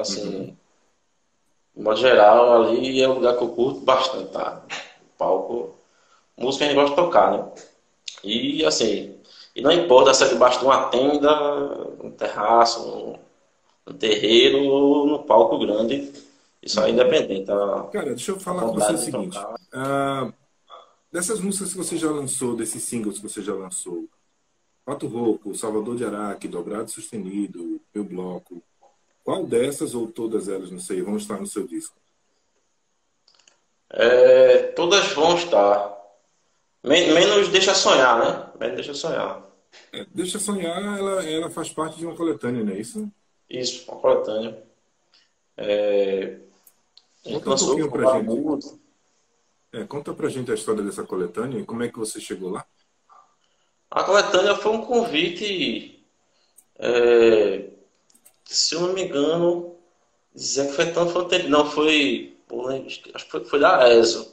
Assim, 0.00 0.26
uhum. 0.26 0.56
de 1.76 1.82
modo 1.82 2.00
geral, 2.00 2.62
ali 2.62 3.00
é 3.00 3.08
um 3.08 3.14
lugar 3.14 3.36
que 3.36 3.44
eu 3.44 3.48
curto 3.50 3.80
bastante, 3.80 4.32
tá? 4.32 4.62
O 5.02 5.18
palco, 5.18 5.74
música 6.36 6.64
a 6.64 6.68
gente 6.68 6.76
gosta 6.76 6.90
de 6.90 6.96
tocar, 6.96 7.32
né? 7.32 7.44
E 8.24 8.64
assim, 8.64 9.21
e 9.54 9.60
não 9.60 9.70
importa 9.70 10.14
se 10.14 10.24
é 10.24 10.28
debaixo 10.28 10.60
de 10.60 10.64
uma 10.64 10.88
tenda, 10.88 11.30
um 12.02 12.10
terraço, 12.10 12.80
um, 12.88 13.18
um 13.92 13.94
terreiro 13.94 14.64
ou 14.64 15.06
no 15.06 15.24
palco 15.24 15.58
grande. 15.58 16.12
Isso 16.62 16.80
aí 16.80 16.90
é 16.90 16.94
independente. 16.94 17.46
Tá? 17.46 17.88
Cara, 17.92 18.10
deixa 18.10 18.30
eu 18.30 18.40
falar 18.40 18.62
com 18.62 18.74
você 18.74 18.92
o 18.92 18.98
seguinte. 18.98 19.38
Uh, 19.38 20.32
dessas 21.10 21.40
músicas 21.40 21.72
que 21.72 21.78
você 21.78 21.96
já 21.96 22.10
lançou, 22.10 22.56
desses 22.56 22.82
singles 22.84 23.18
que 23.18 23.28
você 23.28 23.42
já 23.42 23.54
lançou, 23.54 24.06
Pato 24.84 25.06
Rouco, 25.06 25.54
Salvador 25.54 25.96
de 25.96 26.04
Araque, 26.04 26.48
Dobrado 26.48 26.90
Sustenido, 26.90 27.80
Meu 27.94 28.04
Bloco, 28.04 28.62
qual 29.22 29.44
dessas 29.44 29.94
ou 29.94 30.08
todas 30.08 30.48
elas, 30.48 30.70
não 30.70 30.80
sei, 30.80 31.02
vão 31.02 31.16
estar 31.16 31.38
no 31.38 31.46
seu 31.46 31.66
disco? 31.66 31.96
É, 33.90 34.58
todas 34.74 35.12
vão 35.12 35.36
estar. 35.36 36.01
Menos 36.82 37.48
Deixa 37.48 37.74
Sonhar, 37.74 38.18
né? 38.18 38.52
Menos 38.58 38.76
Deixa 38.76 38.94
Sonhar. 38.94 39.46
É, 39.92 40.04
deixa 40.12 40.38
Sonhar, 40.38 40.98
ela, 40.98 41.24
ela 41.24 41.50
faz 41.50 41.70
parte 41.70 41.98
de 41.98 42.06
uma 42.06 42.16
coletânea, 42.16 42.64
não 42.64 42.72
é 42.72 42.78
isso? 42.78 43.10
Isso, 43.48 43.90
uma 43.90 44.00
coletânea. 44.00 44.62
É... 45.56 46.38
Conta 47.24 47.50
um 47.50 47.56
pouquinho 47.56 47.90
pra 47.90 48.18
gente. 48.18 48.80
É, 49.72 49.84
conta 49.84 50.12
pra 50.12 50.28
gente 50.28 50.50
a 50.50 50.54
história 50.54 50.82
dessa 50.82 51.04
coletânea 51.04 51.58
e 51.58 51.64
como 51.64 51.82
é 51.82 51.88
que 51.88 51.98
você 51.98 52.20
chegou 52.20 52.50
lá. 52.50 52.66
A 53.90 54.02
coletânea 54.04 54.56
foi 54.56 54.72
um 54.72 54.82
convite, 54.82 56.04
é... 56.78 57.68
se 58.44 58.74
eu 58.74 58.80
não 58.80 58.92
me 58.92 59.04
engano, 59.04 59.76
dizer 60.34 60.68
que 60.68 60.72
foi 60.72 60.92
não 61.48 61.70
foi, 61.70 62.36
acho 63.14 63.24
que 63.24 63.30
foi, 63.30 63.44
foi 63.44 63.60
da 63.60 63.88
ESO 63.94 64.32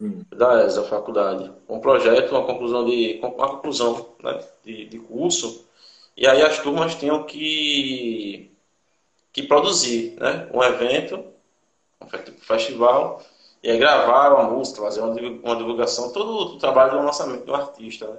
hum. 0.00 0.22
da 0.30 0.64
ESA, 0.64 0.84
faculdade. 0.84 1.50
Um 1.68 1.80
projeto, 1.80 2.30
uma 2.30 2.44
conclusão 2.44 2.84
de, 2.84 3.20
uma 3.22 3.48
conclusão 3.48 4.08
né, 4.22 4.40
de, 4.64 4.86
de 4.86 4.98
curso, 4.98 5.66
e 6.16 6.26
aí 6.26 6.42
as 6.42 6.58
turmas 6.58 6.94
tinham 6.94 7.22
que, 7.24 8.50
que 9.32 9.42
produzir 9.44 10.16
né, 10.18 10.48
um 10.52 10.62
evento, 10.62 11.24
um 12.00 12.06
festival, 12.40 13.22
e 13.62 13.70
aí 13.70 13.78
gravar 13.78 14.34
uma 14.34 14.50
música, 14.50 14.82
fazer 14.82 15.00
uma 15.00 15.56
divulgação, 15.56 16.12
todo 16.12 16.54
o 16.54 16.58
trabalho 16.58 16.92
do 16.92 17.04
lançamento 17.04 17.44
do 17.44 17.54
artista. 17.54 18.06
Né? 18.08 18.18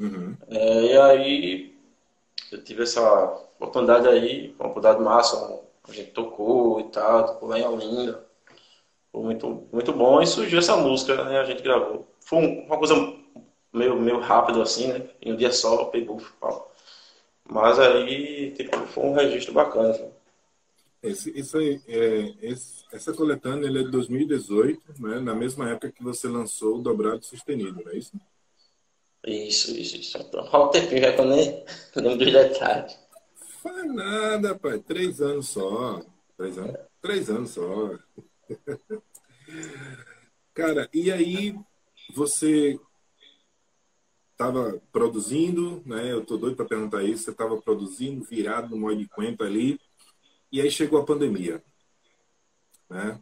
Uhum. 0.00 0.36
É, 0.48 0.82
e 0.84 0.98
aí 0.98 1.78
eu 2.52 2.62
tive 2.62 2.82
essa 2.82 3.02
oportunidade 3.58 4.08
aí, 4.08 4.54
uma 4.58 4.68
oportunidade 4.68 5.02
massa, 5.02 5.60
a 5.88 5.92
gente 5.92 6.12
tocou 6.12 6.80
e 6.80 6.84
tal, 6.84 7.26
tocou 7.26 7.48
lá 7.48 7.58
em 7.58 7.66
Olinda. 7.66 8.27
Foi 9.18 9.24
muito, 9.24 9.68
muito 9.72 9.92
bom 9.92 10.22
e 10.22 10.26
surgiu 10.28 10.60
essa 10.60 10.76
música, 10.76 11.24
né? 11.24 11.40
A 11.40 11.44
gente 11.44 11.60
gravou. 11.60 12.06
Foi 12.20 12.38
uma 12.38 12.78
coisa 12.78 12.94
meio, 13.72 14.00
meio 14.00 14.20
rápido 14.20 14.62
assim, 14.62 14.92
né? 14.92 15.10
Em 15.20 15.32
um 15.32 15.36
dia 15.36 15.50
só, 15.50 15.86
pegou. 15.86 16.22
Mas 17.50 17.80
aí, 17.80 18.52
tipo, 18.52 18.78
foi 18.86 19.02
um 19.02 19.14
registro 19.14 19.52
bacana. 19.52 19.90
Assim. 19.90 20.08
Esse, 21.02 21.36
isso 21.36 21.58
aí, 21.58 21.80
é, 21.88 22.32
esse, 22.42 22.84
essa 22.92 23.12
coletânea 23.12 23.66
é 23.66 23.82
de 23.82 23.90
2018, 23.90 24.80
né? 25.00 25.18
na 25.18 25.34
mesma 25.34 25.68
época 25.68 25.90
que 25.90 26.04
você 26.04 26.28
lançou 26.28 26.76
o 26.76 26.80
Dobrado 26.80 27.24
Sustenido, 27.24 27.82
não 27.84 27.90
é 27.90 27.96
isso? 27.96 28.12
Isso, 29.26 29.76
isso, 29.76 29.96
isso. 29.96 30.18
Então, 30.18 30.48
olha 30.52 30.64
o 30.64 30.68
tempinho 30.68 31.00
já 31.00 31.12
que 31.12 31.20
eu 31.20 31.24
nem 31.24 31.64
lembro 31.96 32.18
dos 32.18 32.32
detalhes. 32.32 32.96
Faz 33.64 33.92
nada, 33.92 34.56
pai. 34.56 34.78
Três 34.78 35.20
anos 35.20 35.48
só. 35.48 36.04
Três 36.36 36.56
anos, 36.56 36.76
três 37.02 37.28
anos 37.28 37.50
só. 37.50 37.98
Cara, 40.54 40.88
e 40.92 41.10
aí 41.10 41.58
você 42.14 42.78
estava 44.32 44.80
produzindo, 44.92 45.82
né? 45.84 46.12
Eu 46.12 46.24
tô 46.24 46.36
doido 46.36 46.56
para 46.56 46.64
perguntar 46.64 47.02
isso. 47.02 47.24
Você 47.24 47.30
estava 47.30 47.60
produzindo, 47.60 48.24
virado 48.24 48.70
no 48.70 48.76
molde 48.76 49.04
de 49.04 49.08
quento 49.08 49.42
ali, 49.42 49.80
e 50.50 50.60
aí 50.60 50.70
chegou 50.70 51.00
a 51.00 51.04
pandemia, 51.04 51.62
né? 52.88 53.20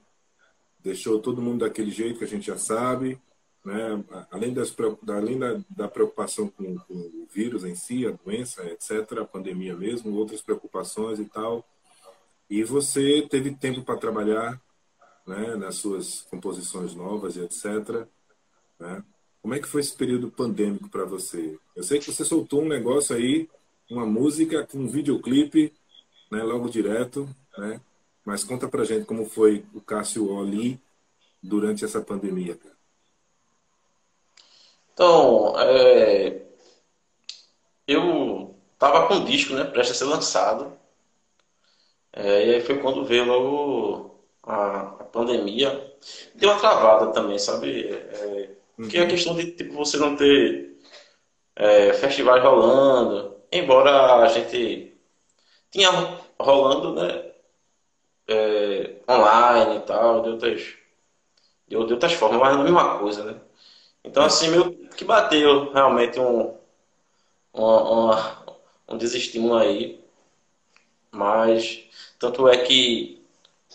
Deixou 0.78 1.20
todo 1.20 1.42
mundo 1.42 1.60
daquele 1.60 1.90
jeito 1.90 2.18
que 2.18 2.24
a 2.24 2.28
gente 2.28 2.46
já 2.46 2.56
sabe, 2.56 3.20
né? 3.64 4.04
Além 4.30 4.54
das 4.54 4.74
além 5.08 5.38
da, 5.38 5.60
da 5.68 5.88
preocupação 5.88 6.48
com, 6.48 6.78
com 6.78 6.94
o 6.94 7.26
vírus 7.32 7.64
em 7.64 7.74
si, 7.74 8.06
a 8.06 8.12
doença, 8.12 8.64
etc, 8.66 9.18
a 9.20 9.24
pandemia 9.24 9.74
mesmo, 9.74 10.14
outras 10.16 10.40
preocupações 10.40 11.18
e 11.18 11.24
tal. 11.24 11.66
E 12.48 12.62
você 12.62 13.26
teve 13.28 13.54
tempo 13.56 13.82
para 13.82 13.98
trabalhar, 13.98 14.60
né, 15.26 15.56
nas 15.56 15.76
suas 15.76 16.22
composições 16.22 16.94
novas 16.94 17.36
e 17.36 17.40
etc. 17.40 18.06
Né? 18.78 19.02
Como 19.42 19.54
é 19.54 19.60
que 19.60 19.68
foi 19.68 19.80
esse 19.80 19.94
período 19.94 20.30
pandêmico 20.30 20.88
para 20.88 21.04
você? 21.04 21.58
Eu 21.74 21.82
sei 21.82 21.98
que 21.98 22.12
você 22.12 22.24
soltou 22.24 22.62
um 22.62 22.68
negócio 22.68 23.14
aí, 23.14 23.48
uma 23.90 24.06
música 24.06 24.66
com 24.66 24.78
um 24.78 24.88
videoclipe, 24.88 25.72
né, 26.30 26.42
logo 26.42 26.68
direto, 26.68 27.28
né? 27.56 27.80
Mas 28.24 28.42
conta 28.42 28.68
pra 28.68 28.84
gente 28.84 29.06
como 29.06 29.24
foi 29.24 29.64
o 29.72 29.80
Cássio 29.80 30.28
Oli 30.28 30.80
durante 31.40 31.84
essa 31.84 32.00
pandemia. 32.00 32.58
Então, 34.92 35.54
é... 35.60 36.42
eu 37.86 38.56
tava 38.78 39.06
com 39.06 39.14
um 39.14 39.24
disco, 39.24 39.54
né, 39.54 39.64
prestes 39.64 39.96
a 39.96 39.98
ser 39.98 40.04
lançado. 40.06 40.76
É, 42.12 42.46
e 42.46 42.54
aí 42.54 42.60
foi 42.62 42.78
quando 42.80 43.04
veio 43.04 43.26
logo 43.26 44.18
a 44.42 44.95
pandemia, 45.16 45.94
deu 46.34 46.50
uma 46.50 46.58
travada 46.58 47.12
também, 47.12 47.38
sabe? 47.38 47.88
É, 47.88 48.50
uhum. 48.78 48.88
Que 48.88 48.98
é 48.98 49.02
a 49.02 49.08
questão 49.08 49.34
de 49.34 49.52
tipo, 49.52 49.74
você 49.74 49.96
não 49.96 50.14
ter 50.16 50.78
é, 51.56 51.92
festivais 51.94 52.42
rolando, 52.42 53.36
embora 53.50 54.16
a 54.16 54.28
gente 54.28 54.94
tinha 55.70 55.90
rolando, 56.38 56.94
né? 56.94 57.24
É, 58.28 58.96
online 59.08 59.76
e 59.76 59.80
tal, 59.80 60.22
de 60.22 60.30
outras, 60.30 60.60
de, 61.68 61.68
de 61.68 61.76
outras 61.76 62.12
formas, 62.12 62.40
mas 62.40 62.52
não 62.52 62.58
é 62.58 62.62
a 62.62 62.64
mesma 62.64 62.98
coisa, 62.98 63.24
né? 63.24 63.40
Então, 64.04 64.24
assim, 64.24 64.48
meio 64.48 64.88
que 64.90 65.04
bateu 65.04 65.72
realmente 65.72 66.18
um, 66.18 66.56
uma, 67.52 68.44
um 68.88 68.96
desestímulo 68.96 69.56
aí. 69.56 70.00
Mas, 71.10 71.84
tanto 72.18 72.48
é 72.48 72.58
que 72.58 73.15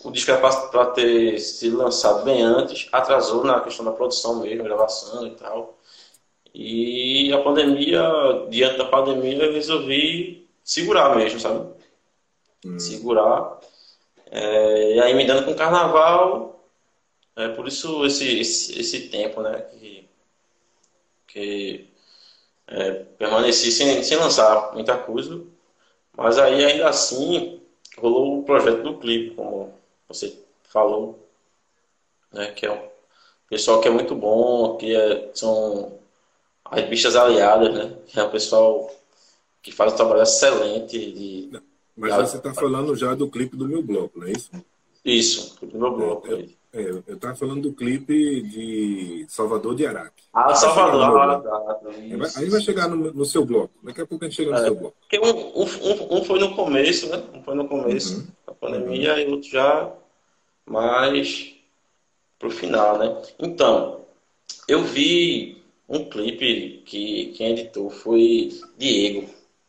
o 0.04 0.10
disco 0.10 0.30
era 0.30 0.40
para 0.40 0.86
ter 0.86 1.38
sido 1.38 1.76
lançado 1.76 2.24
bem 2.24 2.42
antes, 2.42 2.88
atrasou 2.92 3.44
na 3.44 3.60
questão 3.60 3.84
da 3.84 3.92
produção 3.92 4.40
mesmo, 4.40 4.64
gravação 4.64 5.26
e 5.26 5.30
tal. 5.32 5.78
E 6.54 7.32
a 7.32 7.42
pandemia, 7.42 8.02
diante 8.50 8.78
da 8.78 8.84
pandemia, 8.84 9.44
eu 9.44 9.52
resolvi 9.52 10.48
segurar 10.62 11.16
mesmo, 11.16 11.40
sabe? 11.40 11.66
Hum. 12.64 12.78
Segurar. 12.78 13.60
É, 14.30 14.96
e 14.96 15.00
aí 15.00 15.14
me 15.14 15.26
dando 15.26 15.44
com 15.44 15.52
o 15.52 15.56
carnaval, 15.56 16.68
é 17.36 17.48
por 17.48 17.66
isso 17.68 18.04
esse, 18.04 18.40
esse, 18.40 18.78
esse 18.80 19.08
tempo, 19.08 19.40
né? 19.40 19.60
Que, 19.60 20.08
que 21.26 21.88
é, 22.66 22.90
permaneci 23.18 23.70
sem, 23.72 24.02
sem 24.02 24.16
lançar 24.18 24.72
muita 24.74 24.96
coisa. 24.98 25.42
Mas 26.16 26.38
aí 26.38 26.64
ainda 26.64 26.88
assim 26.88 27.60
rolou 27.98 28.40
o 28.40 28.42
projeto 28.44 28.82
do 28.82 28.98
clipe, 28.98 29.34
como 29.34 29.61
você 30.12 30.36
falou, 30.64 31.28
né, 32.32 32.50
que 32.52 32.66
é 32.66 32.92
pessoal 33.52 33.82
que 33.82 33.88
é 33.88 33.90
muito 33.90 34.14
bom, 34.14 34.78
que 34.78 34.96
é, 34.96 35.30
são 35.34 35.98
as 36.64 36.88
bichas 36.88 37.14
aliadas, 37.14 37.74
né? 37.74 37.94
Que 38.06 38.18
é 38.18 38.22
o 38.22 38.30
pessoal 38.30 38.90
que 39.62 39.70
faz 39.70 39.92
um 39.92 39.96
trabalho 39.96 40.22
excelente. 40.22 40.98
De, 40.98 41.50
Mas 41.94 42.14
você 42.30 42.38
está 42.38 42.54
falando 42.54 42.96
já 42.96 43.14
do 43.14 43.28
clipe 43.28 43.54
do 43.54 43.68
meu 43.68 43.82
bloco, 43.82 44.18
não 44.18 44.26
é 44.26 44.32
isso? 44.32 44.50
Isso, 45.04 45.58
do 45.66 45.78
meu 45.78 45.94
bloco. 45.94 46.26
É, 46.32 46.46
é, 46.72 46.90
eu 47.06 47.14
estava 47.14 47.34
falando 47.34 47.60
do 47.60 47.74
clipe 47.74 48.40
de 48.40 49.26
Salvador 49.28 49.74
de 49.74 49.84
Araque. 49.84 50.22
Ah, 50.32 50.54
Salvador, 50.54 51.20
ah, 51.20 51.38
tá, 51.38 52.40
Aí 52.40 52.48
vai 52.48 52.60
chegar 52.62 52.88
no, 52.88 53.12
no, 53.12 53.24
seu 53.26 53.44
bloco. 53.44 53.74
Daqui 53.82 54.00
a 54.00 54.06
pouco 54.06 54.24
a 54.24 54.28
gente 54.28 54.36
chega 54.36 54.52
no 54.52 54.56
é, 54.56 54.62
seu 54.62 54.74
bloco. 54.74 54.96
Porque 54.98 55.20
um, 55.20 55.60
um, 55.60 56.18
um, 56.18 56.24
foi 56.24 56.38
no 56.38 56.56
começo, 56.56 57.10
né? 57.10 57.22
Um 57.34 57.42
foi 57.42 57.54
no 57.54 57.68
começo 57.68 58.20
uhum. 58.20 58.26
da 58.46 58.54
pandemia 58.54 59.12
uhum. 59.12 59.18
e 59.18 59.26
outro 59.26 59.50
já 59.50 59.92
mais 60.66 61.54
pro 62.38 62.50
final, 62.50 62.98
né? 62.98 63.22
Então, 63.38 64.04
eu 64.68 64.82
vi 64.82 65.62
um 65.88 66.04
clipe 66.08 66.82
que 66.84 67.32
quem 67.36 67.52
editou 67.52 67.90
foi 67.90 68.50
Diego. 68.78 69.28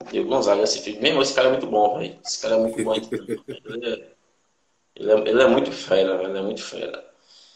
Diego 0.09 0.29
Gonzaga, 0.29 0.63
esse 0.63 0.81
filme. 0.81 0.99
Mesmo 0.99 1.21
esse 1.21 1.33
cara 1.33 1.47
é 1.47 1.51
muito 1.51 1.67
bom, 1.67 1.99
velho. 1.99 2.17
Esse 2.25 2.41
cara 2.41 2.55
é 2.55 2.57
muito 2.57 2.83
bom. 2.83 2.93
ele, 2.95 3.91
é, 3.91 4.13
ele, 4.95 5.11
é, 5.11 5.29
ele 5.29 5.41
é 5.41 5.47
muito 5.47 5.71
fera, 5.71 6.23
ele 6.23 6.37
é 6.37 6.41
muito 6.41 6.63
fera. 6.63 7.03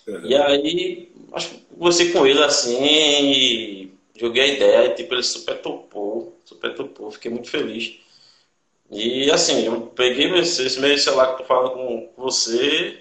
Uhum. 0.07 0.25
E 0.25 0.35
aí, 0.35 1.11
acho 1.33 1.49
que 1.49 1.65
você 1.75 2.11
com 2.11 2.25
ele 2.25 2.41
assim, 2.43 3.91
joguei 4.15 4.43
a 4.43 4.47
ideia 4.47 4.85
e 4.87 4.95
tipo, 4.95 5.13
ele 5.13 5.23
super 5.23 5.61
topou, 5.61 6.39
super 6.45 6.73
topou, 6.75 7.11
fiquei 7.11 7.29
muito 7.29 7.49
feliz. 7.49 7.99
E 8.89 9.29
assim, 9.31 9.65
eu 9.65 9.81
peguei 9.87 10.33
esse, 10.39 10.65
esse 10.65 10.79
mesmo 10.79 10.97
celular 10.99 11.33
que 11.33 11.39
tô 11.39 11.47
falando 11.47 11.71
com 11.71 12.09
você, 12.15 12.97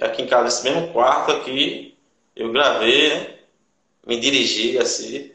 aqui 0.00 0.22
em 0.22 0.26
casa, 0.26 0.48
esse 0.48 0.64
mesmo 0.64 0.92
quarto 0.92 1.32
aqui, 1.32 1.96
eu 2.34 2.52
gravei, 2.52 3.10
né? 3.10 3.38
me 4.06 4.18
dirigi 4.18 4.78
assim, 4.78 5.30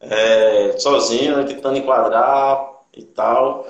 é, 0.00 0.76
sozinho, 0.78 1.36
né? 1.36 1.44
tentando 1.44 1.76
enquadrar 1.76 2.82
e 2.92 3.02
tal. 3.02 3.66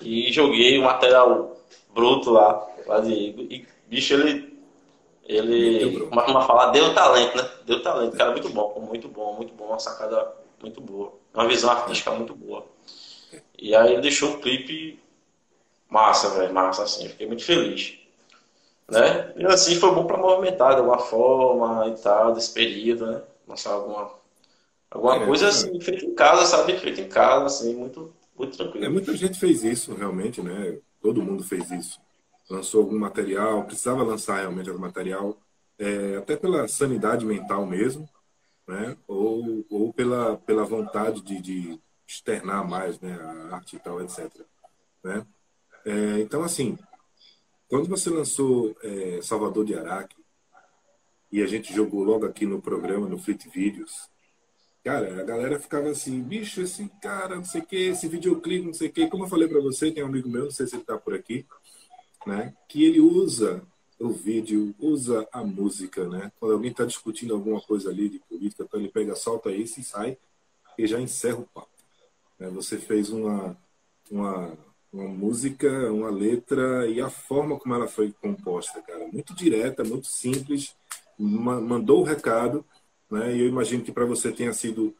E 0.00 0.32
joguei 0.32 0.78
o 0.78 0.84
material 0.84 1.56
bruto 1.92 2.30
lá, 2.30 2.66
lá 2.86 3.00
de 3.00 3.12
E, 3.12 3.66
bicho, 3.86 4.14
ele. 4.14 4.56
Ele. 5.24 5.98
Como 6.08 6.20
uma 6.20 6.46
falar, 6.46 6.70
deu 6.70 6.94
talento, 6.94 7.36
né? 7.36 7.50
Deu 7.66 7.82
talento, 7.82 8.16
cara, 8.16 8.30
muito 8.30 8.48
bom, 8.48 8.80
muito 8.88 9.08
bom, 9.08 9.34
muito 9.34 9.52
bom, 9.52 9.66
uma 9.66 9.78
sacada 9.78 10.32
muito 10.62 10.80
boa. 10.80 11.12
Uma 11.34 11.46
visão 11.46 11.70
artística 11.70 12.10
muito 12.12 12.34
boa. 12.34 12.64
E 13.58 13.74
aí 13.74 13.92
ele 13.92 14.02
deixou 14.02 14.30
um 14.30 14.40
clipe 14.40 14.98
massa, 15.88 16.30
velho, 16.30 16.54
massa, 16.54 16.84
assim. 16.84 17.08
Fiquei 17.08 17.26
muito 17.26 17.44
feliz. 17.44 17.98
Né? 18.90 19.34
E 19.36 19.46
assim 19.46 19.76
foi 19.76 19.94
bom 19.94 20.06
para 20.06 20.16
movimentar 20.16 20.74
de 20.74 20.80
alguma 20.80 20.98
forma 20.98 21.88
e 21.88 22.02
tal, 22.02 22.32
desse 22.32 22.52
período, 22.52 23.06
né? 23.06 23.22
Lançar 23.46 23.72
alguma, 23.72 24.10
alguma 24.90 25.16
é, 25.16 25.26
coisa 25.26 25.48
assim, 25.48 25.78
feita 25.80 26.04
em 26.04 26.14
casa, 26.14 26.46
sabe? 26.46 26.78
Feita 26.78 27.00
em 27.00 27.08
casa, 27.08 27.46
assim, 27.46 27.74
muito 27.74 28.12
muito 28.38 28.56
tranquilo. 28.56 28.84
É, 28.84 28.88
muita 28.88 29.16
gente 29.16 29.38
fez 29.38 29.64
isso, 29.64 29.94
realmente, 29.94 30.40
né? 30.40 30.78
Todo 31.02 31.22
mundo 31.22 31.42
fez 31.42 31.70
isso. 31.70 32.00
Lançou 32.48 32.82
algum 32.82 32.98
material, 32.98 33.64
precisava 33.64 34.02
lançar 34.02 34.38
realmente 34.38 34.70
algum 34.70 34.80
material, 34.80 35.36
é, 35.78 36.16
até 36.16 36.36
pela 36.36 36.66
sanidade 36.68 37.26
mental 37.26 37.66
mesmo, 37.66 38.08
né? 38.66 38.96
Ou, 39.06 39.66
ou 39.68 39.92
pela, 39.92 40.36
pela 40.38 40.64
vontade 40.64 41.20
de, 41.20 41.40
de 41.40 41.80
externar 42.06 42.66
mais, 42.66 43.00
né? 43.00 43.18
A 43.20 43.56
arte 43.56 43.76
e 43.76 43.78
tal, 43.78 44.00
etc. 44.00 44.30
Né? 45.02 45.26
É, 45.84 46.20
então, 46.20 46.42
assim, 46.42 46.78
quando 47.68 47.88
você 47.88 48.10
lançou 48.10 48.76
é, 48.82 49.20
Salvador 49.22 49.64
de 49.64 49.74
Araque, 49.74 50.16
e 51.30 51.42
a 51.42 51.46
gente 51.46 51.74
jogou 51.74 52.02
logo 52.02 52.24
aqui 52.24 52.46
no 52.46 52.62
programa, 52.62 53.08
no 53.08 53.18
Fleet 53.18 53.48
Videos, 53.48 54.08
Cara, 54.88 55.20
a 55.20 55.22
galera 55.22 55.60
ficava 55.60 55.90
assim, 55.90 56.22
bicho, 56.22 56.62
esse 56.62 56.88
cara, 57.02 57.36
não 57.36 57.44
sei 57.44 57.60
o 57.60 57.66
que, 57.66 57.76
esse 57.76 58.08
videoclipe, 58.08 58.64
não 58.64 58.72
sei 58.72 58.88
o 58.88 58.92
que. 58.92 59.06
Como 59.08 59.24
eu 59.24 59.28
falei 59.28 59.46
para 59.46 59.60
você, 59.60 59.90
tem 59.92 60.02
um 60.02 60.06
amigo 60.06 60.30
meu, 60.30 60.44
não 60.44 60.50
sei 60.50 60.66
se 60.66 60.76
ele 60.76 60.82
tá 60.82 60.96
por 60.96 61.14
aqui, 61.14 61.44
né? 62.26 62.54
Que 62.66 62.84
ele 62.84 62.98
usa 62.98 63.62
o 63.98 64.10
vídeo, 64.10 64.74
usa 64.78 65.28
a 65.30 65.44
música, 65.44 66.08
né? 66.08 66.32
Quando 66.40 66.52
alguém 66.52 66.70
está 66.70 66.86
discutindo 66.86 67.34
alguma 67.34 67.60
coisa 67.60 67.90
ali 67.90 68.08
de 68.08 68.18
política, 68.20 68.62
então 68.62 68.80
ele 68.80 68.88
pega, 68.88 69.14
solta 69.14 69.50
isso 69.50 69.78
e 69.78 69.84
sai 69.84 70.16
e 70.78 70.86
já 70.86 70.98
encerra 70.98 71.40
o 71.40 71.46
papo. 71.52 71.68
Né? 72.38 72.48
Você 72.48 72.78
fez 72.78 73.10
uma, 73.10 73.58
uma, 74.10 74.56
uma 74.92 75.08
música, 75.08 75.92
uma 75.92 76.10
letra 76.10 76.86
e 76.86 77.00
a 77.00 77.10
forma 77.10 77.58
como 77.58 77.74
ela 77.74 77.86
foi 77.86 78.12
composta, 78.20 78.80
cara, 78.82 79.06
muito 79.08 79.34
direta, 79.34 79.84
muito 79.84 80.06
simples, 80.06 80.74
mandou 81.18 82.00
o 82.00 82.04
recado 82.04 82.64
né? 83.10 83.34
E 83.34 83.40
eu 83.40 83.48
imagino 83.48 83.82
que 83.82 83.92
para 83.92 84.04
você 84.04 84.30
tenha 84.32 84.52
sido 84.52 84.94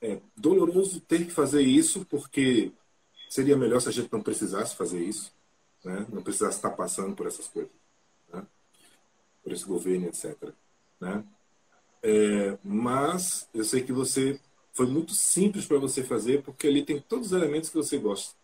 é, 0.00 0.20
doloroso 0.36 1.00
ter 1.00 1.24
que 1.24 1.30
fazer 1.30 1.62
isso, 1.62 2.04
porque 2.06 2.72
seria 3.28 3.56
melhor 3.56 3.80
se 3.80 3.88
a 3.88 3.92
gente 3.92 4.12
não 4.12 4.22
precisasse 4.22 4.76
fazer 4.76 5.02
isso, 5.02 5.32
né? 5.84 6.06
não 6.10 6.22
precisasse 6.22 6.56
estar 6.56 6.70
passando 6.70 7.14
por 7.14 7.26
essas 7.26 7.48
coisas, 7.48 7.72
né? 8.32 8.46
por 9.42 9.52
esse 9.52 9.64
governo, 9.64 10.06
etc. 10.06 10.52
Né? 11.00 11.24
É, 12.02 12.58
mas 12.62 13.48
eu 13.54 13.64
sei 13.64 13.82
que 13.82 13.92
você 13.92 14.40
foi 14.72 14.86
muito 14.86 15.12
simples 15.12 15.66
para 15.66 15.78
você 15.78 16.02
fazer, 16.02 16.42
porque 16.42 16.66
ali 16.66 16.84
tem 16.84 17.00
todos 17.00 17.28
os 17.28 17.32
elementos 17.32 17.70
que 17.70 17.76
você 17.76 17.98
gosta. 17.98 18.34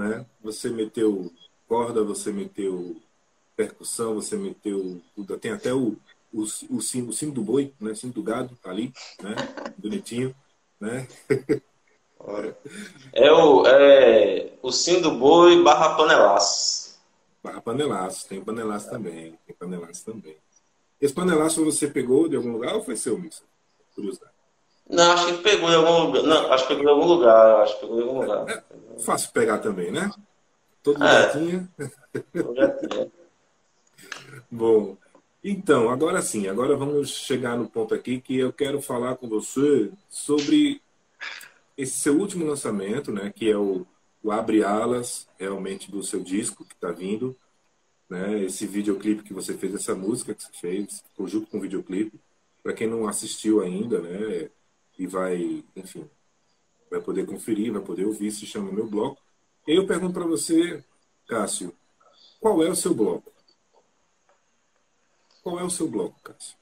Né? 0.00 0.24
Você 0.42 0.70
meteu 0.70 1.30
corda, 1.68 2.02
você 2.02 2.32
meteu 2.32 2.96
percussão, 3.54 4.14
você 4.14 4.34
meteu. 4.34 4.98
Tem 5.38 5.52
até 5.52 5.74
o, 5.74 5.94
o, 6.32 6.42
o, 6.70 6.80
sino, 6.80 7.10
o 7.10 7.12
sino 7.12 7.32
do 7.32 7.42
boi, 7.42 7.74
né? 7.78 7.90
o 7.90 7.94
sino 7.94 8.10
do 8.10 8.22
gado, 8.22 8.56
tá 8.62 8.70
ali, 8.70 8.94
né? 9.22 9.36
Bonitinho, 9.76 10.34
né? 10.80 11.06
É 13.14 13.32
o, 13.32 13.66
é 13.66 14.52
o 14.60 14.70
sino 14.70 15.00
do 15.00 15.12
boi 15.12 15.62
barra 15.62 15.96
panelaço. 15.96 17.00
Barra 17.42 17.62
panelaço, 17.62 18.28
tem 18.28 18.44
panelaço 18.44 18.90
também, 18.90 19.38
tem 19.46 19.56
panelaço 19.56 20.04
também. 20.04 20.36
Esse 21.00 21.14
panelaço 21.14 21.64
você 21.64 21.88
pegou 21.88 22.28
de 22.28 22.36
algum 22.36 22.52
lugar 22.52 22.74
ou 22.74 22.84
foi 22.84 22.94
seu, 22.94 23.18
Missa? 23.18 23.42
Curiosidade. 23.94 24.34
Não, 24.90 25.12
acho 25.12 25.26
que 25.26 25.42
pegou 25.42 25.70
em 25.70 25.74
algum 25.74 26.06
lugar. 26.06 26.22
Não, 26.24 26.52
acho 26.52 26.66
que 26.66 26.74
pegou 26.74 26.90
em 26.90 26.94
algum 26.94 27.06
lugar. 27.06 27.62
Acho 27.62 27.74
que 27.74 27.80
pegou 27.80 27.98
em 27.98 28.02
algum 28.02 28.20
lugar. 28.20 28.48
É, 28.48 28.62
é 28.96 29.00
fácil 29.00 29.30
pegar 29.32 29.58
também, 29.58 29.90
né? 29.90 30.10
Todo 30.82 31.02
é. 31.02 31.08
já 31.08 31.30
tinha. 31.30 31.68
Bom, 34.50 34.96
então, 35.42 35.88
agora 35.88 36.20
sim, 36.20 36.48
agora 36.48 36.76
vamos 36.76 37.10
chegar 37.10 37.56
no 37.56 37.68
ponto 37.68 37.94
aqui 37.94 38.20
que 38.20 38.36
eu 38.36 38.52
quero 38.52 38.82
falar 38.82 39.16
com 39.16 39.28
você 39.28 39.90
sobre 40.08 40.82
esse 41.76 41.98
seu 41.98 42.18
último 42.18 42.44
lançamento, 42.44 43.10
né, 43.10 43.32
que 43.34 43.50
é 43.50 43.56
o, 43.56 43.86
o 44.22 44.30
Abre 44.30 44.62
Alas, 44.62 45.26
realmente 45.38 45.90
do 45.90 46.02
seu 46.02 46.20
disco 46.20 46.64
que 46.64 46.74
está 46.74 46.90
vindo, 46.90 47.34
né, 48.08 48.42
esse 48.42 48.66
videoclipe 48.66 49.22
que 49.22 49.32
você 49.32 49.54
fez, 49.54 49.74
essa 49.74 49.94
música 49.94 50.34
que 50.34 50.42
você 50.42 50.52
fez, 50.52 51.02
junto 51.26 51.46
com 51.46 51.56
o 51.58 51.60
videoclipe. 51.60 52.20
Para 52.62 52.74
quem 52.74 52.86
não 52.86 53.08
assistiu 53.08 53.62
ainda, 53.62 54.00
né, 54.00 54.50
e 55.00 55.06
vai, 55.06 55.64
enfim, 55.74 56.06
vai 56.90 57.00
poder 57.00 57.24
conferir, 57.24 57.72
vai 57.72 57.80
poder 57.80 58.04
ouvir, 58.04 58.30
se 58.30 58.44
chama 58.44 58.70
Meu 58.70 58.86
Bloco. 58.86 59.18
Eu 59.66 59.86
pergunto 59.86 60.12
para 60.12 60.26
você, 60.26 60.84
Cássio, 61.26 61.74
qual 62.38 62.62
é 62.62 62.68
o 62.68 62.76
seu 62.76 62.94
bloco? 62.94 63.32
Qual 65.42 65.58
é 65.58 65.64
o 65.64 65.70
seu 65.70 65.88
bloco, 65.88 66.20
Cássio? 66.22 66.54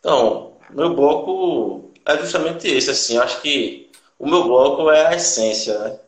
Então, 0.00 0.58
meu 0.70 0.96
bloco 0.96 1.92
é 2.04 2.18
justamente 2.18 2.66
esse, 2.66 2.90
assim, 2.90 3.16
acho 3.18 3.40
que 3.40 3.88
o 4.18 4.28
meu 4.28 4.42
bloco 4.42 4.90
é 4.90 5.06
a 5.06 5.14
essência, 5.14 5.78
né? 5.78 6.00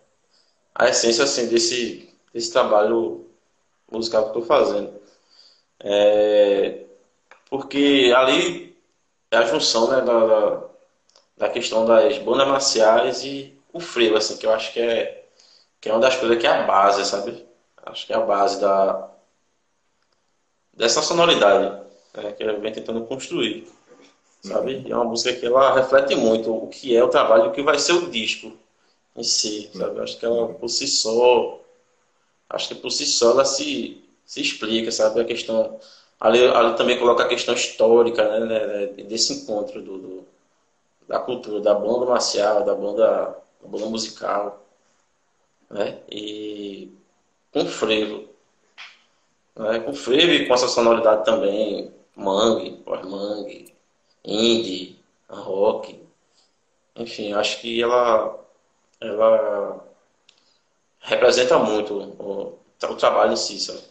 A 0.75 0.89
essência, 0.89 1.23
assim, 1.23 1.47
desse, 1.47 2.13
desse 2.35 2.51
trabalho 2.53 3.25
musical 3.89 4.25
que 4.25 4.29
estou 4.31 4.43
fazendo. 4.43 5.01
É, 5.79 6.87
porque 7.49 8.13
ali 8.17 8.77
é 9.31 9.37
a 9.37 9.45
junção, 9.45 9.93
né, 9.93 10.01
da, 10.01 10.27
da 10.27 10.69
questão 11.47 11.85
das 11.85 12.17
bandas 12.19 12.49
marciais 12.49 13.23
e 13.23 13.55
o 13.73 13.79
freio, 13.79 14.17
assim, 14.17 14.39
que 14.39 14.47
eu 14.47 14.53
acho 14.53 14.73
que 14.73 14.81
é, 14.81 15.25
que 15.81 15.89
é 15.89 15.93
uma 15.93 16.01
das 16.01 16.17
coisas 16.17 16.39
que 16.39 16.47
é 16.47 16.51
a 16.51 16.63
base, 16.63 17.05
sabe? 17.05 17.47
Acho 17.85 18.07
que 18.07 18.13
é 18.13 18.17
a 18.17 18.21
base 18.21 18.61
da, 18.61 19.11
dessa 20.73 21.03
sonoridade 21.03 21.83
né, 22.15 22.33
que 22.33 22.43
ele 22.43 22.59
vem 22.59 22.73
tentando 22.73 23.05
construir, 23.05 23.69
sabe? 24.43 24.77
Uhum. 24.77 24.83
E 24.87 24.93
é 24.93 24.97
uma 24.97 25.05
música 25.05 25.33
que 25.39 25.47
ela 25.47 25.75
reflete 25.75 26.15
muito 26.15 26.55
o 26.55 26.69
que 26.69 26.97
é 26.97 27.03
o 27.03 27.09
trabalho, 27.09 27.49
o 27.49 27.53
que 27.53 27.63
vai 27.63 27.79
ser 27.79 27.93
o 27.93 28.11
disco 28.11 28.53
em 29.17 29.23
si, 29.23 29.71
sabe? 29.75 30.01
Acho 30.01 30.19
que 30.19 30.25
ela 30.25 30.55
por 30.55 30.69
si 30.69 30.87
só, 30.87 31.61
acho 32.49 32.69
que 32.69 32.75
por 32.77 32.91
si 32.91 33.07
só 33.07 33.33
ela 33.33 33.45
se, 33.45 34.03
se 34.25 34.41
explica, 34.41 34.91
sabe? 34.91 35.21
A 35.21 35.25
questão 35.25 35.79
ali, 36.21 36.47
ali 36.47 36.77
também 36.77 36.99
coloca 36.99 37.25
a 37.25 37.29
questão 37.29 37.55
histórica, 37.55 38.29
né, 38.29 38.41
né, 38.47 38.67
né 38.67 38.87
desse 39.05 39.33
encontro 39.33 39.83
do, 39.83 39.99
do, 39.99 40.28
da 41.09 41.19
cultura, 41.19 41.61
da 41.61 41.75
banda 41.75 42.07
marcial, 42.07 42.65
da 42.65 42.75
banda, 42.75 43.43
da 43.63 43.69
banda 43.69 43.87
musical, 43.87 44.63
né? 45.71 46.03
E 46.11 46.93
com 47.51 47.67
frevo, 47.67 48.29
né, 49.57 49.81
com 49.81 49.95
frevo 49.95 50.33
e 50.33 50.47
com 50.47 50.55
essa 50.55 50.69
sonoridade 50.69 51.25
também 51.25 51.93
mangue, 52.15 52.77
pós-mangue, 52.85 53.75
indie, 54.25 55.01
rock. 55.29 55.99
Enfim, 56.95 57.33
acho 57.33 57.61
que 57.61 57.83
ela, 57.83 58.45
ela 59.01 59.89
representa 61.01 61.59
muito 61.59 61.95
o, 61.95 62.59
o 62.83 62.97
trabalho 62.97 63.33
em 63.33 63.37
si, 63.37 63.59
sabe? 63.61 63.83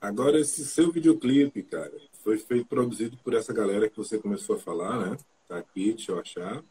Agora, 0.00 0.38
esse 0.38 0.64
seu 0.64 0.92
videoclipe, 0.92 1.62
cara, 1.64 1.92
foi 2.22 2.38
feito, 2.38 2.66
produzido 2.66 3.16
por 3.24 3.34
essa 3.34 3.52
galera 3.52 3.88
que 3.88 3.96
você 3.96 4.18
começou 4.18 4.56
a 4.56 4.58
falar, 4.58 4.96
né? 4.98 5.18
Tá 5.48 5.56
aqui, 5.56 5.94
deixa 5.94 6.12
eu 6.12 6.20
achar. 6.20 6.62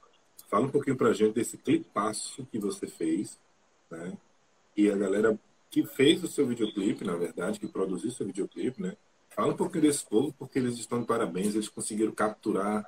Fala 0.47 0.67
um 0.67 0.69
pouquinho 0.69 0.95
pra 0.95 1.11
gente 1.11 1.33
desse 1.33 1.57
clipaço 1.57 2.45
que 2.51 2.59
você 2.59 2.85
fez, 2.85 3.39
né? 3.89 4.15
E 4.75 4.89
a 4.91 4.95
galera 4.95 5.37
que 5.71 5.83
fez 5.83 6.23
o 6.23 6.27
seu 6.27 6.45
videoclipe, 6.45 7.03
na 7.03 7.15
verdade, 7.15 7.59
que 7.59 7.67
produziu 7.67 8.11
o 8.11 8.13
seu 8.13 8.27
videoclipe, 8.27 8.81
né? 8.81 8.95
Fala 9.29 9.53
um 9.53 9.57
pouquinho 9.57 9.81
desse 9.81 10.05
povo, 10.05 10.33
porque 10.37 10.59
eles 10.59 10.77
estão 10.77 11.01
de 11.01 11.07
parabéns, 11.07 11.55
eles 11.55 11.67
conseguiram 11.67 12.11
capturar 12.11 12.87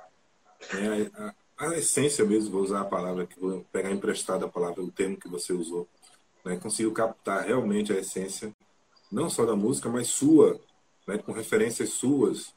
né, 0.72 1.10
a, 1.14 1.34
a, 1.66 1.76
essência 1.76 2.24
mesmo, 2.24 2.52
vou 2.52 2.62
usar 2.62 2.80
a 2.80 2.84
palavra, 2.84 3.26
que 3.26 3.38
vou 3.38 3.64
pegar 3.72 3.90
emprestada 3.90 4.46
a 4.46 4.48
palavra, 4.48 4.82
o 4.82 4.90
termo 4.90 5.16
que 5.16 5.28
você 5.28 5.52
usou, 5.52 5.88
né? 6.44 6.56
Conseguiu 6.56 6.92
captar 6.92 7.44
realmente 7.44 7.92
a 7.92 7.96
essência, 7.96 8.54
não 9.10 9.28
só 9.28 9.44
da 9.44 9.56
música, 9.56 9.88
mas 9.88 10.06
sua, 10.06 10.60
né? 11.06 11.18
Com 11.18 11.32
referências 11.32 11.90
suas, 11.90 12.54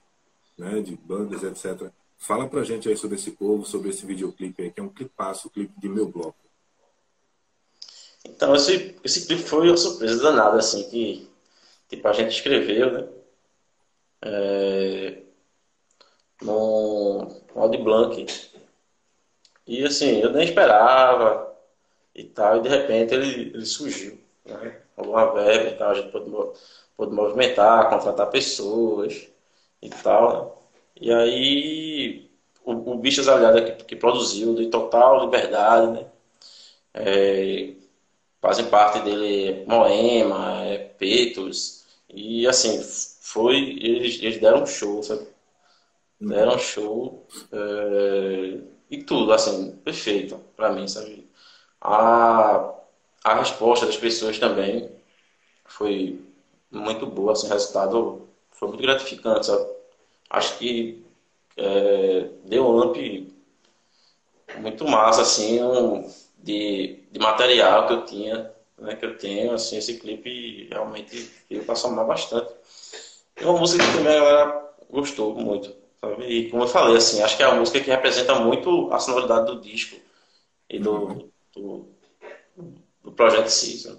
né? 0.56 0.82
De 0.82 0.96
bandas, 0.96 1.44
etc. 1.44 1.92
Fala 2.24 2.48
pra 2.48 2.64
gente 2.64 2.88
aí 2.88 2.96
sobre 2.96 3.18
esse 3.18 3.32
povo, 3.32 3.66
sobre 3.66 3.90
esse 3.90 4.06
videoclipe 4.06 4.64
aí, 4.64 4.72
que 4.72 4.80
é 4.80 4.84
um 4.84 4.88
clipaço, 4.88 5.50
o 5.50 5.52
clipe 5.52 5.78
de 5.78 5.90
meu 5.90 6.08
bloco. 6.08 6.38
Então, 8.24 8.56
esse, 8.56 8.96
esse 9.04 9.28
clipe 9.28 9.44
foi 9.44 9.68
uma 9.68 9.76
surpresa 9.76 10.24
danada, 10.24 10.58
assim, 10.58 10.90
que 10.90 11.30
tipo, 11.90 12.08
a 12.08 12.14
gente 12.14 12.34
escreveu, 12.34 12.94
né? 12.94 13.10
É, 14.22 15.22
no 16.42 17.42
Audi 17.56 17.78
Blanc. 17.80 18.26
E 19.68 19.84
assim, 19.84 20.22
eu 20.22 20.32
nem 20.32 20.46
esperava 20.46 21.54
e 22.16 22.24
tal, 22.24 22.58
e 22.58 22.62
de 22.62 22.70
repente 22.70 23.14
ele, 23.14 23.52
ele 23.54 23.66
surgiu. 23.66 24.18
Né? 24.46 24.82
Alguma 24.96 25.34
verba 25.34 25.72
e 25.72 25.78
tal, 25.78 25.92
a 25.92 25.94
gente 25.96 26.10
pôde, 26.10 26.32
pôde 26.96 27.14
movimentar, 27.14 27.90
contratar 27.90 28.30
pessoas 28.30 29.28
e 29.82 29.90
tal. 29.90 30.56
Né? 30.58 30.63
E 31.00 31.12
aí 31.12 32.30
o, 32.64 32.94
o 32.94 32.98
Bichas 32.98 33.28
Aliada 33.28 33.62
que, 33.76 33.84
que 33.86 33.96
produziu 33.96 34.56
de 34.56 34.68
total 34.70 35.22
liberdade, 35.26 35.92
né? 35.94 36.12
É, 36.94 37.76
fazem 38.42 38.70
parte 38.70 39.02
dele 39.02 39.66
Moema, 39.68 40.64
é, 40.66 40.78
Petos, 40.80 41.86
e 42.10 42.48
assim, 42.48 42.82
foi, 43.22 43.56
eles, 43.82 44.22
eles 44.22 44.40
deram 44.42 44.64
um 44.64 44.68
show, 44.68 45.04
sabe? 45.04 45.28
Deram 46.20 46.56
um 46.56 46.60
show 46.60 47.28
é, 47.52 48.60
e 48.90 49.04
tudo, 49.04 49.34
assim, 49.34 49.76
perfeito 49.84 50.38
para 50.56 50.72
mim, 50.72 50.88
sabe? 50.88 51.30
A, 51.82 52.74
a 53.24 53.36
resposta 53.40 53.86
das 53.88 53.98
pessoas 53.98 54.40
também 54.40 54.92
foi 55.66 56.22
muito 56.72 57.08
boa, 57.08 57.34
assim, 57.34 57.48
o 57.48 57.52
resultado 57.52 58.30
foi 58.52 58.70
muito 58.70 58.82
gratificante, 58.84 59.48
sabe? 59.48 59.73
Acho 60.34 60.58
que 60.58 61.06
é, 61.56 62.30
deu 62.46 62.68
um 62.68 62.82
up 62.82 63.34
muito 64.58 64.86
massa, 64.86 65.22
assim, 65.22 65.62
um, 65.62 66.10
de, 66.40 67.04
de 67.12 67.20
material 67.20 67.88
que 67.88 67.94
eu 67.94 68.06
tinha, 68.06 68.52
né, 68.78 68.96
que 68.96 69.06
eu 69.06 69.18
tenho, 69.18 69.54
assim, 69.54 69.78
esse 69.78 70.00
clipe 70.00 70.68
realmente 70.70 71.32
veio 71.50 71.64
para 71.64 71.76
somar 71.76 72.06
bastante. 72.06 72.52
É 73.36 73.46
uma 73.46 73.60
música 73.60 73.84
que 73.84 73.98
também 73.98 74.16
a 74.16 74.20
galera 74.20 74.74
gostou 74.90 75.36
muito, 75.36 75.76
sabe? 76.02 76.26
E 76.26 76.50
como 76.50 76.64
eu 76.64 76.68
falei, 76.68 76.98
assim, 76.98 77.22
acho 77.22 77.38
que 77.38 77.44
é 77.44 77.46
a 77.46 77.56
música 77.56 77.80
que 77.80 77.90
representa 77.90 78.36
muito 78.36 78.92
a 78.92 79.00
sonoridade 79.00 79.46
do 79.46 79.62
disco 79.62 79.96
e 80.70 80.80
do, 80.80 81.32
do, 81.56 81.88
do 83.04 83.12
projeto 83.12 83.48
si, 83.48 83.98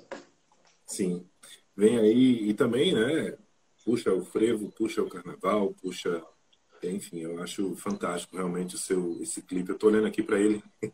Sim. 0.86 1.26
Vem 1.76 1.98
aí, 1.98 2.48
e 2.50 2.54
também, 2.54 2.94
né, 2.94 3.36
puxa 3.84 4.12
o 4.12 4.24
frevo, 4.24 4.72
puxa 4.72 5.02
o 5.02 5.08
carnaval, 5.08 5.74
puxa. 5.80 6.22
Enfim, 6.82 7.20
eu 7.20 7.42
acho 7.42 7.74
fantástico 7.76 8.36
realmente 8.36 8.74
o 8.74 8.78
seu 8.78 9.18
esse 9.22 9.40
clipe. 9.42 9.70
Eu 9.70 9.74
estou 9.74 9.90
olhando 9.90 10.06
aqui 10.06 10.22
para 10.22 10.40
ele. 10.40 10.62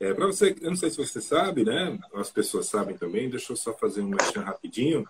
É, 0.00 0.12
para 0.12 0.26
você, 0.26 0.52
eu 0.60 0.70
não 0.70 0.76
sei 0.76 0.90
se 0.90 0.96
você 0.96 1.20
sabe, 1.20 1.64
né? 1.64 1.96
As 2.14 2.28
pessoas 2.28 2.66
sabem 2.66 2.96
também. 2.96 3.30
Deixa 3.30 3.52
eu 3.52 3.56
só 3.56 3.72
fazer 3.72 4.00
um 4.00 4.08
merchan 4.08 4.40
rapidinho. 4.40 5.08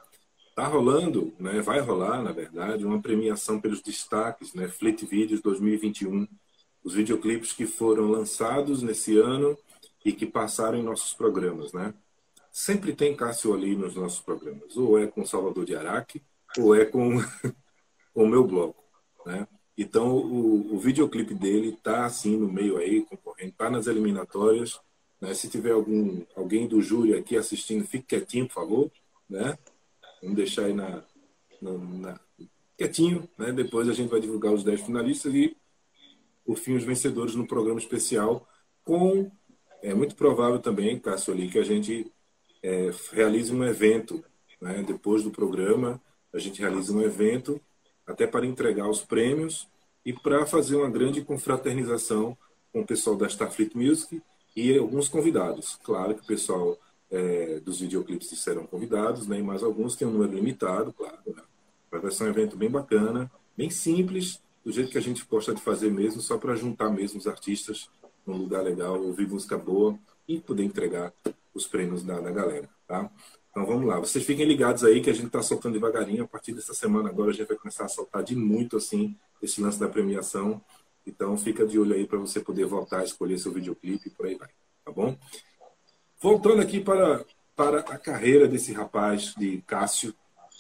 Tá 0.55 0.66
rolando, 0.66 1.34
né? 1.40 1.62
Vai 1.62 1.80
rolar, 1.80 2.22
na 2.22 2.30
verdade, 2.30 2.84
uma 2.84 3.00
premiação 3.00 3.59
pelos 3.59 3.80
destaques, 3.80 4.52
né? 4.52 4.68
Fleet 4.68 5.02
Videos 5.07 5.40
2021. 5.40 6.28
Os 6.84 6.92
videoclipes 6.92 7.55
que 7.55 7.64
foram 7.64 8.11
lançados 8.11 8.82
nesse 8.82 9.16
ano 9.18 9.57
e 10.05 10.12
que 10.12 10.26
passaram 10.26 10.78
em 10.78 10.82
nossos 10.82 11.14
programas, 11.14 11.72
né? 11.72 11.94
Sempre 12.52 12.94
tem 12.94 13.16
Cássio 13.16 13.55
ali 13.55 13.74
nos 13.74 13.94
nossos 13.96 14.20
programas. 14.20 14.76
Ou 14.76 14.98
é 14.98 15.07
com 15.07 15.24
Salvador 15.24 15.64
de 15.64 15.74
Araque, 15.74 16.22
ou 16.59 16.74
é 16.74 16.84
com, 16.86 17.18
o 18.14 18.26
meu 18.26 18.46
bloco, 18.46 18.82
né? 19.26 19.46
Então 19.76 20.16
o, 20.16 20.74
o 20.74 20.78
videoclipe 20.78 21.34
dele 21.34 21.72
tá 21.82 22.07
assim 22.07 22.36
no 22.36 22.50
meio 22.50 22.76
aí, 22.76 23.02
concorrendo, 23.02 23.52
tá 23.52 23.68
nas 23.68 23.86
eliminatórias. 23.86 24.80
Né? 25.20 25.34
Se 25.34 25.48
tiver 25.48 25.72
algum 25.72 26.22
alguém 26.36 26.68
do 26.68 26.80
júri 26.80 27.14
aqui 27.14 27.36
assistindo, 27.36 27.84
fique 27.84 28.07
quietinho, 28.07 28.46
por 28.46 28.55
favor, 28.55 28.92
né? 29.28 29.59
Vamos 30.22 30.36
deixar 30.36 30.66
aí 30.66 30.72
na, 30.72 31.02
na, 31.61 31.72
na 31.72 32.20
quietinho, 32.78 33.28
né? 33.36 33.50
Depois 33.50 33.88
a 33.88 33.92
gente 33.92 34.11
vai 34.11 34.20
divulgar 34.20 34.52
os 34.52 34.62
10 34.62 34.82
finalistas 34.82 35.34
e 35.34 35.57
por 36.44 36.57
fim 36.57 36.76
os 36.76 36.84
vencedores 36.84 37.34
no 37.34 37.46
programa 37.46 37.80
especial 37.80 38.46
com 38.84 39.30
é 39.82 39.92
muito 39.92 40.14
provável 40.14 40.59
também, 40.59 40.98
Cássio 40.98 41.34
ali, 41.34 41.50
que 41.50 41.59
a 41.59 41.62
gente 41.62 42.11
é, 42.62 42.90
realize 43.12 43.52
um 43.52 43.64
evento 43.64 44.24
né? 44.61 44.82
depois 44.82 45.22
do 45.22 45.30
programa 45.30 46.00
a 46.35 46.39
gente 46.39 46.61
realiza 46.61 46.93
um 46.93 47.01
evento 47.01 47.61
até 48.07 48.26
para 48.26 48.45
entregar 48.45 48.89
os 48.89 49.03
prêmios 49.03 49.68
e 50.05 50.12
para 50.12 50.45
fazer 50.45 50.76
uma 50.76 50.91
grande 50.91 51.22
confraternização 51.22 52.37
com 52.72 52.80
o 52.80 52.87
pessoal 52.87 53.16
da 53.16 53.26
Starfleet 53.26 53.74
Music 53.74 54.20
e 54.55 54.76
alguns 54.76 55.09
convidados. 55.09 55.78
Claro 55.82 56.14
que 56.14 56.22
o 56.22 56.26
pessoal 56.26 56.76
é, 57.11 57.61
dos 57.61 57.80
videoclipes 57.80 58.28
serão 58.41 58.66
convidados, 58.66 59.26
né, 59.26 59.41
mas 59.41 59.62
alguns 59.62 59.97
têm 59.97 60.07
um 60.07 60.11
número 60.11 60.35
limitado, 60.35 60.93
claro. 60.93 61.18
Né? 61.26 61.43
Vai 61.91 62.11
ser 62.11 62.24
um 62.24 62.28
evento 62.28 62.57
bem 62.57 62.68
bacana, 62.68 63.30
bem 63.57 63.70
simples, 63.70 64.43
do 64.64 64.72
jeito 64.72 64.91
que 64.91 64.99
a 64.99 65.03
gente 65.03 65.24
gosta 65.24 65.55
de 65.55 65.61
fazer 65.61 65.91
mesmo, 65.91 66.20
só 66.20 66.37
para 66.37 66.57
juntar 66.57 66.91
mesmo 66.91 67.18
os 67.18 67.26
artistas 67.26 67.89
num 68.26 68.37
lugar 68.37 68.64
legal, 68.64 69.01
ouvir 69.01 69.28
música 69.28 69.57
boa 69.57 69.97
e 70.26 70.41
poder 70.41 70.64
entregar 70.64 71.12
os 71.55 71.66
prêmios 71.66 72.03
da, 72.03 72.18
da 72.20 72.30
galera. 72.30 72.68
Tá? 72.89 73.11
Então 73.55 73.64
vamos 73.64 73.86
lá, 73.86 74.00
vocês 74.00 74.26
fiquem 74.26 74.44
ligados 74.44 74.82
aí 74.82 75.00
que 75.00 75.09
a 75.09 75.12
gente 75.12 75.26
está 75.26 75.40
soltando 75.40 75.74
devagarinho. 75.74 76.24
A 76.24 76.26
partir 76.26 76.52
dessa 76.52 76.74
semana 76.74 77.09
agora 77.09 77.30
a 77.30 77.32
gente 77.32 77.46
vai 77.46 77.57
começar 77.57 77.84
a 77.84 77.88
soltar 77.88 78.24
de 78.24 78.34
muito 78.34 78.76
assim 78.76 79.16
esse 79.40 79.61
lance 79.61 79.78
da 79.78 79.88
premiação. 79.88 80.61
Então 81.07 81.38
fica 81.38 81.64
de 81.64 81.78
olho 81.78 81.94
aí 81.94 82.05
para 82.05 82.18
você 82.18 82.40
poder 82.40 82.64
voltar, 82.64 83.05
escolher 83.05 83.38
seu 83.38 83.52
videoclipe 83.52 84.09
e 84.09 84.11
por 84.11 84.26
aí 84.26 84.34
vai, 84.34 84.48
tá 84.84 84.90
bom? 84.90 85.16
Voltando 86.20 86.62
aqui 86.62 86.80
para, 86.80 87.24
para 87.55 87.78
a 87.78 87.96
carreira 87.96 88.48
desse 88.48 88.72
rapaz 88.72 89.32
de 89.36 89.62
Cássio, 89.68 90.12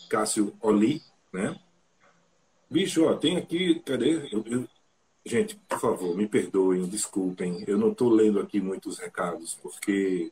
Cássio 0.08 0.54
Oli, 0.60 1.02
né? 1.32 1.58
Bicho, 2.70 3.06
ó, 3.06 3.16
tem 3.16 3.36
aqui, 3.36 3.80
cadê? 3.80 4.28
Eu, 4.32 4.44
eu, 4.46 4.68
gente, 5.26 5.56
por 5.68 5.80
favor, 5.80 6.16
me 6.16 6.28
perdoem, 6.28 6.86
desculpem, 6.86 7.64
eu 7.66 7.76
não 7.76 7.90
estou 7.90 8.08
lendo 8.08 8.38
aqui 8.38 8.60
muitos 8.60 9.00
recados, 9.00 9.58
porque 9.60 10.30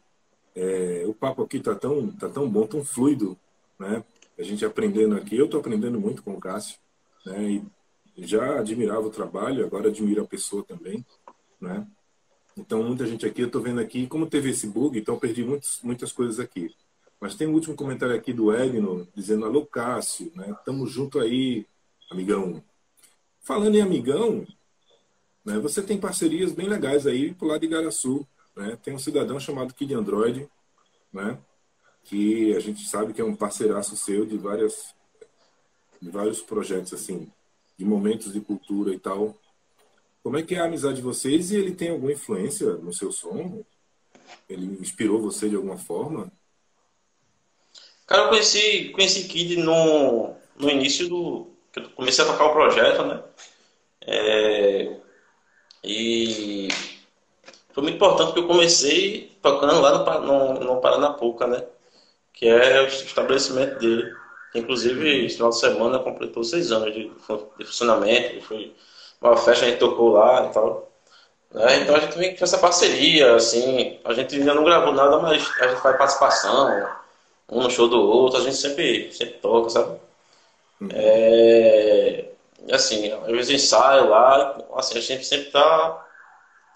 é, 0.55 1.05
o 1.07 1.15
papo 1.15 1.43
aqui 1.43 1.61
tá 1.61 1.75
tão, 1.75 2.11
tá 2.13 2.29
tão 2.29 2.49
bom, 2.49 2.67
tão 2.67 2.85
fluido, 2.85 3.39
né? 3.79 4.05
A 4.39 4.43
gente 4.43 4.65
aprendendo 4.65 5.15
aqui, 5.15 5.37
eu 5.37 5.47
estou 5.47 5.61
aprendendo 5.61 6.01
muito 6.01 6.23
com 6.23 6.33
o 6.33 6.41
Cássio, 6.41 6.79
né? 7.25 7.63
E 8.17 8.27
já 8.27 8.59
admirava 8.59 9.07
o 9.07 9.11
trabalho, 9.11 9.65
agora 9.65 9.89
admiro 9.89 10.23
a 10.23 10.27
pessoa 10.27 10.63
também, 10.63 11.05
né? 11.61 11.87
Então, 12.57 12.83
muita 12.83 13.07
gente 13.07 13.25
aqui, 13.25 13.41
eu 13.41 13.47
estou 13.47 13.63
vendo 13.63 13.81
aqui, 13.81 14.07
como 14.07 14.27
teve 14.27 14.51
esse 14.51 14.67
bug, 14.67 14.99
então 14.99 15.19
perdi 15.19 15.43
muitos, 15.43 15.81
muitas 15.83 16.13
coisas 16.13 16.39
aqui. 16.39 16.75
Mas 17.19 17.35
tem 17.35 17.47
um 17.47 17.55
último 17.55 17.75
comentário 17.75 18.15
aqui 18.15 18.33
do 18.33 18.55
Edno, 18.55 19.09
dizendo, 19.15 19.47
alô 19.47 19.65
Cássio, 19.65 20.31
né? 20.35 20.55
Tamo 20.65 20.87
junto 20.87 21.19
aí, 21.19 21.67
amigão. 22.11 22.63
Falando 23.41 23.77
em 23.77 23.81
amigão, 23.81 24.47
né? 25.45 25.59
Você 25.61 25.83
tem 25.83 25.99
parcerias 25.99 26.53
bem 26.53 26.69
legais 26.69 27.07
aí 27.07 27.33
pro 27.33 27.47
lado 27.47 27.61
de 27.61 27.69
Garaçu, 27.69 28.27
né? 28.57 28.79
Tem 28.83 28.95
um 28.95 28.99
cidadão 28.99 29.39
chamado 29.41 29.75
Kid 29.75 29.95
Android, 29.95 30.49
né? 31.13 31.39
que 32.05 32.55
a 32.55 32.61
gente 32.61 32.87
sabe 32.87 33.13
que 33.13 33.21
é 33.21 33.25
um 33.25 33.37
parceiraço 33.37 33.97
seu 33.97 34.27
de 34.27 34.37
várias 34.37 34.95
de 36.01 36.11
vários 36.11 36.43
projetos 36.43 36.93
assim, 36.93 37.31
de 37.79 37.85
momentos 37.85 38.33
de 38.33 38.41
cultura 38.41 38.93
e 38.93 38.99
tal. 38.99 39.39
Como 40.21 40.37
é 40.37 40.43
que 40.43 40.55
é 40.55 40.59
a 40.59 40.65
amizade 40.65 40.97
de 40.97 41.03
vocês 41.03 41.51
e 41.51 41.57
ele 41.57 41.75
tem 41.75 41.91
alguma 41.91 42.13
influência 42.13 42.73
no 42.73 42.93
seu 42.93 43.13
som? 43.13 43.65
Ele 44.49 44.67
inspirou 44.81 45.23
você 45.23 45.49
de 45.49 45.55
alguma 45.55 45.79
forma? 45.79 46.31
Cara, 48.05 48.25
eu 48.25 48.29
conheci, 48.31 48.89
conheci 48.91 49.29
Kid 49.29 49.57
no, 49.59 50.35
no 50.57 50.69
início 50.69 51.09
do, 51.09 51.47
que 51.73 51.79
eu 51.79 51.91
comecei 51.91 52.25
a 52.25 52.27
tocar 52.27 52.47
o 52.47 52.53
projeto, 52.53 53.05
né? 53.05 53.23
É, 54.01 55.01
e 55.85 56.67
foi 57.73 57.83
muito 57.83 57.97
importante 57.97 58.29
porque 58.29 58.41
eu 58.41 58.47
comecei 58.47 59.37
tocando 59.43 59.81
lá 59.81 60.21
no, 60.21 60.21
no, 60.21 60.61
no 60.61 60.81
Paranapuca, 60.81 61.47
né? 61.47 61.63
Que 62.33 62.49
é 62.49 62.83
o 62.83 62.87
estabelecimento 62.87 63.79
dele. 63.79 64.13
Inclusive, 64.55 65.27
esse 65.27 65.37
final 65.37 65.51
de 65.51 65.59
semana 65.59 65.99
completou 65.99 66.45
seis 66.45 66.71
anos 66.73 66.93
de, 66.95 67.11
de 67.59 67.65
funcionamento. 67.65 68.43
Foi 68.43 68.75
uma 69.21 69.37
festa, 69.37 69.65
a 69.65 69.69
gente 69.69 69.79
tocou 69.79 70.13
lá 70.13 70.47
e 70.47 70.53
tal. 70.53 70.93
Né? 71.53 71.81
Então 71.81 71.97
a 71.97 72.01
gente 72.01 72.19
vem 72.19 72.37
com 72.37 72.45
essa 72.45 72.59
parceria, 72.59 73.35
assim. 73.35 73.99
A 74.05 74.13
gente 74.15 74.35
ainda 74.35 74.55
não 74.55 74.65
gravou 74.65 74.93
nada, 74.93 75.19
mas 75.19 75.33
a 75.61 75.69
gente 75.69 75.81
faz 75.81 75.97
participação, 75.97 76.89
um 77.51 77.63
no 77.63 77.71
show 77.71 77.89
do 77.89 78.01
outro, 78.01 78.41
a 78.41 78.43
gente 78.43 78.57
sempre, 78.57 79.13
sempre 79.13 79.35
toca, 79.35 79.71
sabe? 79.71 79.99
Uhum. 80.81 80.89
É, 80.93 82.25
assim, 82.73 83.13
às 83.13 83.27
vezes 83.27 83.51
ensaio 83.51 84.09
lá, 84.09 84.59
assim, 84.77 84.99
a 84.99 85.01
gente 85.01 85.25
sempre 85.25 85.51
tá, 85.51 86.07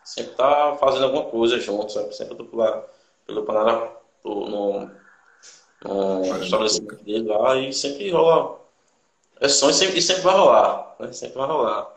sempre 0.06 0.34
tá 0.34 0.76
fazendo 0.78 1.04
alguma 1.06 1.24
coisa 1.24 1.58
junto, 1.58 1.92
sabe? 1.92 2.14
Sempre 2.14 2.36
tô 2.36 2.56
lá, 2.56 2.84
pelo 3.26 3.42
Paraná, 3.44 3.90
no, 4.24 4.88
no 5.84 6.42
estabelecimento 6.42 7.02
dele 7.04 7.28
lá 7.28 7.56
e 7.56 7.72
sempre 7.72 8.10
rola. 8.10 8.60
É 9.40 9.48
sonho 9.48 9.72
e 9.72 9.74
sempre, 9.74 10.00
sempre 10.00 10.22
vai 10.22 10.34
rolar, 10.34 10.94
né? 11.00 11.12
Sempre 11.12 11.36
vai 11.36 11.46
rolar. 11.48 11.92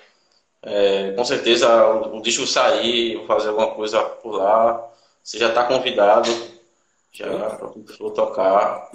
É, 0.62 1.12
com 1.14 1.24
certeza 1.24 1.88
o, 1.88 2.18
o 2.18 2.22
disco 2.22 2.46
sair, 2.46 3.26
fazer 3.28 3.50
alguma 3.50 3.74
coisa 3.76 4.02
por 4.04 4.36
lá, 4.36 4.90
você 5.24 5.38
já 5.38 5.50
está 5.50 5.64
convidado 5.64 6.30
já 7.14 7.28
para 7.28 8.10
tocar, 8.10 8.92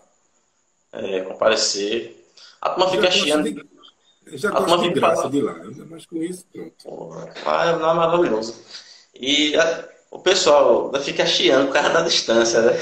é, 0.92 1.20
comparecer. 1.20 2.28
A 2.60 2.70
turma 2.70 2.90
fica 2.90 3.10
chiando. 3.10 3.66
Já 4.26 4.50
gosto 4.50 4.82
de 4.82 4.90
graça 4.90 5.28
de 5.28 5.40
lá, 5.40 5.54
mas 5.88 6.06
com 6.06 6.16
isso, 6.16 6.46
pronto. 6.52 7.12
Ah, 7.46 7.66
é 7.66 7.76
maravilhoso. 7.76 8.54
E 9.14 9.56
a, 9.56 9.88
o 10.10 10.18
pessoal 10.18 10.92
fica 11.00 11.26
chiando 11.26 11.66
por 11.66 11.74
causa 11.74 11.90
da 11.90 12.02
distância, 12.02 12.60
né? 12.62 12.78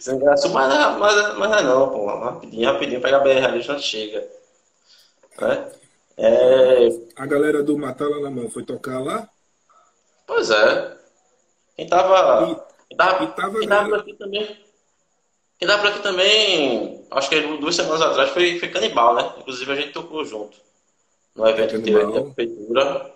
Sem 0.00 0.18
graça, 0.18 0.48
mas, 0.48 0.98
mas, 0.98 1.38
mas 1.38 1.60
é 1.60 1.62
não, 1.62 1.90
pô. 1.90 2.06
Rapidinho, 2.06 2.72
rapidinho, 2.72 3.00
pega 3.00 3.16
a 3.18 3.20
BR 3.20 3.44
ali, 3.44 3.60
já 3.60 3.78
chega. 3.78 4.26
Né? 5.40 5.72
É... 6.16 6.88
A 7.16 7.26
galera 7.26 7.62
do 7.62 7.78
Matala 7.78 8.20
na 8.20 8.30
Mão 8.30 8.50
foi 8.50 8.64
tocar 8.64 8.98
lá? 9.00 9.28
Pois 10.26 10.50
é. 10.50 10.96
Quem 11.76 11.86
tava. 11.86 12.50
E, 12.50 12.88
quem 12.88 12.96
tava, 12.96 13.24
e 13.24 13.26
tava, 13.28 13.58
quem 13.58 13.68
tava 13.68 13.88
por 13.88 13.98
aqui 14.00 14.14
também. 14.14 14.64
Quem 15.58 15.68
tava 15.68 15.82
por 15.82 15.90
aqui 15.90 16.02
também, 16.02 17.06
acho 17.10 17.28
que 17.28 17.40
duas 17.58 17.74
semanas 17.74 18.02
atrás 18.02 18.30
foi, 18.30 18.58
foi 18.58 18.68
Canibal, 18.68 19.14
né? 19.14 19.32
Inclusive 19.38 19.72
a 19.72 19.76
gente 19.76 19.92
tocou 19.92 20.24
junto. 20.24 20.56
No 21.34 21.46
evento 21.46 21.76
que 21.76 21.82
teve 21.82 22.00
aqui 22.00 22.12
na 22.12 22.22
prefeitura. 22.22 23.14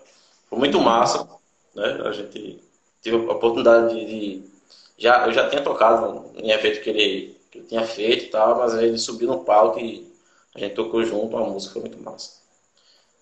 Foi 0.49 0.59
muito 0.59 0.79
massa. 0.79 1.27
Né? 1.75 2.01
A 2.05 2.11
gente 2.11 2.59
teve 3.01 3.17
a 3.17 3.31
oportunidade 3.31 3.93
de, 3.93 4.05
de. 4.05 4.43
já, 4.97 5.25
eu 5.25 5.33
já 5.33 5.49
tinha 5.49 5.61
tocado 5.61 6.31
em 6.35 6.51
evento 6.51 6.81
que 6.81 6.89
ele, 6.89 7.37
que 7.51 7.59
ele 7.59 7.67
tinha 7.67 7.85
feito 7.85 8.25
e 8.25 8.29
tal, 8.29 8.57
mas 8.57 8.73
ele 8.75 8.97
subiu 8.97 9.27
no 9.27 9.43
palco 9.43 9.79
e 9.79 10.11
a 10.55 10.59
gente 10.59 10.75
tocou 10.75 11.03
junto, 11.03 11.35
a 11.35 11.41
música 11.41 11.73
foi 11.73 11.81
muito 11.81 12.01
massa. 12.01 12.41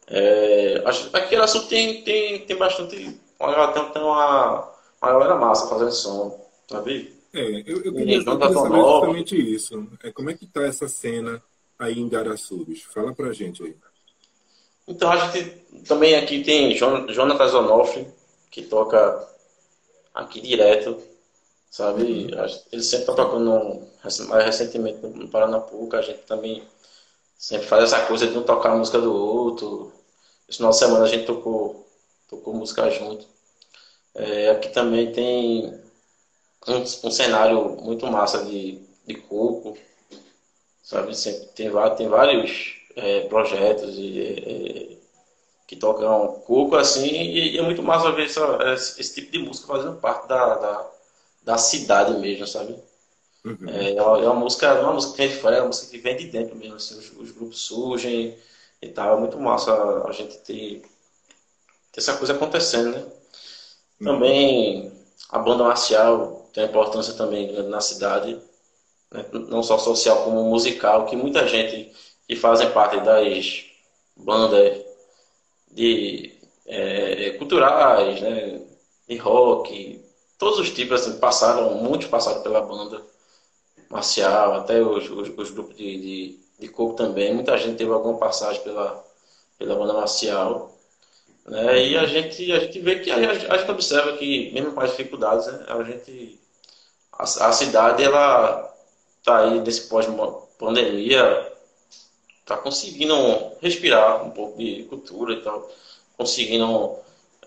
É, 0.08 0.84
aqui 1.14 1.38
no 1.38 1.48
Sul 1.48 1.64
tem, 1.68 2.02
tem, 2.02 2.40
tem 2.46 2.58
bastante. 2.58 2.98
Tem, 2.98 3.20
tem 3.38 4.02
uma, 4.02 4.70
uma 5.02 5.12
galera 5.12 5.36
massa 5.36 5.68
fazendo 5.68 5.92
som, 5.92 6.46
sabe? 6.70 7.16
É, 7.34 7.64
eu, 7.66 7.82
eu 7.82 7.94
queria, 7.94 8.18
eu 8.18 8.26
queria 8.26 8.54
saber 8.54 8.78
exatamente 8.78 9.56
isso. 9.56 9.88
É, 10.04 10.12
como 10.12 10.30
é 10.30 10.34
que 10.34 10.46
tá 10.46 10.64
essa 10.64 10.88
cena 10.90 11.42
aí 11.80 11.98
em 12.00 12.10
Garaçubes? 12.10 12.84
Fala 12.84 13.14
pra 13.14 13.32
gente 13.32 13.64
aí. 13.64 13.76
Então, 14.86 15.10
a 15.10 15.18
gente 15.18 15.50
também 15.88 16.16
aqui 16.16 16.44
tem 16.44 16.76
Jonatas 16.76 17.54
Onofre, 17.54 18.06
que 18.52 18.64
toca 18.64 19.28
aqui 20.14 20.42
direto, 20.42 21.02
sabe? 21.70 22.30
Ele 22.72 22.84
sempre 22.84 23.06
tá 23.08 23.16
tocando 23.16 23.88
mais 24.28 24.46
recentemente 24.46 25.00
no 25.08 25.30
Paranapuca, 25.30 26.00
a 26.00 26.02
gente 26.02 26.20
também 26.24 26.64
sempre 27.38 27.66
faz 27.66 27.86
essa 27.86 28.06
coisa 28.06 28.28
de 28.28 28.34
não 28.34 28.44
tocar 28.44 28.72
a 28.74 28.76
música 28.76 29.00
do 29.00 29.14
outro, 29.16 29.92
esse 30.48 30.58
final 30.58 30.72
de 30.72 30.78
semana 30.78 31.06
a 31.06 31.08
gente 31.08 31.26
tocou, 31.26 31.88
tocou 32.30 32.54
música 32.54 32.90
junto. 32.92 33.26
É, 34.14 34.50
aqui 34.50 34.70
também 34.70 35.12
tem 35.14 35.82
um, 36.68 36.78
um, 36.82 37.12
cenário 37.12 37.78
muito 37.82 38.06
massa 38.08 38.44
de, 38.44 38.82
de 39.06 39.16
coco, 39.16 39.78
sabe? 40.84 41.16
Sempre 41.16 41.48
tem, 41.56 41.72
tem 41.96 42.10
vários 42.10 42.76
é, 42.98 43.22
projetos 43.22 43.96
é, 43.98 44.91
que 45.72 45.78
tocam 45.78 46.42
coco 46.46 46.76
assim, 46.76 47.08
e, 47.08 47.58
é 47.58 47.62
muito 47.62 47.82
massa 47.82 48.12
ver 48.12 48.26
essa, 48.26 48.42
esse, 48.74 49.14
tipo 49.14 49.32
de 49.32 49.40
música 49.40 49.68
fazendo 49.68 49.96
parte 50.02 50.28
da, 50.28 50.56
da, 50.56 50.92
da 51.44 51.58
cidade 51.58 52.12
mesmo, 52.20 52.46
sabe? 52.46 52.76
Uhum. 53.46 53.70
É, 53.70 53.96
é, 53.96 54.02
uma, 54.02 54.18
é, 54.20 54.24
uma, 54.24 54.36
música, 54.36 54.68
é 54.68 54.82
uma 54.82 54.92
música 54.92 55.14
que 55.14 55.18
vem 55.20 55.30
de 55.30 55.36
fora, 55.38 55.56
é 55.56 55.60
uma 55.62 55.68
música 55.68 55.90
que 55.90 55.98
vem 56.00 56.18
de 56.18 56.28
dentro 56.28 56.58
mesmo, 56.58 56.76
assim, 56.76 57.00
os, 57.00 57.18
os 57.18 57.32
grupos 57.32 57.62
surgem 57.62 58.38
e 58.82 58.90
tal. 58.90 59.16
É 59.16 59.20
muito 59.22 59.40
massa 59.40 59.74
a 60.06 60.12
gente 60.12 60.40
ter, 60.40 60.82
ter 61.94 62.02
essa 62.02 62.18
coisa 62.18 62.34
acontecendo, 62.34 62.92
né? 62.92 63.06
Uhum. 64.02 64.08
Também 64.08 64.92
a 65.30 65.40
banda 65.40 65.64
marcial 65.64 66.50
tem 66.54 66.66
importância 66.66 67.14
também 67.14 67.50
na 67.64 67.80
cidade, 67.80 68.38
né? 69.10 69.26
não 69.32 69.64
só 69.64 69.78
social 69.78 70.26
como 70.26 70.44
musical, 70.44 71.06
que 71.06 71.16
muita 71.16 71.48
gente 71.48 71.96
que 72.28 72.36
fazem 72.36 72.70
parte 72.72 73.00
das 73.00 73.64
bandas 74.18 74.91
de 75.72 76.34
é, 76.66 77.32
culturais, 77.32 78.22
né? 78.22 78.62
de 79.08 79.18
rock, 79.18 80.04
todos 80.38 80.60
os 80.60 80.72
tipos 80.72 81.02
assim, 81.02 81.20
passaram, 81.20 81.76
muitos 81.76 82.08
passaram 82.08 82.42
pela 82.42 82.62
banda 82.62 83.02
marcial, 83.90 84.54
até 84.54 84.82
os, 84.82 85.10
os, 85.10 85.30
os 85.38 85.52
grupos 85.52 85.76
de, 85.76 85.98
de 85.98 86.42
de 86.62 86.68
coco 86.68 86.94
também. 86.94 87.34
Muita 87.34 87.58
gente 87.58 87.78
teve 87.78 87.92
alguma 87.92 88.18
passagem 88.20 88.62
pela, 88.62 89.04
pela 89.58 89.76
banda 89.76 89.94
marcial. 89.94 90.78
Né? 91.48 91.88
E 91.88 91.98
a 91.98 92.06
gente, 92.06 92.52
a 92.52 92.60
gente 92.60 92.80
vê 92.80 93.00
que 93.00 93.10
a, 93.10 93.16
a 93.18 93.58
gente 93.58 93.72
observa 93.72 94.16
que, 94.18 94.52
mesmo 94.54 94.72
com 94.72 94.80
as 94.80 94.92
dificuldades, 94.92 95.48
né? 95.48 95.66
a 95.68 95.84
gente. 95.84 96.40
A, 97.12 97.24
a 97.24 97.52
cidade 97.52 98.04
ela 98.04 98.72
está 99.18 99.40
aí 99.40 99.60
nesse 99.60 99.90
pós-pandemia, 99.90 101.51
está 102.42 102.58
conseguindo 102.58 103.16
respirar 103.62 104.26
um 104.26 104.32
pouco 104.32 104.58
de 104.58 104.84
cultura 104.84 105.34
e 105.34 105.42
tal, 105.42 105.70
conseguindo 106.18 106.96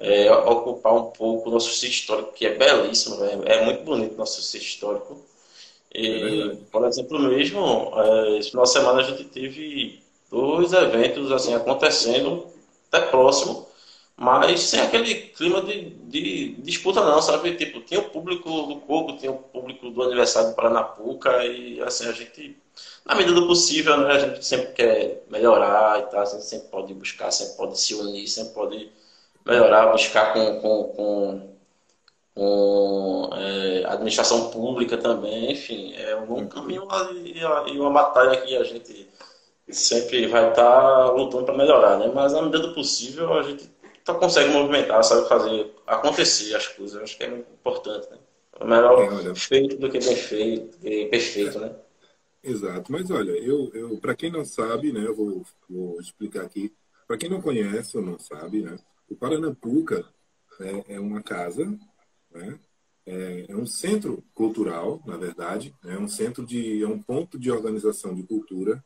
é, 0.01 0.33
ocupar 0.33 0.95
um 0.95 1.11
pouco 1.11 1.49
o 1.49 1.53
nosso 1.53 1.71
sítio 1.71 1.91
histórico, 2.01 2.33
que 2.33 2.47
é 2.47 2.55
belíssimo, 2.55 3.25
é, 3.25 3.57
é 3.59 3.65
muito 3.65 3.83
bonito 3.85 4.15
o 4.15 4.19
nosso 4.19 4.43
sítio 4.43 4.67
histórico. 4.67 5.23
E, 5.95 6.51
é 6.51 6.57
por 6.71 6.85
exemplo, 6.87 7.19
mesmo, 7.21 7.93
é, 7.97 8.39
esse 8.39 8.51
final 8.51 8.65
de 8.65 8.73
semana 8.73 9.01
a 9.01 9.05
gente 9.05 9.25
teve 9.25 10.03
dois 10.31 10.73
eventos 10.73 11.31
assim 11.31 11.55
acontecendo, 11.55 12.47
até 12.91 13.07
próximo, 13.07 13.69
mas 14.17 14.61
sem 14.61 14.81
aquele 14.81 15.15
clima 15.15 15.63
de, 15.63 15.91
de, 15.91 16.49
disputa 16.59 17.01
não, 17.05 17.21
sabe? 17.23 17.57
Tipo, 17.57 17.81
tinha 17.81 18.01
o 18.01 18.11
público 18.11 18.49
do 18.63 18.77
Coco, 18.81 19.17
tinha 19.17 19.33
o 19.33 19.39
público 19.39 19.91
do 19.91 20.03
aniversário 20.03 20.51
do 20.51 20.57
Paranapuca 20.57 21.45
e 21.45 21.81
assim, 21.83 22.07
a 22.09 22.13
gente, 22.13 22.57
na 23.05 23.15
medida 23.15 23.41
do 23.41 23.47
possível, 23.47 23.99
né, 23.99 24.13
a 24.13 24.19
gente 24.19 24.45
sempre 24.45 24.73
quer 24.73 25.25
melhorar 25.31 25.99
e 26.01 26.03
tal, 26.05 26.23
a 26.23 26.25
gente 26.25 26.45
sempre 26.45 26.69
pode 26.69 26.95
buscar, 26.95 27.31
sempre 27.31 27.57
pode 27.57 27.79
se 27.79 27.95
unir, 27.95 28.27
sempre 28.29 28.55
pode 28.55 28.91
melhorar, 29.45 29.93
buscar 29.93 30.33
com, 30.33 30.61
com, 30.61 30.85
com 30.95 31.55
com 32.35 33.31
é, 33.33 33.85
administração 33.87 34.51
pública 34.51 34.99
também, 34.99 35.53
enfim, 35.53 35.95
é 35.95 36.17
um 36.17 36.27
bom 36.27 36.47
caminho 36.49 36.87
e 37.67 37.79
uma 37.79 37.91
batalha 37.91 38.41
que 38.41 38.57
a 38.57 38.65
gente 38.65 39.09
sempre 39.69 40.27
vai 40.27 40.51
estar 40.51 40.65
tá 40.65 41.11
lutando 41.13 41.45
para 41.45 41.57
melhorar, 41.57 41.99
né? 41.99 42.11
Mas 42.13 42.33
na 42.33 42.43
medida 42.43 42.67
do 42.67 42.75
possível 42.75 43.33
a 43.35 43.43
gente 43.43 43.71
tá, 44.05 44.15
consegue 44.15 44.51
movimentar, 44.51 45.03
sabe 45.05 45.29
fazer 45.29 45.73
acontecer 45.87 46.55
as 46.57 46.67
coisas, 46.67 47.01
acho 47.01 47.17
que 47.17 47.25
é 47.25 47.31
muito 47.31 47.51
importante, 47.53 48.09
né? 48.11 48.19
É 48.61 48.65
melhor 48.65 49.31
é, 49.31 49.35
feito 49.35 49.77
do 49.77 49.91
que 49.91 49.99
bem 49.99 50.17
feito, 50.17 50.79
perfeito, 51.11 51.59
né? 51.61 51.71
Exato, 52.45 52.93
mas 52.93 53.11
olha, 53.11 53.33
eu, 53.33 53.71
eu 53.75 53.99
para 53.99 54.15
quem 54.15 54.31
não 54.31 54.45
sabe, 54.45 54.93
né, 54.93 55.07
eu 55.07 55.15
vou, 55.17 55.47
vou 55.69 56.01
explicar 56.01 56.43
aqui. 56.43 56.73
Para 57.07 57.17
quem 57.19 57.29
não 57.29 57.41
conhece 57.41 57.97
ou 57.97 58.03
não 58.03 58.19
sabe, 58.19 58.63
né, 58.63 58.79
o 59.09 59.17
Paranapuca 59.17 60.07
é, 60.61 60.95
é 60.95 61.01
uma 61.01 61.23
casa 61.23 61.67
né? 62.35 62.59
É, 63.07 63.47
é, 63.49 63.57
um 63.57 63.67
centro 63.67 64.25
cultural, 64.35 65.03
na 65.07 65.17
verdade, 65.17 65.75
né? 65.83 65.95
é 65.95 65.99
um 65.99 66.09
centro 66.09 66.45
de, 66.45 66.83
é 66.83 66.89
um 66.89 67.01
ponto 67.01 67.39
de 67.39 67.51
organização 67.51 68.15
de 68.15 68.23
cultura, 68.23 68.83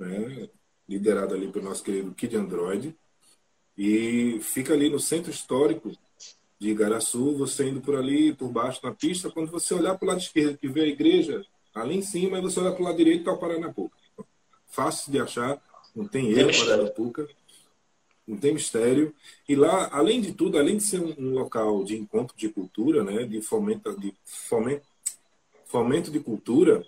né? 0.00 0.48
liderado 0.88 1.34
ali 1.34 1.52
pelo 1.52 1.66
nosso 1.66 1.84
querido 1.84 2.14
Kid 2.14 2.34
Android, 2.34 2.96
e 3.76 4.40
fica 4.40 4.72
ali 4.72 4.88
no 4.88 4.98
centro 4.98 5.30
histórico 5.30 5.92
de 6.58 6.70
Igaraçu, 6.70 7.36
você 7.36 7.68
indo 7.68 7.80
por 7.80 7.94
ali, 7.94 8.34
por 8.34 8.50
baixo 8.50 8.80
na 8.82 8.92
pista, 8.92 9.30
quando 9.30 9.50
você 9.50 9.74
olhar 9.74 9.96
para 9.96 10.06
o 10.06 10.08
lado 10.08 10.20
esquerdo, 10.20 10.58
que 10.58 10.68
vê 10.68 10.80
a 10.82 10.88
igreja 10.88 11.44
ali 11.82 11.96
em 11.96 12.02
cima, 12.02 12.38
e 12.38 12.42
você 12.42 12.60
olhar 12.60 12.72
para 12.72 12.82
o 12.82 12.84
lado 12.84 12.96
direito, 12.96 13.20
está 13.20 13.32
o 13.32 13.38
Paranapuca. 13.38 13.96
Fácil 14.66 15.10
de 15.12 15.18
achar, 15.18 15.60
Não 15.94 16.06
tem 16.06 16.30
erro 16.30 16.50
para 16.64 16.90
Puca. 16.90 17.28
Não 18.26 18.36
tem 18.36 18.52
mistério. 18.52 19.14
E 19.48 19.56
lá, 19.56 19.88
além 19.90 20.20
de 20.20 20.32
tudo, 20.32 20.58
além 20.58 20.76
de 20.76 20.82
ser 20.82 21.00
um, 21.00 21.32
local 21.32 21.82
de 21.82 21.96
encontro 21.96 22.36
de 22.36 22.48
cultura, 22.50 23.02
né, 23.02 23.24
de 23.24 23.40
fomento 23.40 23.98
de 23.98 24.14
fomento, 24.24 24.86
fomento 25.64 26.10
de 26.10 26.20
cultura, 26.20 26.86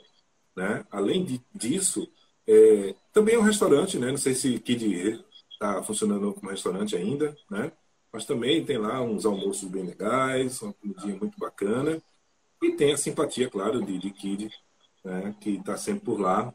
né, 0.55 0.85
além 0.91 1.25
de, 1.25 1.41
disso, 1.55 2.07
é, 2.47 2.95
também 3.13 3.37
é 3.37 3.39
um 3.39 3.43
restaurante, 3.43 3.99
né? 3.99 4.11
Não 4.11 4.19
sei 4.19 4.35
se 4.35 4.59
Kid 4.59 5.25
está 5.51 5.83
funcionando 5.83 6.33
como 6.35 6.51
restaurante 6.51 6.95
ainda, 6.95 7.37
né? 7.51 7.73
Mas 8.13 8.25
também 8.25 8.65
tem 8.65 8.77
lá 8.77 9.01
uns 9.01 9.25
almoços 9.25 9.69
bem 9.69 9.85
legais, 9.85 10.61
uma 10.61 10.73
comidinha 10.75 11.17
muito 11.17 11.39
bacana. 11.39 12.03
E 12.63 12.73
tem 12.73 12.93
a 12.93 12.97
simpatia, 12.97 13.49
claro, 13.49 13.83
de, 13.83 13.99
de 13.99 14.11
Kid, 14.11 14.51
né? 15.05 15.35
que 15.41 15.57
está 15.57 15.77
sempre 15.77 16.05
por 16.05 16.21
lá. 16.21 16.53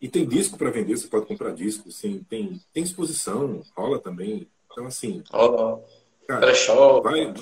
E 0.00 0.08
tem 0.08 0.26
disco 0.26 0.56
para 0.56 0.70
vender, 0.70 0.96
você 0.96 1.08
pode 1.08 1.26
comprar 1.26 1.52
disco, 1.52 1.90
sim, 1.90 2.24
tem, 2.28 2.60
tem 2.72 2.82
exposição, 2.84 3.62
rola 3.76 3.98
também. 3.98 4.48
Então, 4.70 4.86
assim. 4.86 5.22
Rola. 5.30 5.84
brechó. 6.26 7.00
Vai, 7.00 7.34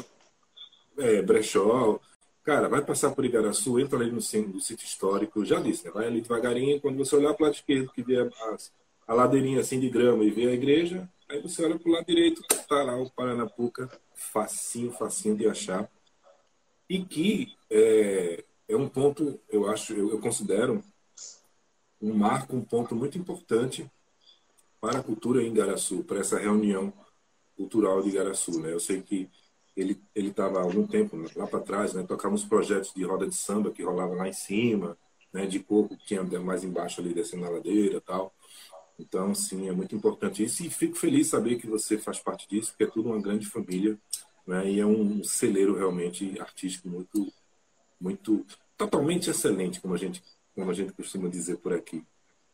é, 0.98 1.22
brechó. 1.22 2.00
Cara, 2.42 2.68
vai 2.68 2.80
passar 2.80 3.11
por 3.11 3.24
Igaraçu, 3.24 3.78
entra 3.80 3.98
ali 3.98 4.11
no 4.11 4.22
centro 4.22 4.52
do 4.52 4.61
sítio 4.61 4.86
histórico, 4.86 5.44
já 5.44 5.59
disse, 5.59 5.84
né? 5.84 5.90
vai 5.90 6.07
ali 6.07 6.20
devagarinho, 6.20 6.80
quando 6.80 6.96
você 6.96 7.16
olhar 7.16 7.34
para 7.34 7.42
o 7.42 7.46
lado 7.46 7.57
esquerdo, 7.57 7.90
que 7.92 8.02
vê 8.02 8.20
a, 8.20 8.28
a 9.09 9.14
ladeirinha 9.14 9.61
assim 9.61 9.80
de 9.80 9.90
grama 9.90 10.22
e 10.22 10.30
vê 10.30 10.46
a 10.46 10.52
igreja, 10.52 11.09
aí 11.28 11.42
você 11.42 11.64
olha 11.64 11.76
para 11.76 11.88
o 11.88 11.92
lado 11.92 12.07
direito, 12.07 12.40
tá 12.68 12.84
lá 12.84 12.96
o 12.96 13.11
Paranapuca, 13.11 13.90
facinho, 14.14 14.92
facinho 14.92 15.36
de 15.36 15.48
achar. 15.48 15.90
E 16.88 17.04
que 17.04 17.52
é, 17.68 18.44
é 18.68 18.76
um 18.76 18.88
ponto, 18.88 19.40
eu 19.48 19.68
acho, 19.68 19.92
eu, 19.92 20.10
eu 20.10 20.20
considero 20.20 20.82
um 22.00 22.14
marco, 22.14 22.56
um 22.56 22.64
ponto 22.64 22.94
muito 22.94 23.16
importante 23.16 23.90
para 24.80 24.98
a 24.98 25.02
cultura 25.02 25.42
em 25.42 25.48
Igaraçu, 25.48 26.04
para 26.04 26.20
essa 26.20 26.38
reunião 26.38 26.92
cultural 27.56 28.02
de 28.02 28.10
Igaraçu. 28.10 28.60
Né? 28.60 28.72
Eu 28.72 28.80
sei 28.80 29.02
que 29.02 29.28
ele 29.76 30.00
ele 30.14 30.28
estava 30.28 30.58
há 30.58 30.62
algum 30.62 30.86
tempo 30.86 31.16
lá 31.36 31.46
para 31.46 31.60
trás, 31.60 31.92
né? 31.92 32.02
Tocávamos 32.02 32.44
projetos 32.44 32.92
de 32.94 33.04
roda 33.04 33.26
de 33.26 33.34
samba 33.34 33.70
que 33.70 33.82
rolava 33.82 34.14
lá 34.14 34.26
em 34.26 34.32
cima, 34.32 34.96
né? 35.32 35.46
De 35.46 35.60
coco 35.60 35.96
que 35.96 36.06
tinha 36.06 36.22
mais 36.40 36.64
embaixo 36.64 37.00
ali 37.00 37.12
descendo 37.12 37.42
na 37.42 37.50
ladeira, 37.50 38.00
tal. 38.00 38.32
Então, 38.98 39.34
sim, 39.34 39.68
é 39.68 39.72
muito 39.72 39.94
importante 39.94 40.42
isso 40.42 40.64
e 40.64 40.70
fico 40.70 40.96
feliz 40.96 41.28
saber 41.28 41.56
que 41.56 41.66
você 41.66 41.98
faz 41.98 42.18
parte 42.18 42.48
disso, 42.48 42.70
porque 42.70 42.84
é 42.84 42.86
tudo 42.86 43.10
uma 43.10 43.20
grande 43.20 43.46
família, 43.46 43.98
né? 44.46 44.66
E 44.70 44.80
é 44.80 44.86
um 44.86 45.22
celeiro 45.22 45.76
realmente 45.76 46.40
artístico 46.40 46.88
muito, 46.88 47.30
muito, 48.01 48.44
totalmente 48.76 49.30
excelente, 49.30 49.80
como 49.80 49.94
a 49.94 49.99
gente, 49.99 50.22
como 50.55 50.70
a 50.70 50.74
gente 50.74 50.92
costuma 50.92 51.28
dizer 51.28 51.57
por 51.59 51.72
aqui, 51.72 52.05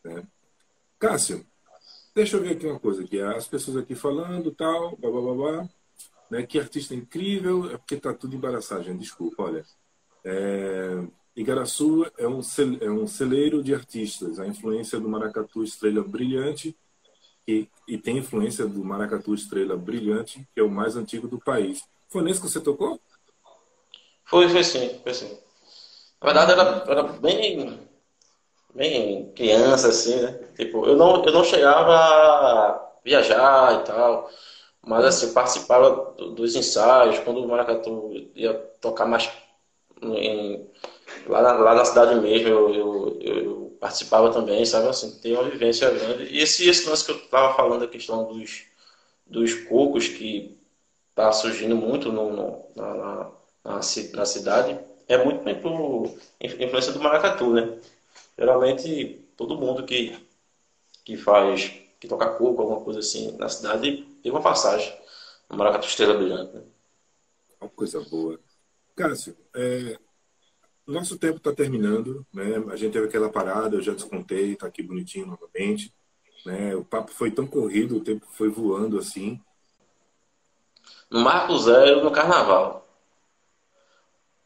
né? 0.05 0.25
Cássio, 0.99 1.45
deixa 2.15 2.37
eu 2.37 2.43
ver 2.43 2.53
aqui 2.53 2.67
uma 2.67 2.79
coisa 2.79 3.03
aqui, 3.03 3.21
as 3.21 3.49
pessoas 3.49 3.77
aqui 3.77 3.95
falando, 3.95 4.53
tal, 4.53 4.97
blá 4.97 5.11
blá 5.11 5.21
blá. 5.21 5.35
blá 5.35 5.69
né? 6.33 6.43
Que 6.47 6.59
artista 6.59 6.95
incrível, 6.95 7.71
é 7.71 7.77
porque 7.77 7.97
está 7.97 8.15
tudo 8.15 8.35
embaraçagem, 8.35 8.97
desculpa, 8.97 9.43
olha. 9.43 9.67
É, 10.25 11.05
Igaraçu 11.37 12.07
é 12.17 12.27
um, 12.27 12.41
é 12.81 12.91
um 12.91 13.07
celeiro 13.07 13.63
de 13.63 13.75
artistas, 13.75 14.41
a 14.41 14.47
influência 14.47 14.99
do 14.99 15.11
Maracatu 15.11 15.63
Estrela 15.63 16.03
Brilhante, 16.03 16.75
e, 17.47 17.69
e 17.87 17.99
tem 17.99 18.17
influência 18.17 18.67
do 18.67 18.83
Maracatu 18.83 19.35
Estrela 19.35 19.77
Brilhante, 19.77 20.49
que 20.55 20.61
é 20.61 20.63
o 20.63 20.71
mais 20.71 20.97
antigo 20.97 21.29
do 21.29 21.39
país. 21.39 21.85
Foi 22.09 22.23
nesse 22.23 22.41
que 22.41 22.49
você 22.49 22.61
tocou? 22.61 22.99
Foi, 24.25 24.49
foi 24.49 24.65
sim, 24.65 25.01
foi 25.03 25.15
sim. 25.15 25.39
Na 26.23 26.27
verdade, 26.33 26.53
era, 26.53 26.85
era 26.91 27.03
bem, 27.05 27.81
bem 28.75 29.33
criança, 29.35 29.89
assim, 29.89 30.17
né? 30.23 30.33
Tipo, 30.57 30.87
eu 30.87 30.97
não, 30.97 31.25
eu 31.25 31.33
não 31.33 31.45
chegava 31.45 31.95
a 31.95 32.93
viajar 33.05 33.81
e 33.83 33.85
tal. 33.85 34.31
Mas 34.87 35.05
assim, 35.05 35.33
participava 35.35 36.15
dos 36.37 36.57
ensaios, 36.57 37.19
quando 37.21 37.41
o 37.45 37.49
Maracatu 37.49 38.13
ia 38.35 38.55
tocar 38.81 39.07
mais 39.07 39.31
em, 40.03 40.69
lá, 41.27 41.43
na, 41.43 41.53
lá 41.55 41.75
na 41.75 41.85
cidade 41.85 42.15
mesmo, 42.21 42.49
eu, 42.49 42.75
eu, 42.75 43.21
eu, 43.23 43.79
participava 43.81 44.33
também, 44.33 44.65
sabe? 44.67 44.89
Assim, 44.89 45.19
tem 45.21 45.35
uma 45.35 45.45
vivência 45.49 45.91
grande. 45.91 46.25
E 46.25 46.41
esse, 46.41 46.69
esse 46.69 46.89
lance 46.89 47.05
que 47.05 47.13
eu 47.13 47.17
estava 47.19 47.55
falando, 47.55 47.85
a 47.85 47.89
questão 47.89 48.25
dos, 48.33 48.65
dos 49.27 49.55
cocos, 49.67 50.09
que 50.09 50.59
está 51.11 51.33
surgindo 51.33 51.77
muito 51.77 52.13
no, 52.13 52.33
no 52.33 52.67
na, 52.77 52.95
na, 52.95 53.33
na, 53.65 53.81
cidade, 54.27 54.79
é 55.09 55.23
muito 55.23 55.43
por 55.61 56.19
influência 56.41 56.93
do 56.93 57.01
Maracatu, 57.01 57.53
né? 57.53 57.79
Geralmente, 58.39 59.25
todo 59.37 59.59
mundo 59.59 59.85
que, 59.85 60.19
que 61.05 61.17
faz, 61.17 61.73
que 62.01 62.09
toca 62.09 62.31
coco, 62.35 62.61
alguma 62.63 62.81
coisa 62.81 63.01
assim, 63.01 63.37
na 63.37 63.49
cidade, 63.49 64.03
tem 64.23 64.33
uma 64.33 64.43
passagem 64.43 64.93
no 65.49 65.57
Maracatu 65.57 65.87
Estrela 65.87 66.15
Brilhante. 66.15 66.55
Né? 66.55 66.63
Uma 67.61 67.71
coisa 67.71 68.01
boa. 68.01 68.41
Cássio, 68.97 69.37
é, 69.55 69.99
nosso 70.87 71.17
tempo 71.19 71.37
está 71.37 71.53
terminando, 71.53 72.27
né? 72.33 72.63
A 72.71 72.77
gente 72.77 72.93
teve 72.93 73.07
aquela 73.07 73.31
parada, 73.31 73.77
eu 73.77 73.83
já 73.83 73.93
descontei, 73.93 74.53
está 74.53 74.67
aqui 74.67 74.83
bonitinho 74.83 75.27
novamente. 75.27 75.93
Né? 76.45 76.75
O 76.75 76.85
papo 76.85 77.13
foi 77.13 77.31
tão 77.31 77.47
corrido, 77.47 77.97
o 77.97 78.05
tempo 78.05 78.27
foi 78.33 78.49
voando 78.49 78.99
assim. 78.99 79.41
No 81.09 81.21
Marco 81.21 81.57
Zero, 81.59 82.03
no 82.03 82.11
Carnaval. 82.11 82.82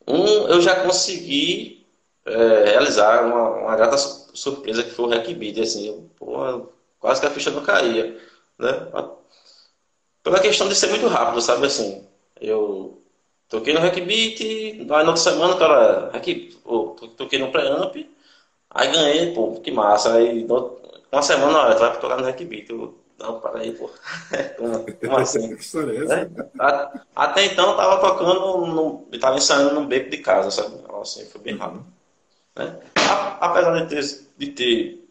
Um, 0.06 0.48
eu 0.48 0.60
já 0.60 0.84
consegui 0.84 1.86
é, 2.24 2.64
realizar 2.64 3.24
uma, 3.24 3.50
uma 3.50 3.76
grata 3.76 3.96
surpresa 3.96 4.82
que 4.82 4.90
foi 4.90 5.06
o 5.06 5.08
Hack 5.08 5.26
Beat, 5.34 5.58
assim, 5.58 6.08
quase 6.98 7.20
que 7.20 7.26
a 7.26 7.30
ficha 7.30 7.50
não 7.50 7.62
caía, 7.62 8.16
né? 8.58 8.88
Pela 10.22 10.40
questão 10.40 10.68
de 10.68 10.74
ser 10.74 10.88
muito 10.88 11.06
rápido, 11.06 11.40
sabe 11.40 11.66
assim? 11.66 12.06
Eu 12.40 13.02
toquei 13.48 13.72
no 13.74 13.80
Hackbeat, 13.80 14.84
na 14.84 14.98
outra 14.98 15.16
semana, 15.16 15.56
cara, 15.56 16.10
hack, 16.12 16.26
oh, 16.64 16.96
toquei 17.16 17.38
no 17.38 17.52
Preamp, 17.52 17.96
aí 18.70 18.92
ganhei, 18.92 19.32
pô, 19.34 19.60
que 19.60 19.70
massa. 19.70 20.14
Aí 20.14 20.46
uma 21.12 21.22
semana, 21.22 21.60
olha, 21.60 21.74
tu 21.74 21.80
vai 21.80 22.00
tocar 22.00 22.16
no 22.18 22.24
Hackbeat. 22.24 22.70
Eu, 22.70 22.94
não, 23.18 23.40
para 23.40 23.60
aí, 23.60 23.72
pô. 23.72 23.90
como, 24.58 24.86
como 24.94 25.16
assim? 25.16 25.56
até 27.14 27.44
então 27.46 27.70
eu 27.70 27.76
tava 27.76 28.00
tocando, 28.00 28.66
no, 28.66 29.18
tava 29.18 29.36
ensaiando 29.36 29.74
no 29.74 29.86
beco 29.86 30.10
de 30.10 30.18
casa, 30.18 30.50
sabe? 30.50 30.76
Assim, 31.00 31.24
foi 31.26 31.40
bem 31.40 31.56
rápido. 31.56 31.86
Né? 32.54 32.78
Apesar 33.40 33.84
de 33.84 33.88
ter, 33.88 34.28
de 34.36 34.46
ter 34.48 35.08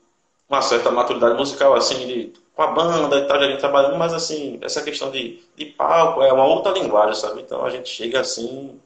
uma 0.49 0.61
certa 0.61 0.91
maturidade 0.91 1.35
musical, 1.35 1.73
assim, 1.73 2.05
de 2.07 2.33
com 2.55 2.61
a 2.61 2.67
banda 2.67 3.19
e 3.19 3.27
tal, 3.27 3.39
já 3.39 3.57
trabalhando, 3.57 3.97
mas 3.97 4.13
assim, 4.13 4.57
essa 4.61 4.81
questão 4.81 5.11
de, 5.11 5.43
de 5.57 5.65
palco 5.65 6.21
é 6.23 6.31
uma 6.31 6.45
outra 6.45 6.71
linguagem, 6.71 7.15
sabe? 7.15 7.41
Então 7.41 7.65
a 7.65 7.69
gente 7.69 7.89
chega 7.89 8.21
assim, 8.21 8.79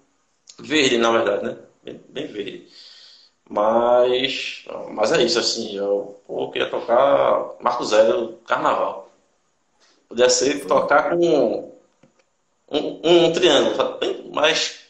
verde, 0.58 0.98
na 0.98 1.12
verdade, 1.12 1.46
né? 1.46 1.58
Bem, 1.84 2.02
bem 2.10 2.28
verde. 2.28 2.68
Mas, 3.48 4.66
mas 4.92 5.12
é 5.12 5.24
isso, 5.24 5.40
assim, 5.40 5.76
eu, 5.76 6.20
pô, 6.28 6.50
queria 6.52 6.70
tocar 6.70 7.56
Marco 7.60 7.84
Zero 7.84 8.40
Carnaval. 8.48 9.09
Podia 10.10 10.30
ser 10.30 10.66
tocar 10.66 11.12
com 11.12 11.18
um, 11.18 11.72
um, 12.72 13.26
um 13.28 13.32
triângulo, 13.32 14.00
mas 14.34 14.90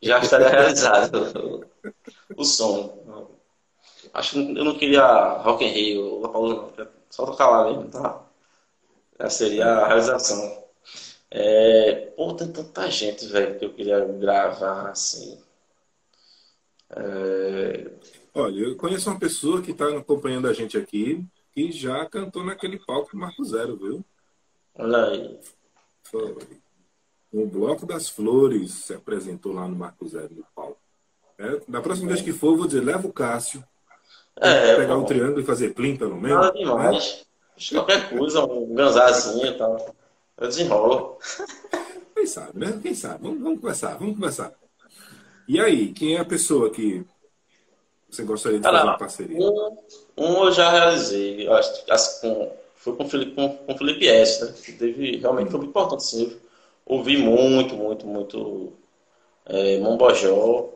já 0.00 0.20
estaria 0.20 0.48
realizado 0.48 1.66
o, 2.36 2.40
o 2.40 2.44
som. 2.44 3.28
Acho 4.14 4.32
que 4.32 4.38
eu 4.38 4.64
não 4.64 4.78
queria 4.78 5.38
Rock 5.38 5.64
in 5.64 5.68
Rio, 5.68 6.20
não. 6.20 6.72
Só 7.10 7.26
tocar 7.26 7.48
lá 7.48 7.64
mesmo, 7.70 7.90
tá? 7.90 8.24
Essa 9.18 9.38
seria 9.38 9.66
a 9.66 9.88
realização. 9.88 10.64
É, 11.30 12.12
pô, 12.16 12.32
tem 12.34 12.50
tanta 12.50 12.90
gente, 12.90 13.26
velho, 13.26 13.58
que 13.58 13.64
eu 13.64 13.74
queria 13.74 14.04
gravar, 14.04 14.90
assim. 14.90 15.38
É... 16.90 17.90
Olha, 18.34 18.60
eu 18.60 18.76
conheço 18.76 19.10
uma 19.10 19.18
pessoa 19.18 19.60
que 19.60 19.72
está 19.72 19.88
acompanhando 19.88 20.48
a 20.48 20.52
gente 20.52 20.76
aqui 20.78 21.24
que 21.52 21.72
já 21.72 22.06
cantou 22.06 22.44
naquele 22.44 22.78
palco 22.78 23.16
Marco 23.16 23.44
Zero, 23.44 23.76
viu? 23.76 24.04
Olha 24.78 25.04
aí. 25.06 25.40
Foi. 26.04 26.36
O 27.32 27.46
Bloco 27.46 27.84
das 27.84 28.08
Flores 28.08 28.72
se 28.72 28.94
apresentou 28.94 29.52
lá 29.52 29.68
no 29.68 29.76
Marco 29.76 30.08
Zero, 30.08 30.34
no 30.34 30.44
palco. 30.54 30.78
É, 31.36 31.60
da 31.68 31.80
próxima 31.80 32.10
é. 32.10 32.14
vez 32.14 32.24
que 32.24 32.32
for, 32.32 32.52
eu 32.52 32.56
vou 32.56 32.66
dizer, 32.66 32.82
leva 32.82 33.06
o 33.06 33.12
Cássio, 33.12 33.62
é, 34.36 34.76
pegar 34.76 34.96
um 34.96 35.04
triângulo 35.04 35.40
e 35.40 35.44
fazer 35.44 35.74
plim, 35.74 35.96
pelo 35.96 36.20
menos. 36.20 36.40
Nada 36.40 36.58
demais. 36.58 37.26
Né? 37.60 37.78
Qualquer 37.78 38.08
coisa, 38.08 38.44
um 38.44 38.74
ganzazinho 38.74 39.46
e 39.46 39.58
tal. 39.58 39.94
Eu 40.36 40.48
desenrolo. 40.48 41.18
Quem 42.14 42.26
sabe, 42.26 42.58
né? 42.58 42.78
Quem 42.82 42.94
sabe? 42.94 43.22
Vamos, 43.22 43.40
vamos 43.40 43.60
conversar, 43.60 43.96
vamos 43.98 44.14
conversar. 44.14 44.52
E 45.46 45.60
aí, 45.60 45.92
quem 45.92 46.16
é 46.16 46.20
a 46.20 46.24
pessoa 46.24 46.70
que 46.70 47.04
você 48.08 48.22
gostaria 48.22 48.58
de 48.58 48.64
Cara, 48.64 48.78
fazer 48.78 48.90
uma 48.90 48.98
parceria? 48.98 49.38
Um, 49.38 49.76
um 50.16 50.44
eu 50.44 50.52
já 50.52 50.70
realizei, 50.70 51.48
acho, 51.48 52.20
com, 52.20 52.52
foi 52.78 52.96
com 52.96 53.04
o 53.04 53.08
Felipe, 53.08 53.34
com, 53.34 53.48
com 53.48 53.72
o 53.72 53.78
Felipe 53.78 54.08
S, 54.08 54.44
né? 54.44 54.54
Que 54.64 54.72
teve, 54.72 55.18
realmente 55.18 55.50
foi 55.50 55.58
muito 55.58 55.70
importante, 55.70 56.04
sim. 56.04 56.36
Ouvi 56.86 57.18
muito, 57.18 57.74
muito, 57.76 58.06
muito 58.06 58.72
é, 59.46 59.78
Mombojó 59.78 60.70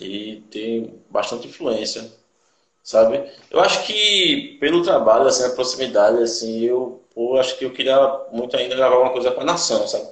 e 0.00 0.42
tem 0.50 1.00
bastante 1.10 1.48
influência 1.48 2.10
sabe? 2.86 3.28
Eu 3.50 3.58
acho 3.58 3.84
que 3.84 4.56
pelo 4.60 4.80
trabalho, 4.80 5.26
assim, 5.26 5.44
a 5.44 5.50
proximidade, 5.50 6.22
assim, 6.22 6.60
eu, 6.60 7.02
eu 7.16 7.36
acho 7.36 7.58
que 7.58 7.64
eu 7.64 7.72
queria 7.72 7.98
muito 8.30 8.56
ainda 8.56 8.76
gravar 8.76 8.98
uma 9.00 9.10
coisa 9.10 9.32
com 9.32 9.40
a 9.40 9.44
nação, 9.44 9.88
sabe? 9.88 10.08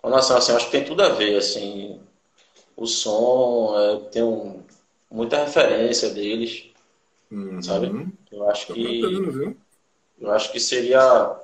Com 0.00 0.08
a 0.08 0.10
nação, 0.10 0.36
assim, 0.36 0.50
acho 0.50 0.66
que 0.66 0.72
tem 0.72 0.84
tudo 0.84 1.04
a 1.04 1.10
ver, 1.10 1.36
assim, 1.36 2.00
o 2.76 2.84
som, 2.84 3.76
é, 3.78 4.10
tem 4.10 4.24
um, 4.24 4.60
muita 5.08 5.44
referência 5.44 6.10
deles, 6.10 6.64
uhum. 7.30 7.62
sabe? 7.62 8.08
Eu 8.32 8.50
acho 8.50 8.66
Tô 8.66 8.74
que 8.74 9.00
contando, 9.00 9.56
eu 10.20 10.30
acho 10.32 10.52
que 10.52 10.60
seria, 10.60 11.36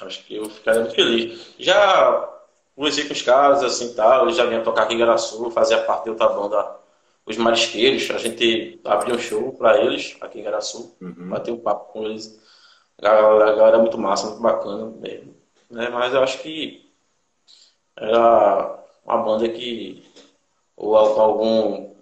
acho 0.00 0.24
que 0.24 0.36
eu 0.36 0.48
ficaria 0.48 0.80
muito 0.80 0.94
feliz. 0.94 1.54
Já 1.58 2.28
conversei 2.74 3.04
com 3.04 3.12
os 3.12 3.22
caras, 3.22 3.62
assim, 3.62 3.94
tal, 3.94 4.24
eles 4.24 4.36
já 4.36 4.46
vinham 4.46 4.62
tocar 4.62 4.84
aqui 4.84 4.94
em 4.94 4.98
Garaçu, 4.98 5.50
fazia 5.50 5.82
parte 5.82 6.04
de 6.04 6.10
outra 6.10 6.28
banda 6.28 6.82
os 7.24 7.36
marisqueiros, 7.36 8.10
a 8.10 8.18
gente 8.18 8.80
abriu 8.84 9.14
um 9.14 9.18
show 9.18 9.52
para 9.52 9.80
eles 9.80 10.16
aqui 10.20 10.40
em 10.40 10.42
Garaçu, 10.42 10.96
uhum. 11.00 11.28
bater 11.28 11.52
um 11.52 11.58
papo 11.58 11.92
com 11.92 12.04
eles. 12.04 12.40
A 12.98 13.02
galera, 13.02 13.76
é 13.76 13.80
muito 13.80 13.98
massa, 13.98 14.26
muito 14.26 14.42
bacana 14.42 14.86
mesmo. 14.86 15.34
Né? 15.70 15.88
Mas 15.88 16.12
eu 16.12 16.22
acho 16.22 16.38
que 16.42 16.90
era 17.96 18.84
uma 19.04 19.18
banda 19.18 19.48
que, 19.48 20.04
ou 20.76 20.96
algum, 20.96 21.94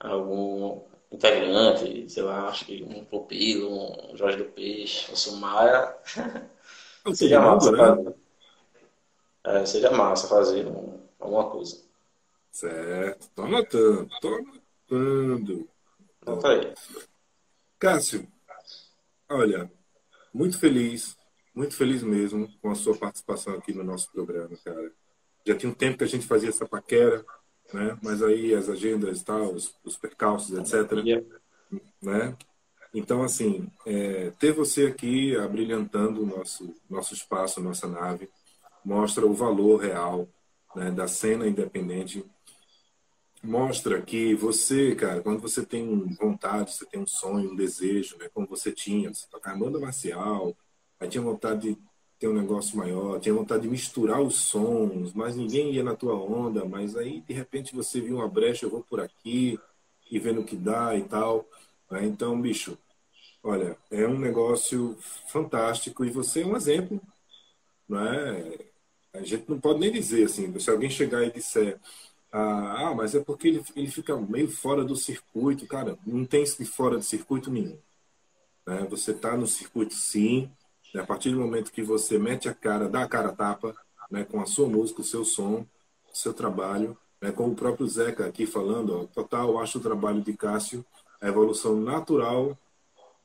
algum 0.00 0.80
integrante, 1.14 2.08
sei 2.10 2.22
lá, 2.22 2.48
acho 2.48 2.64
que 2.64 2.82
um 2.82 3.04
Pupilo, 3.04 4.12
um 4.12 4.16
Jorge 4.16 4.38
do 4.38 4.44
Peixe, 4.44 5.10
um 5.10 5.16
Sumaia, 5.16 5.96
seria 7.14 7.40
massa 7.40 7.70
né? 7.72 7.78
fazer. 7.78 8.14
É, 9.44 9.66
seria 9.66 9.90
massa 9.90 10.28
fazer 10.28 10.66
um, 10.66 11.00
alguma 11.18 11.50
coisa. 11.50 11.82
Certo, 12.50 13.28
tô 13.34 13.42
anotando, 13.42 14.08
tô 14.20 14.34
anotando. 14.90 15.68
Anota 16.26 16.48
aí. 16.48 16.74
Cássio, 17.78 18.26
olha, 19.28 19.70
muito 20.32 20.58
feliz, 20.58 21.16
muito 21.54 21.76
feliz 21.76 22.02
mesmo 22.02 22.48
com 22.60 22.70
a 22.70 22.74
sua 22.74 22.96
participação 22.96 23.54
aqui 23.54 23.72
no 23.72 23.84
nosso 23.84 24.10
programa, 24.10 24.56
cara. 24.64 24.90
Já 25.46 25.54
tinha 25.54 25.70
um 25.70 25.74
tempo 25.74 25.98
que 25.98 26.04
a 26.04 26.08
gente 26.08 26.26
fazia 26.26 26.48
essa 26.48 26.66
paquera, 26.66 27.24
né? 27.74 27.98
Mas 28.00 28.22
aí 28.22 28.54
as 28.54 28.68
agendas 28.68 29.22
tal, 29.22 29.52
os, 29.52 29.74
os 29.84 29.96
percalços, 29.96 30.56
etc. 30.56 30.92
Né? 32.00 32.36
Então, 32.94 33.22
assim, 33.22 33.68
é, 33.84 34.30
ter 34.38 34.52
você 34.52 34.86
aqui 34.86 35.36
abrilhantando 35.36 36.22
o 36.22 36.26
nosso, 36.26 36.74
nosso 36.88 37.12
espaço, 37.12 37.60
nossa 37.60 37.88
nave, 37.88 38.28
mostra 38.84 39.26
o 39.26 39.34
valor 39.34 39.80
real 39.80 40.28
né, 40.76 40.90
da 40.90 41.08
cena 41.08 41.48
independente 41.48 42.24
mostra 43.44 44.00
que 44.00 44.34
você, 44.34 44.94
cara, 44.94 45.20
quando 45.20 45.40
você 45.40 45.64
tem 45.64 46.08
vontade, 46.14 46.72
você 46.72 46.86
tem 46.86 47.00
um 47.00 47.06
sonho, 47.06 47.52
um 47.52 47.56
desejo, 47.56 48.16
né, 48.16 48.28
como 48.32 48.46
você 48.46 48.72
tinha, 48.72 49.12
você 49.12 49.26
tocar 49.30 49.56
banda 49.56 49.78
marcial, 49.78 50.56
aí 50.98 51.08
tinha 51.08 51.22
vontade 51.22 51.74
de 51.74 51.78
ter 52.18 52.28
um 52.28 52.34
negócio 52.34 52.76
maior, 52.76 53.20
tinha 53.20 53.34
vontade 53.34 53.62
de 53.62 53.68
misturar 53.68 54.20
os 54.20 54.36
sons, 54.36 55.12
mas 55.14 55.36
ninguém 55.36 55.72
ia 55.72 55.82
na 55.82 55.96
tua 55.96 56.14
onda, 56.14 56.64
mas 56.64 56.96
aí 56.96 57.20
de 57.20 57.34
repente 57.34 57.74
você 57.74 58.00
viu 58.00 58.16
uma 58.16 58.28
brecha, 58.28 58.66
eu 58.66 58.70
vou 58.70 58.82
por 58.82 59.00
aqui 59.00 59.58
e 60.10 60.18
vendo 60.18 60.40
o 60.40 60.44
que 60.44 60.56
dá 60.56 60.96
e 60.96 61.02
tal. 61.02 61.46
Né? 61.90 62.04
Então, 62.06 62.40
bicho, 62.40 62.78
olha, 63.42 63.76
é 63.90 64.06
um 64.06 64.18
negócio 64.18 64.96
fantástico 65.28 66.04
e 66.04 66.10
você 66.10 66.42
é 66.42 66.46
um 66.46 66.56
exemplo, 66.56 67.00
não 67.88 68.00
é? 68.00 68.58
A 69.12 69.22
gente 69.22 69.48
não 69.48 69.60
pode 69.60 69.80
nem 69.80 69.92
dizer 69.92 70.24
assim, 70.24 70.58
se 70.58 70.70
alguém 70.70 70.90
chegar 70.90 71.24
e 71.24 71.30
disser 71.30 71.78
ah, 72.36 72.88
ah, 72.88 72.94
mas 72.96 73.14
é 73.14 73.20
porque 73.22 73.46
ele, 73.46 73.64
ele 73.76 73.88
fica 73.88 74.16
meio 74.16 74.50
fora 74.50 74.84
do 74.84 74.96
circuito. 74.96 75.68
Cara, 75.68 75.96
não 76.04 76.24
tem 76.26 76.42
de 76.42 76.64
fora 76.64 76.96
do 76.96 77.02
circuito 77.04 77.48
nenhum. 77.48 77.78
Né? 78.66 78.84
Você 78.90 79.12
está 79.12 79.36
no 79.36 79.46
circuito 79.46 79.94
sim. 79.94 80.50
Né? 80.94 81.02
A 81.02 81.06
partir 81.06 81.30
do 81.30 81.40
momento 81.40 81.72
que 81.72 81.82
você 81.82 82.18
mete 82.18 82.48
a 82.48 82.54
cara, 82.54 82.88
dá 82.88 83.02
a 83.02 83.08
cara 83.08 83.28
a 83.28 83.34
tapa 83.34 83.74
né? 84.10 84.24
com 84.24 84.40
a 84.40 84.46
sua 84.46 84.68
música, 84.68 85.00
o 85.00 85.04
seu 85.04 85.24
som, 85.24 85.66
o 86.12 86.16
seu 86.16 86.32
trabalho. 86.32 86.96
Né? 87.20 87.32
Como 87.32 87.52
o 87.52 87.56
próprio 87.56 87.86
Zeca 87.86 88.24
aqui 88.26 88.46
falando, 88.46 89.00
ó, 89.00 89.04
total, 89.06 89.58
acho 89.58 89.78
o 89.78 89.82
trabalho 89.82 90.22
de 90.22 90.32
Cássio 90.34 90.84
a 91.20 91.28
evolução 91.28 91.76
natural 91.76 92.58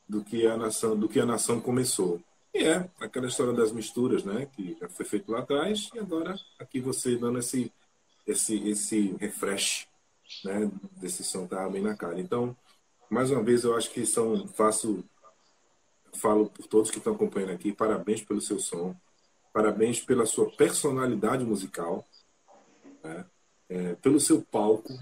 do 0.08 0.24
que 0.24 0.46
a 0.46 0.56
nação, 0.56 0.98
do 0.98 1.08
que 1.08 1.20
a 1.20 1.26
nação 1.26 1.60
começou. 1.60 2.20
E 2.54 2.64
é 2.64 2.90
aquela 2.98 3.28
história 3.28 3.52
das 3.52 3.70
misturas, 3.70 4.24
né? 4.24 4.48
Que 4.56 4.76
já 4.80 4.88
foi 4.88 5.04
feito 5.04 5.30
lá 5.30 5.40
atrás 5.40 5.90
e 5.94 5.98
agora 5.98 6.34
aqui 6.58 6.80
você 6.80 7.16
dando 7.16 7.38
esse 7.38 7.70
esse, 8.26 8.68
esse 8.68 9.16
refresh 9.18 9.86
né, 10.44 10.70
desse 11.00 11.24
som 11.24 11.46
tá 11.46 11.68
bem 11.68 11.82
na 11.82 11.96
cara. 11.96 12.20
Então, 12.20 12.56
mais 13.08 13.30
uma 13.30 13.42
vez, 13.42 13.64
eu 13.64 13.76
acho 13.76 13.90
que 13.90 14.06
são, 14.06 14.46
faço, 14.48 15.04
falo 16.18 16.50
por 16.50 16.66
todos 16.66 16.90
que 16.90 16.98
estão 16.98 17.14
acompanhando 17.14 17.50
aqui, 17.50 17.72
parabéns 17.72 18.22
pelo 18.22 18.40
seu 18.40 18.58
som, 18.58 18.94
parabéns 19.52 20.00
pela 20.00 20.26
sua 20.26 20.50
personalidade 20.50 21.44
musical, 21.44 22.06
né, 23.02 23.24
é, 23.68 23.94
pelo 23.96 24.20
seu 24.20 24.42
palco, 24.42 24.92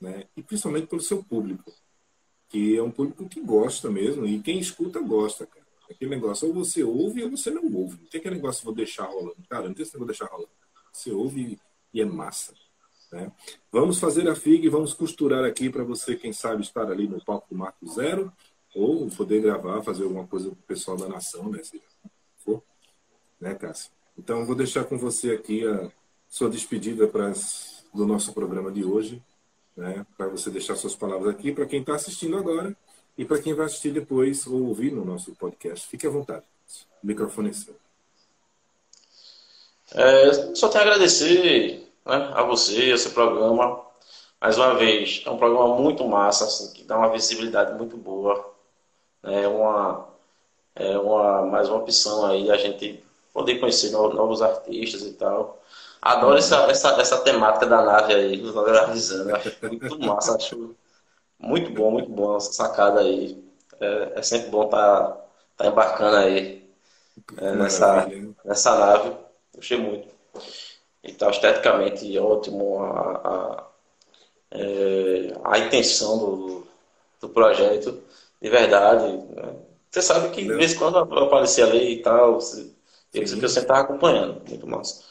né, 0.00 0.24
e 0.36 0.42
principalmente 0.42 0.86
pelo 0.86 1.02
seu 1.02 1.22
público, 1.22 1.72
que 2.48 2.76
é 2.76 2.82
um 2.82 2.90
público 2.90 3.28
que 3.28 3.40
gosta 3.40 3.90
mesmo, 3.90 4.26
e 4.26 4.40
quem 4.40 4.58
escuta 4.58 5.00
gosta, 5.00 5.46
cara. 5.46 5.60
Aquele 5.90 6.10
negócio, 6.10 6.46
ou 6.46 6.54
você 6.54 6.84
ouve 6.84 7.24
ou 7.24 7.30
você 7.30 7.50
não 7.50 7.64
ouve. 7.74 7.98
Não 8.00 8.08
tem 8.08 8.20
aquele 8.20 8.36
negócio, 8.36 8.64
vou 8.64 8.72
deixar 8.72 9.06
rolando. 9.06 9.34
Cara, 9.48 9.66
não 9.66 9.74
tem 9.74 9.82
esse 9.82 9.92
negócio, 9.92 9.98
vou 9.98 10.06
deixar 10.06 10.26
rolando. 10.26 10.50
Você 10.92 11.10
ouve 11.10 11.58
e 11.92 12.00
é 12.00 12.04
massa. 12.04 12.54
Né? 13.10 13.32
Vamos 13.72 13.98
fazer 13.98 14.28
a 14.28 14.36
FIG, 14.36 14.68
vamos 14.68 14.94
costurar 14.94 15.44
aqui 15.44 15.68
para 15.68 15.82
você, 15.82 16.14
quem 16.14 16.32
sabe, 16.32 16.62
estar 16.62 16.88
ali 16.90 17.08
no 17.08 17.22
palco 17.24 17.48
do 17.50 17.58
Marco 17.58 17.84
Zero, 17.88 18.32
ou 18.74 19.08
poder 19.10 19.42
gravar, 19.42 19.82
fazer 19.82 20.04
alguma 20.04 20.26
coisa 20.26 20.50
para 20.50 20.54
o 20.54 20.62
pessoal 20.66 20.96
da 20.96 21.08
nação, 21.08 21.48
né? 21.50 21.62
Se 21.62 21.80
for. 22.44 22.62
Né, 23.40 23.54
Cássio? 23.54 23.90
Então, 24.18 24.44
vou 24.44 24.54
deixar 24.54 24.84
com 24.84 24.98
você 24.98 25.32
aqui 25.32 25.66
a 25.66 25.90
sua 26.28 26.50
despedida 26.50 27.06
para 27.06 27.32
do 27.92 28.06
nosso 28.06 28.32
programa 28.32 28.70
de 28.70 28.84
hoje, 28.84 29.22
né? 29.76 30.06
Para 30.16 30.28
você 30.28 30.50
deixar 30.50 30.76
suas 30.76 30.94
palavras 30.94 31.34
aqui 31.34 31.52
para 31.52 31.66
quem 31.66 31.80
está 31.80 31.94
assistindo 31.94 32.36
agora 32.36 32.76
e 33.18 33.24
para 33.24 33.40
quem 33.40 33.54
vai 33.54 33.66
assistir 33.66 33.90
depois 33.90 34.46
ou 34.46 34.68
ouvir 34.68 34.92
no 34.92 35.04
nosso 35.04 35.34
podcast. 35.34 35.88
Fique 35.88 36.06
à 36.06 36.10
vontade. 36.10 36.44
O 37.02 37.06
microfone 37.06 37.50
é 37.50 37.52
seu. 37.52 37.74
É, 39.92 40.54
só 40.54 40.68
tenho 40.68 40.84
a 40.84 40.86
agradecer 40.86 41.92
né, 42.06 42.32
a 42.34 42.42
você, 42.44 42.92
esse 42.92 43.10
programa. 43.10 43.84
Mais 44.40 44.56
uma 44.56 44.74
vez, 44.74 45.22
é 45.26 45.30
um 45.30 45.36
programa 45.36 45.76
muito 45.76 46.06
massa, 46.06 46.44
assim, 46.44 46.72
que 46.72 46.84
dá 46.84 46.96
uma 46.96 47.10
visibilidade 47.10 47.76
muito 47.76 47.96
boa. 47.96 48.54
É 49.22 49.46
uma, 49.48 50.08
é 50.74 50.98
uma, 50.98 51.42
mais 51.46 51.68
uma 51.68 51.78
opção 51.78 52.26
aí 52.26 52.50
a 52.50 52.56
gente 52.56 53.02
poder 53.32 53.58
conhecer 53.58 53.90
novos 53.90 54.42
artistas 54.42 55.02
e 55.02 55.12
tal. 55.12 55.60
Adoro 56.00 56.38
essa, 56.38 56.56
essa, 56.70 57.00
essa 57.00 57.18
temática 57.18 57.66
da 57.66 57.82
nave 57.82 58.14
aí, 58.14 58.40
os 58.42 58.56
avisando. 58.56 59.36
Acho 59.36 59.56
muito 59.62 59.98
massa, 60.00 60.36
acho 60.36 60.74
muito 61.38 61.70
bom, 61.72 61.90
muito 61.90 62.10
bom 62.10 62.36
essa 62.36 62.52
sacada 62.52 63.00
aí. 63.00 63.42
É, 63.80 64.12
é 64.16 64.22
sempre 64.22 64.50
bom 64.50 64.64
estar 64.64 65.08
tá, 65.08 65.26
tá 65.58 65.66
embarcando 65.66 66.16
aí 66.16 66.68
é, 67.36 67.52
nessa, 67.52 68.08
nessa 68.44 68.78
nave. 68.78 69.16
Gostei 69.54 69.78
muito. 69.78 70.08
E 71.02 71.12
tá 71.12 71.30
esteticamente 71.30 72.18
ótimo 72.18 72.82
a, 72.82 73.10
a, 73.28 73.66
é, 74.52 75.34
a 75.44 75.58
intenção 75.58 76.18
do, 76.18 76.66
do 77.20 77.28
projeto, 77.28 78.02
de 78.40 78.50
verdade. 78.50 79.16
Né? 79.34 79.56
Você 79.90 80.02
sabe 80.02 80.30
que 80.30 80.42
de 80.42 80.54
vez 80.54 80.72
em 80.72 80.78
quando 80.78 80.98
aparecer 80.98 81.62
ali 81.62 81.94
e 81.94 82.02
tal, 82.02 82.34
você, 82.34 82.70
que 83.12 83.20
eu 83.20 83.26
sempre 83.26 83.46
estava 83.46 83.80
acompanhando, 83.80 84.42
muito 84.48 84.66
massa. 84.66 85.04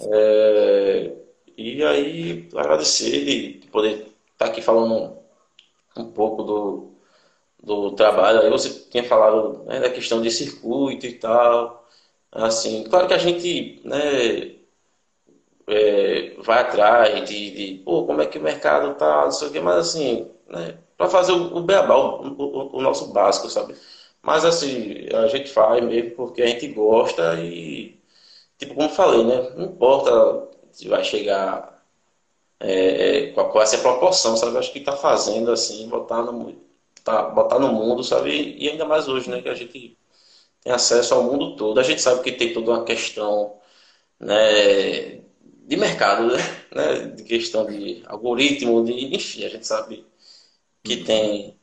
É, 0.00 1.12
e 1.56 1.82
aí, 1.84 2.48
agradecer 2.56 3.24
de 3.60 3.66
poder 3.68 3.92
estar 3.92 4.12
tá 4.38 4.46
aqui 4.46 4.62
falando 4.62 4.94
um, 4.94 6.02
um 6.02 6.12
pouco 6.12 6.42
do, 6.42 6.92
do 7.62 7.92
trabalho. 7.92 8.40
Aí 8.40 8.50
você 8.50 8.70
tinha 8.90 9.04
falado 9.04 9.64
né, 9.64 9.80
da 9.80 9.90
questão 9.90 10.20
de 10.22 10.30
circuito 10.30 11.06
e 11.06 11.14
tal. 11.14 11.86
Assim, 12.30 12.84
claro 12.84 13.08
que 13.08 13.14
a 13.14 13.18
gente 13.18 13.80
né, 13.84 14.56
é, 15.66 16.34
vai 16.38 16.60
atrás 16.60 17.28
de, 17.28 17.50
de, 17.50 17.82
pô, 17.84 18.04
como 18.06 18.22
é 18.22 18.26
que 18.26 18.38
o 18.38 18.42
mercado 18.42 18.94
tá, 18.96 19.24
não 19.24 19.30
sei 19.32 19.48
o 19.48 19.52
quê, 19.52 19.60
mas 19.60 19.76
assim, 19.76 20.30
né, 20.48 20.78
para 20.98 21.08
fazer 21.08 21.32
o, 21.32 21.56
o 21.56 21.62
beabá, 21.62 21.96
o, 21.96 22.34
o, 22.36 22.78
o, 22.78 22.82
nosso 22.82 23.12
básico, 23.12 23.48
sabe? 23.48 23.74
Mas 24.22 24.44
assim, 24.44 25.08
a 25.14 25.28
gente 25.28 25.50
faz 25.50 25.82
mesmo 25.84 26.10
porque 26.16 26.42
a 26.42 26.46
gente 26.48 26.68
gosta 26.68 27.40
e, 27.40 27.98
tipo, 28.58 28.74
como 28.74 28.90
falei, 28.90 29.24
né, 29.24 29.50
não 29.56 29.66
importa 29.66 30.48
se 30.72 30.88
vai 30.88 31.04
chegar 31.04 31.82
é, 32.60 33.28
qual, 33.32 33.50
qual 33.50 33.62
é 33.62 33.64
essa 33.64 33.78
proporção, 33.78 34.36
sabe? 34.36 34.58
Acho 34.58 34.72
que 34.72 34.80
tá 34.80 34.96
fazendo 34.96 35.52
assim, 35.52 35.88
botar 35.88 36.22
no, 36.22 36.54
tá, 37.04 37.22
botar 37.30 37.58
no 37.58 37.72
mundo, 37.72 38.02
sabe? 38.04 38.56
E 38.58 38.68
ainda 38.68 38.84
mais 38.84 39.08
hoje, 39.08 39.30
né, 39.30 39.40
que 39.42 39.48
a 39.48 39.54
gente 39.54 39.96
tem 40.62 40.72
acesso 40.72 41.14
ao 41.14 41.24
mundo 41.24 41.56
todo. 41.56 41.78
A 41.80 41.82
gente 41.82 42.02
sabe 42.02 42.22
que 42.22 42.32
tem 42.32 42.52
toda 42.52 42.72
uma 42.72 42.84
questão 42.84 43.56
né, 44.20 45.20
de 45.66 45.76
mercado, 45.76 46.28
né, 46.74 47.06
de 47.16 47.22
questão 47.24 47.66
de 47.66 48.02
algoritmo, 48.06 48.84
de, 48.84 49.14
enfim, 49.14 49.44
a 49.44 49.48
gente 49.48 49.66
sabe 49.66 50.04
que 50.84 51.04
tem 51.04 51.58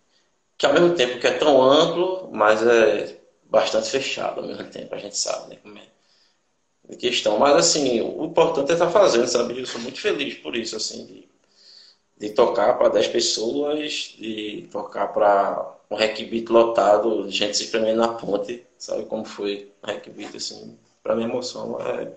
que 0.57 0.66
ao 0.66 0.74
mesmo 0.74 0.95
tempo 0.95 1.20
que 1.20 1.28
é 1.28 1.38
tão 1.38 1.61
amplo, 1.61 2.30
mas 2.32 2.66
é 2.66 3.20
bastante 3.45 3.89
fechado 3.89 4.41
ao 4.41 4.47
mesmo 4.47 4.66
tempo, 4.70 4.95
a 4.95 4.97
gente 4.97 5.18
sabe, 5.18 5.49
né? 5.49 5.57
Como 5.61 5.78
é 5.78 6.95
questão. 6.97 7.38
Mas 7.39 7.55
assim, 7.55 8.01
o 8.01 8.26
importante 8.26 8.72
é 8.72 8.74
estar 8.74 8.89
fazendo, 8.89 9.28
sabe? 9.28 9.59
Eu 9.59 9.66
sou 9.66 9.82
muito 9.82 9.99
feliz 9.99 10.36
por 10.36 10.55
isso, 10.55 10.76
assim, 10.76 11.05
de, 11.05 11.30
de 12.18 12.30
tocar 12.34 12.78
para 12.78 12.89
10 12.89 13.07
pessoas, 13.07 14.16
de 14.18 14.68
tocar 14.72 15.07
para 15.07 15.76
um 15.89 15.95
requibito 15.95 16.53
lotado, 16.53 17.30
gente 17.30 17.57
se 17.57 17.63
espremendo 17.63 17.97
na 18.01 18.09
ponte, 18.09 18.66
sabe 18.78 19.05
como 19.05 19.26
foi 19.26 19.72
o 19.84 19.88
requibito, 19.88 20.38
assim, 20.38 20.78
para 21.03 21.16
minha 21.16 21.28
emoção 21.28 21.80
é, 21.82 22.11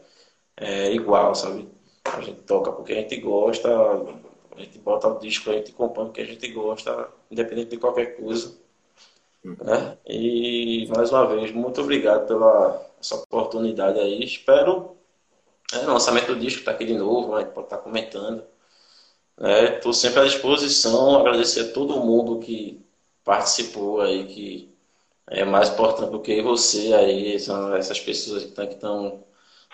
é 0.57 0.93
igual, 0.95 1.35
sabe? 1.35 1.69
A 2.05 2.21
gente 2.21 2.41
toca 2.43 2.73
porque 2.73 2.93
a 2.93 2.97
gente 2.97 3.17
gosta, 3.21 3.69
a 4.59 4.65
gente 4.65 4.79
bota 4.79 5.09
o 5.09 5.19
disco, 5.19 5.51
a 5.51 5.55
gente 5.55 5.73
compõe 5.73 6.07
porque 6.07 6.21
a 6.21 6.27
gente 6.27 6.49
gosta, 6.49 7.09
independente 7.31 7.71
de 7.71 7.77
qualquer 7.79 8.17
coisa. 8.17 8.57
Né? 9.45 9.97
E 10.07 10.89
mais 10.95 11.13
uma 11.13 11.27
vez, 11.27 11.53
muito 11.53 11.81
obrigado 11.81 12.27
pela 12.27 12.85
essa 13.01 13.15
oportunidade 13.15 13.99
aí. 14.01 14.23
Espero. 14.23 14.97
É, 15.73 15.79
o 15.79 15.93
lançamento 15.93 16.35
do 16.35 16.41
disco 16.41 16.61
está 16.61 16.73
aqui 16.73 16.85
de 16.85 16.95
novo, 16.95 17.39
gente 17.39 17.53
pode 17.53 17.67
estar 17.67 17.77
tá 17.77 17.83
comentando. 17.83 18.43
Estou 19.39 19.93
né? 19.93 19.99
sempre 19.99 20.21
à 20.21 20.25
disposição, 20.25 21.21
agradecer 21.21 21.61
a 21.61 21.73
todo 21.73 22.01
mundo 22.01 22.41
que 22.41 22.85
participou 23.23 24.01
aí, 24.01 24.27
que 24.27 24.75
é 25.29 25.45
mais 25.45 25.69
importante 25.69 26.11
do 26.11 26.21
que 26.21 26.43
você 26.43 26.93
aí, 26.95 27.39
são 27.39 27.77
essas 27.77 28.01
pessoas 28.01 28.45
que 28.45 28.61
estão 28.63 29.23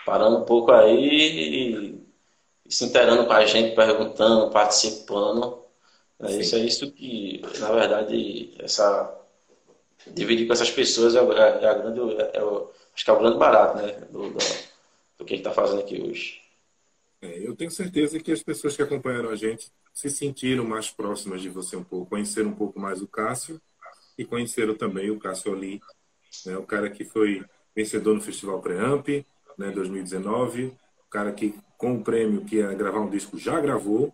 parando 0.05 0.37
um 0.37 0.45
pouco 0.45 0.71
aí 0.71 2.04
se 2.67 2.85
interando 2.85 3.25
com 3.25 3.33
a 3.33 3.45
gente, 3.45 3.75
perguntando, 3.75 4.51
participando. 4.51 5.63
É 6.19 6.31
isso 6.37 6.55
é 6.55 6.59
isso 6.59 6.91
que, 6.91 7.41
na 7.59 7.71
verdade, 7.71 8.55
essa 8.59 9.21
dividir 10.07 10.45
com 10.47 10.53
essas 10.53 10.71
pessoas 10.71 11.15
é, 11.15 11.19
é, 11.19 11.63
é 11.63 11.67
a 11.67 11.73
grande, 11.73 11.99
é, 12.21 12.37
é, 12.37 12.39
acho 12.93 13.03
que 13.03 13.09
é 13.09 13.13
o 13.13 13.19
grande 13.19 13.37
barato, 13.37 13.77
né, 13.77 13.91
do, 14.11 14.29
do, 14.29 14.37
do 15.17 15.25
que 15.25 15.33
a 15.33 15.37
gente 15.37 15.47
está 15.47 15.51
fazendo 15.51 15.79
aqui 15.79 16.01
hoje. 16.01 16.41
É, 17.21 17.39
eu 17.39 17.55
tenho 17.55 17.71
certeza 17.71 18.19
que 18.19 18.31
as 18.31 18.43
pessoas 18.43 18.75
que 18.75 18.81
acompanharam 18.81 19.29
a 19.29 19.35
gente 19.35 19.71
se 19.93 20.09
sentiram 20.09 20.63
mais 20.63 20.89
próximas 20.89 21.41
de 21.41 21.49
você 21.49 21.75
um 21.75 21.83
pouco, 21.83 22.09
conheceram 22.09 22.49
um 22.49 22.55
pouco 22.55 22.79
mais 22.79 23.01
o 23.01 23.07
Cássio 23.07 23.59
e 24.17 24.25
conheceram 24.25 24.75
também 24.75 25.09
o 25.09 25.19
Cássio 25.19 25.53
Ali, 25.53 25.81
né, 26.45 26.57
o 26.57 26.63
cara 26.63 26.89
que 26.89 27.03
foi 27.03 27.43
vencedor 27.75 28.13
no 28.13 28.21
Festival 28.21 28.61
Preamp, 28.61 29.07
né, 29.57 29.71
2019, 29.71 30.65
o 30.65 31.09
cara 31.09 31.31
que 31.31 31.55
com 31.85 31.93
o 31.93 32.03
prêmio 32.03 32.43
que 32.43 32.55
ia 32.55 32.73
gravar 32.73 32.99
um 32.99 33.09
disco 33.11 33.37
já 33.37 33.59
gravou, 33.59 34.11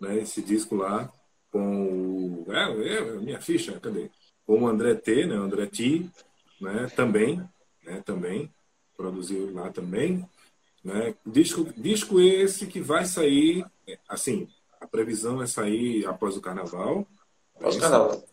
né, 0.00 0.18
esse 0.18 0.42
disco 0.42 0.74
lá 0.74 1.08
com 1.52 2.44
o 2.44 2.52
é, 2.52 2.96
é 2.96 3.00
minha 3.20 3.40
ficha, 3.40 3.78
cadê? 3.78 4.10
Com 4.44 4.62
o 4.62 4.66
André 4.66 4.96
T, 4.96 5.26
né, 5.26 5.36
André 5.36 5.66
T, 5.66 6.10
né, 6.60 6.90
também, 6.96 7.40
né, 7.84 8.02
também 8.04 8.52
produziu 8.96 9.54
lá 9.54 9.70
também, 9.70 10.28
né? 10.82 11.14
Disco, 11.24 11.72
disco 11.76 12.20
esse 12.20 12.66
que 12.66 12.80
vai 12.80 13.04
sair, 13.04 13.64
assim, 14.08 14.48
a 14.80 14.86
previsão 14.88 15.40
é 15.40 15.46
sair 15.46 16.04
após 16.06 16.36
o 16.36 16.40
carnaval. 16.40 17.06
Após 17.54 17.76
o 17.76 17.80
carnaval. 17.80 18.24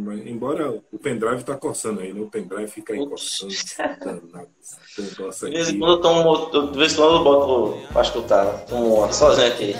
Mas, 0.00 0.24
embora 0.24 0.70
o 0.70 0.98
pendrive 0.98 1.38
está 1.40 1.56
coçando 1.56 2.00
aí, 2.00 2.12
né? 2.12 2.20
O 2.20 2.30
pendrive 2.30 2.70
fica 2.70 2.92
aí 2.92 3.04
coçando. 3.04 3.52
De 3.52 5.50
vez 5.50 5.68
em 5.70 5.78
quando 5.80 5.92
eu 5.92 6.00
tomo, 6.00 6.70
de 6.70 6.78
vez 6.78 6.92
em 6.92 6.96
quando 6.96 7.14
eu 7.16 7.24
boto 7.24 7.92
pra 7.92 8.02
escutar, 8.02 8.64
tomo 8.66 9.12
sozinho 9.12 9.48
aqui. 9.48 9.74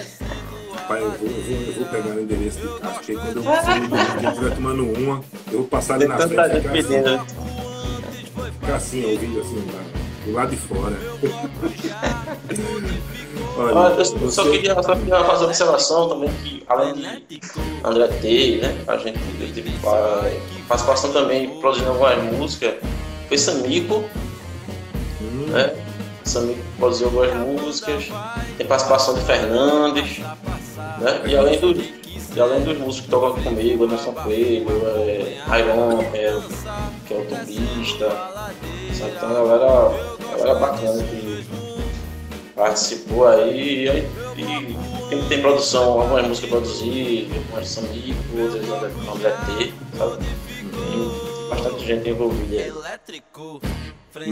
Pai, 0.89 1.03
eu 1.03 1.12
vou, 1.12 1.29
eu 1.29 1.35
vou, 1.35 1.57
eu 1.57 1.73
vou 1.73 1.85
pegar 1.87 2.16
o 2.16 2.21
endereço 2.21 2.59
do 2.59 2.81
carro, 2.81 2.95
porque 2.95 3.14
quando 3.14 3.37
eu 3.37 4.31
estiver 4.31 4.55
tomando 4.57 4.85
uma, 4.91 5.25
eu 5.53 5.59
vou 5.59 5.69
passar 5.69 5.95
ali 5.95 6.09
na 6.09 6.19
frente. 6.19 6.31
Ficar 6.33 6.79
assim, 6.79 7.03
ficar 8.61 8.77
assim, 8.77 9.05
ouvindo 9.05 9.41
assim, 9.41 9.64
do 10.29 10.35
lado 10.35 10.51
de 10.51 10.57
fora. 10.57 10.97
Olha, 13.57 13.95
eu 13.95 13.97
você... 13.97 14.31
só, 14.31 14.49
queria, 14.51 14.81
só 14.83 14.95
queria 14.95 15.24
fazer 15.24 15.45
uma 15.45 15.47
observação 15.47 16.09
também 16.09 16.31
que, 16.43 16.62
além 16.68 16.95
de 16.95 17.41
André 17.85 18.07
T, 18.09 18.59
né, 18.62 18.85
a 18.87 18.97
gente 18.97 19.18
teve 19.53 19.72
participação 20.68 21.12
também 21.12 21.59
produzindo 21.61 21.91
algumas 21.91 22.22
músicas, 22.33 22.74
foi 23.26 23.39
Samico, 23.39 24.05
hum. 25.20 25.47
né? 25.49 25.74
Samico 26.24 26.61
produziu 26.79 27.07
algumas 27.09 27.35
músicas, 27.35 28.09
tem 28.57 28.66
participação 28.66 29.14
de 29.14 29.22
Fernandes, 29.22 30.18
né? 30.18 31.22
E 31.26 31.37
além 31.37 31.59
do 31.59 31.74
e 32.39 32.41
além 32.41 32.62
dos 32.62 32.78
músicos 32.78 33.01
que 33.01 33.11
tocam 33.11 33.43
comigo, 33.43 33.84
Anderson 33.84 34.12
Coelho, 34.12 34.68
é, 34.86 35.59
Iron, 35.59 36.01
é, 36.01 36.41
que 37.05 37.12
é 37.12 37.16
o 37.16 37.24
sabe? 38.95 39.12
Então 39.16 39.28
a 39.28 39.32
galera 39.32 40.18
galera 40.36 40.55
bacana 40.61 41.03
que 41.03 41.45
participou 42.55 43.26
aí. 43.26 43.89
E, 43.89 44.41
e 44.41 45.09
tem, 45.09 45.24
tem 45.24 45.43
produção, 45.43 46.01
algumas 46.01 46.28
músicas 46.28 46.51
produzidas, 46.51 47.36
algumas 47.39 47.68
são 47.68 47.84
amigos, 47.86 48.55
outras 48.55 49.05
não 49.05 49.16
deve 49.16 49.57
ter, 49.57 49.74
sabe? 49.99 50.24
Tem 50.61 51.49
bastante 51.51 51.84
gente 51.84 52.09
envolvida 52.09 52.55
aí. 52.55 52.72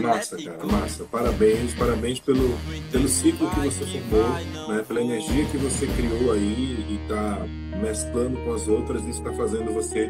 Massa, 0.01 0.37
cara, 0.37 0.65
massa. 0.65 1.03
Parabéns, 1.05 1.73
parabéns 1.75 2.19
pelo, 2.19 2.57
pelo 2.91 3.07
ciclo 3.07 3.49
que 3.51 3.59
você 3.59 3.85
formou, 3.85 4.29
né? 4.69 4.83
pela 4.87 5.01
energia 5.01 5.45
que 5.45 5.57
você 5.57 5.87
criou 5.87 6.33
aí 6.33 6.85
e 6.89 6.99
está 7.01 7.45
mesclando 7.81 8.37
com 8.43 8.53
as 8.53 8.67
outras. 8.67 9.01
Isso 9.03 9.19
está 9.19 9.33
fazendo 9.33 9.73
você, 9.73 10.09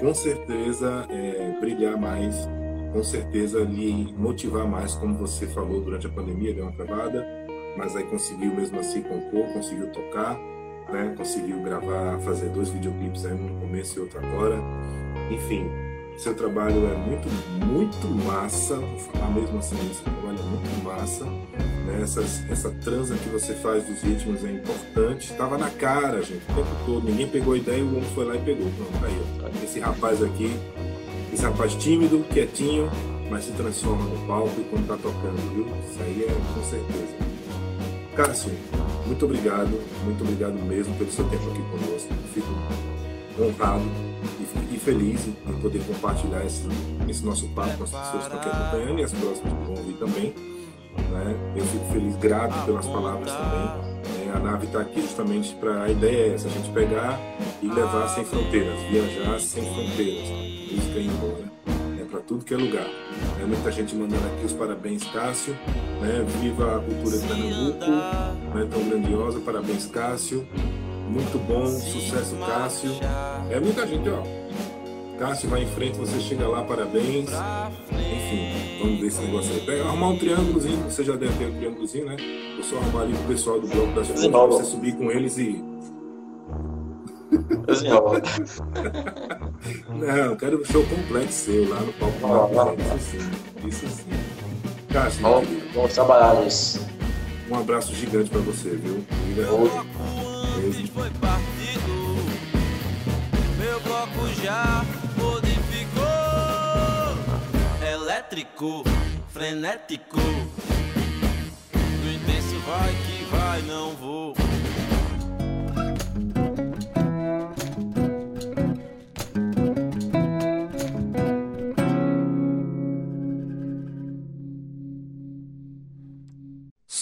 com 0.00 0.12
certeza, 0.14 1.06
é, 1.10 1.56
brilhar 1.60 1.96
mais 1.98 2.48
com 2.94 3.02
certeza 3.02 3.58
lhe 3.58 4.14
motivar 4.16 4.68
mais, 4.68 4.94
como 4.94 5.18
você 5.18 5.48
falou 5.48 5.80
durante 5.80 6.06
a 6.06 6.10
pandemia, 6.10 6.54
deu 6.54 6.62
uma 6.62 6.72
travada, 6.72 7.26
mas 7.76 7.96
aí 7.96 8.04
conseguiu 8.04 8.54
mesmo 8.54 8.78
assim 8.78 9.02
compor, 9.02 9.52
conseguiu 9.52 9.90
tocar, 9.90 10.38
né? 10.92 11.12
conseguiu 11.16 11.60
gravar, 11.60 12.20
fazer 12.20 12.50
dois 12.50 12.68
videoclipes 12.68 13.26
aí, 13.26 13.32
um 13.32 13.48
no 13.48 13.60
começo 13.60 13.98
e 13.98 14.02
outro 14.02 14.24
agora. 14.24 14.56
Enfim, 15.28 15.68
seu 16.18 16.34
trabalho 16.34 16.86
é 16.86 16.96
muito, 16.96 17.28
muito 17.64 18.24
massa, 18.24 18.76
vou 18.76 18.98
falar 18.98 19.30
mesmo 19.30 19.58
assim, 19.58 19.76
seu 19.94 20.12
trabalho 20.12 20.38
é 20.38 20.42
muito 20.42 20.84
massa. 20.84 21.24
Né? 21.24 22.00
Essas, 22.02 22.48
essa 22.50 22.70
transa 22.70 23.16
que 23.16 23.28
você 23.28 23.54
faz 23.54 23.84
dos 23.84 24.00
ritmos 24.02 24.44
é 24.44 24.52
importante. 24.52 25.32
Estava 25.32 25.58
na 25.58 25.70
cara, 25.70 26.22
gente, 26.22 26.42
o 26.50 26.54
tempo 26.54 26.76
todo. 26.86 27.04
Ninguém 27.04 27.28
pegou 27.28 27.54
a 27.54 27.56
ideia, 27.56 27.84
o 27.84 27.88
homem 27.88 28.08
foi 28.14 28.24
lá 28.24 28.36
e 28.36 28.40
pegou. 28.40 28.70
Pronto, 28.70 29.00
tá 29.00 29.06
aí. 29.06 29.64
Esse 29.64 29.80
rapaz 29.80 30.22
aqui 30.22 30.50
esse 31.34 31.42
rapaz 31.42 31.74
tímido, 31.74 32.24
quietinho, 32.30 32.88
mas 33.28 33.44
se 33.44 33.52
transforma 33.52 34.04
no 34.04 34.24
palco 34.24 34.60
e 34.60 34.64
quando 34.64 34.86
tá 34.86 34.96
tocando, 34.96 35.36
viu? 35.52 35.66
Isso 35.90 36.00
aí 36.00 36.22
é 36.22 36.54
com 36.54 36.62
certeza. 36.62 37.16
Cássio, 38.14 38.52
muito 39.04 39.24
obrigado, 39.24 39.80
muito 40.04 40.22
obrigado 40.22 40.54
mesmo 40.64 40.94
pelo 40.94 41.10
seu 41.10 41.24
tempo 41.28 41.50
aqui 41.50 41.60
conosco. 41.62 42.14
Fico 42.32 42.46
honrado 43.36 43.82
e, 44.72 44.78
feliz 44.78 45.26
em 45.26 45.52
poder 45.60 45.82
compartilhar 45.86 46.44
esse, 46.44 46.62
esse 47.08 47.24
nosso 47.24 47.48
papo 47.48 47.78
com 47.78 47.84
as 47.84 47.90
pessoas 47.90 48.10
que 48.10 48.16
estão 48.18 48.38
aqui 48.38 48.48
acompanhando 48.48 49.00
e 49.00 49.04
as 49.04 49.12
próximas 49.12 49.52
que 49.52 49.64
vão 49.64 49.74
ouvir 49.76 49.94
também. 49.94 50.34
Né? 51.10 51.54
Eu 51.56 51.64
fico 51.64 51.84
feliz, 51.92 52.16
grato 52.16 52.66
pelas 52.66 52.86
palavras 52.86 53.30
também. 53.32 54.28
É, 54.28 54.36
a 54.36 54.38
nave 54.38 54.66
está 54.66 54.80
aqui 54.80 55.00
justamente 55.00 55.54
para 55.54 55.84
a 55.84 55.90
ideia 55.90 56.32
é 56.32 56.34
essa, 56.34 56.48
a 56.48 56.50
gente 56.50 56.70
pegar 56.70 57.18
e 57.62 57.66
levar 57.66 58.08
sem 58.08 58.24
fronteiras, 58.24 58.78
viajar 58.90 59.40
sem 59.40 59.62
fronteiras 59.62 60.54
música 60.94 61.00
embora. 61.00 61.44
É 62.00 62.04
para 62.04 62.20
tudo 62.20 62.44
que 62.44 62.54
é 62.54 62.56
lugar. 62.56 62.86
É 63.40 63.44
muita 63.44 63.70
gente 63.72 63.94
mandando 63.94 64.26
aqui 64.26 64.46
os 64.46 64.52
parabéns, 64.52 65.04
Cássio. 65.04 65.54
Né? 66.00 66.24
Viva 66.40 66.76
a 66.76 66.80
cultura 66.80 67.18
de 67.18 67.26
Pernambuco, 67.26 67.90
né? 68.54 68.68
tão 68.70 68.88
grandiosa. 68.88 69.40
Parabéns, 69.40 69.86
Cássio. 69.86 70.46
Muito 71.08 71.38
bom, 71.46 71.66
sucesso, 71.66 72.36
Cássio. 72.36 72.90
É 73.50 73.60
muita 73.60 73.86
gente, 73.86 74.08
ó. 74.08 74.22
Cássio 75.18 75.48
vai 75.48 75.62
em 75.62 75.66
frente, 75.66 75.96
você 75.96 76.18
chega 76.20 76.48
lá, 76.48 76.64
parabéns. 76.64 77.30
Enfim, 77.90 78.78
vamos 78.80 79.00
ver 79.00 79.06
esse 79.06 79.20
negócio 79.22 79.54
aí. 79.54 79.60
Pega, 79.60 79.84
arrumar 79.84 80.08
um 80.08 80.18
triângulozinho, 80.18 80.82
você 80.84 81.04
já 81.04 81.14
deve 81.14 81.32
ter 81.38 81.46
um 81.46 81.56
triângulozinho, 81.56 82.06
né? 82.06 82.16
Vou 82.56 82.64
só 82.64 82.76
arrumar 82.76 83.02
ali 83.02 83.12
pro 83.14 83.22
pessoal 83.24 83.60
do 83.60 83.68
bloco 83.68 83.92
das 83.92 84.08
flores, 84.08 84.56
você 84.56 84.64
subir 84.64 84.96
com 84.96 85.10
eles 85.10 85.38
e. 85.38 85.62
Não, 89.88 90.16
eu 90.16 90.36
quero 90.36 90.60
o 90.60 90.64
show 90.64 90.84
completo 90.84 91.32
seu 91.32 91.68
lá 91.68 91.80
no 91.80 91.92
palco. 91.94 92.18
Ah, 92.60 92.74
isso 92.96 93.10
sim, 93.10 93.18
isso 93.68 93.86
sim. 93.86 94.10
Cássio, 94.92 95.22
vamos, 95.22 95.48
vamos 95.74 95.92
trabalhar 95.94 96.40
nisso. 96.42 96.80
Um 97.50 97.56
abraço 97.56 97.94
gigante 97.94 98.30
pra 98.30 98.40
você, 98.40 98.70
viu? 98.70 99.04
Beijo. 100.60 100.92
Foi 100.92 101.10
partido, 101.10 102.16
meu 103.58 103.80
bloco 103.80 104.28
já 104.42 104.84
modificou. 105.16 106.04
Elétrico, 107.82 108.84
frenético. 109.32 110.20
Do 111.70 112.12
intenso 112.12 112.58
vai 112.66 112.92
que 112.92 113.24
vai, 113.30 113.62
não 113.62 113.94
vou. 113.96 114.34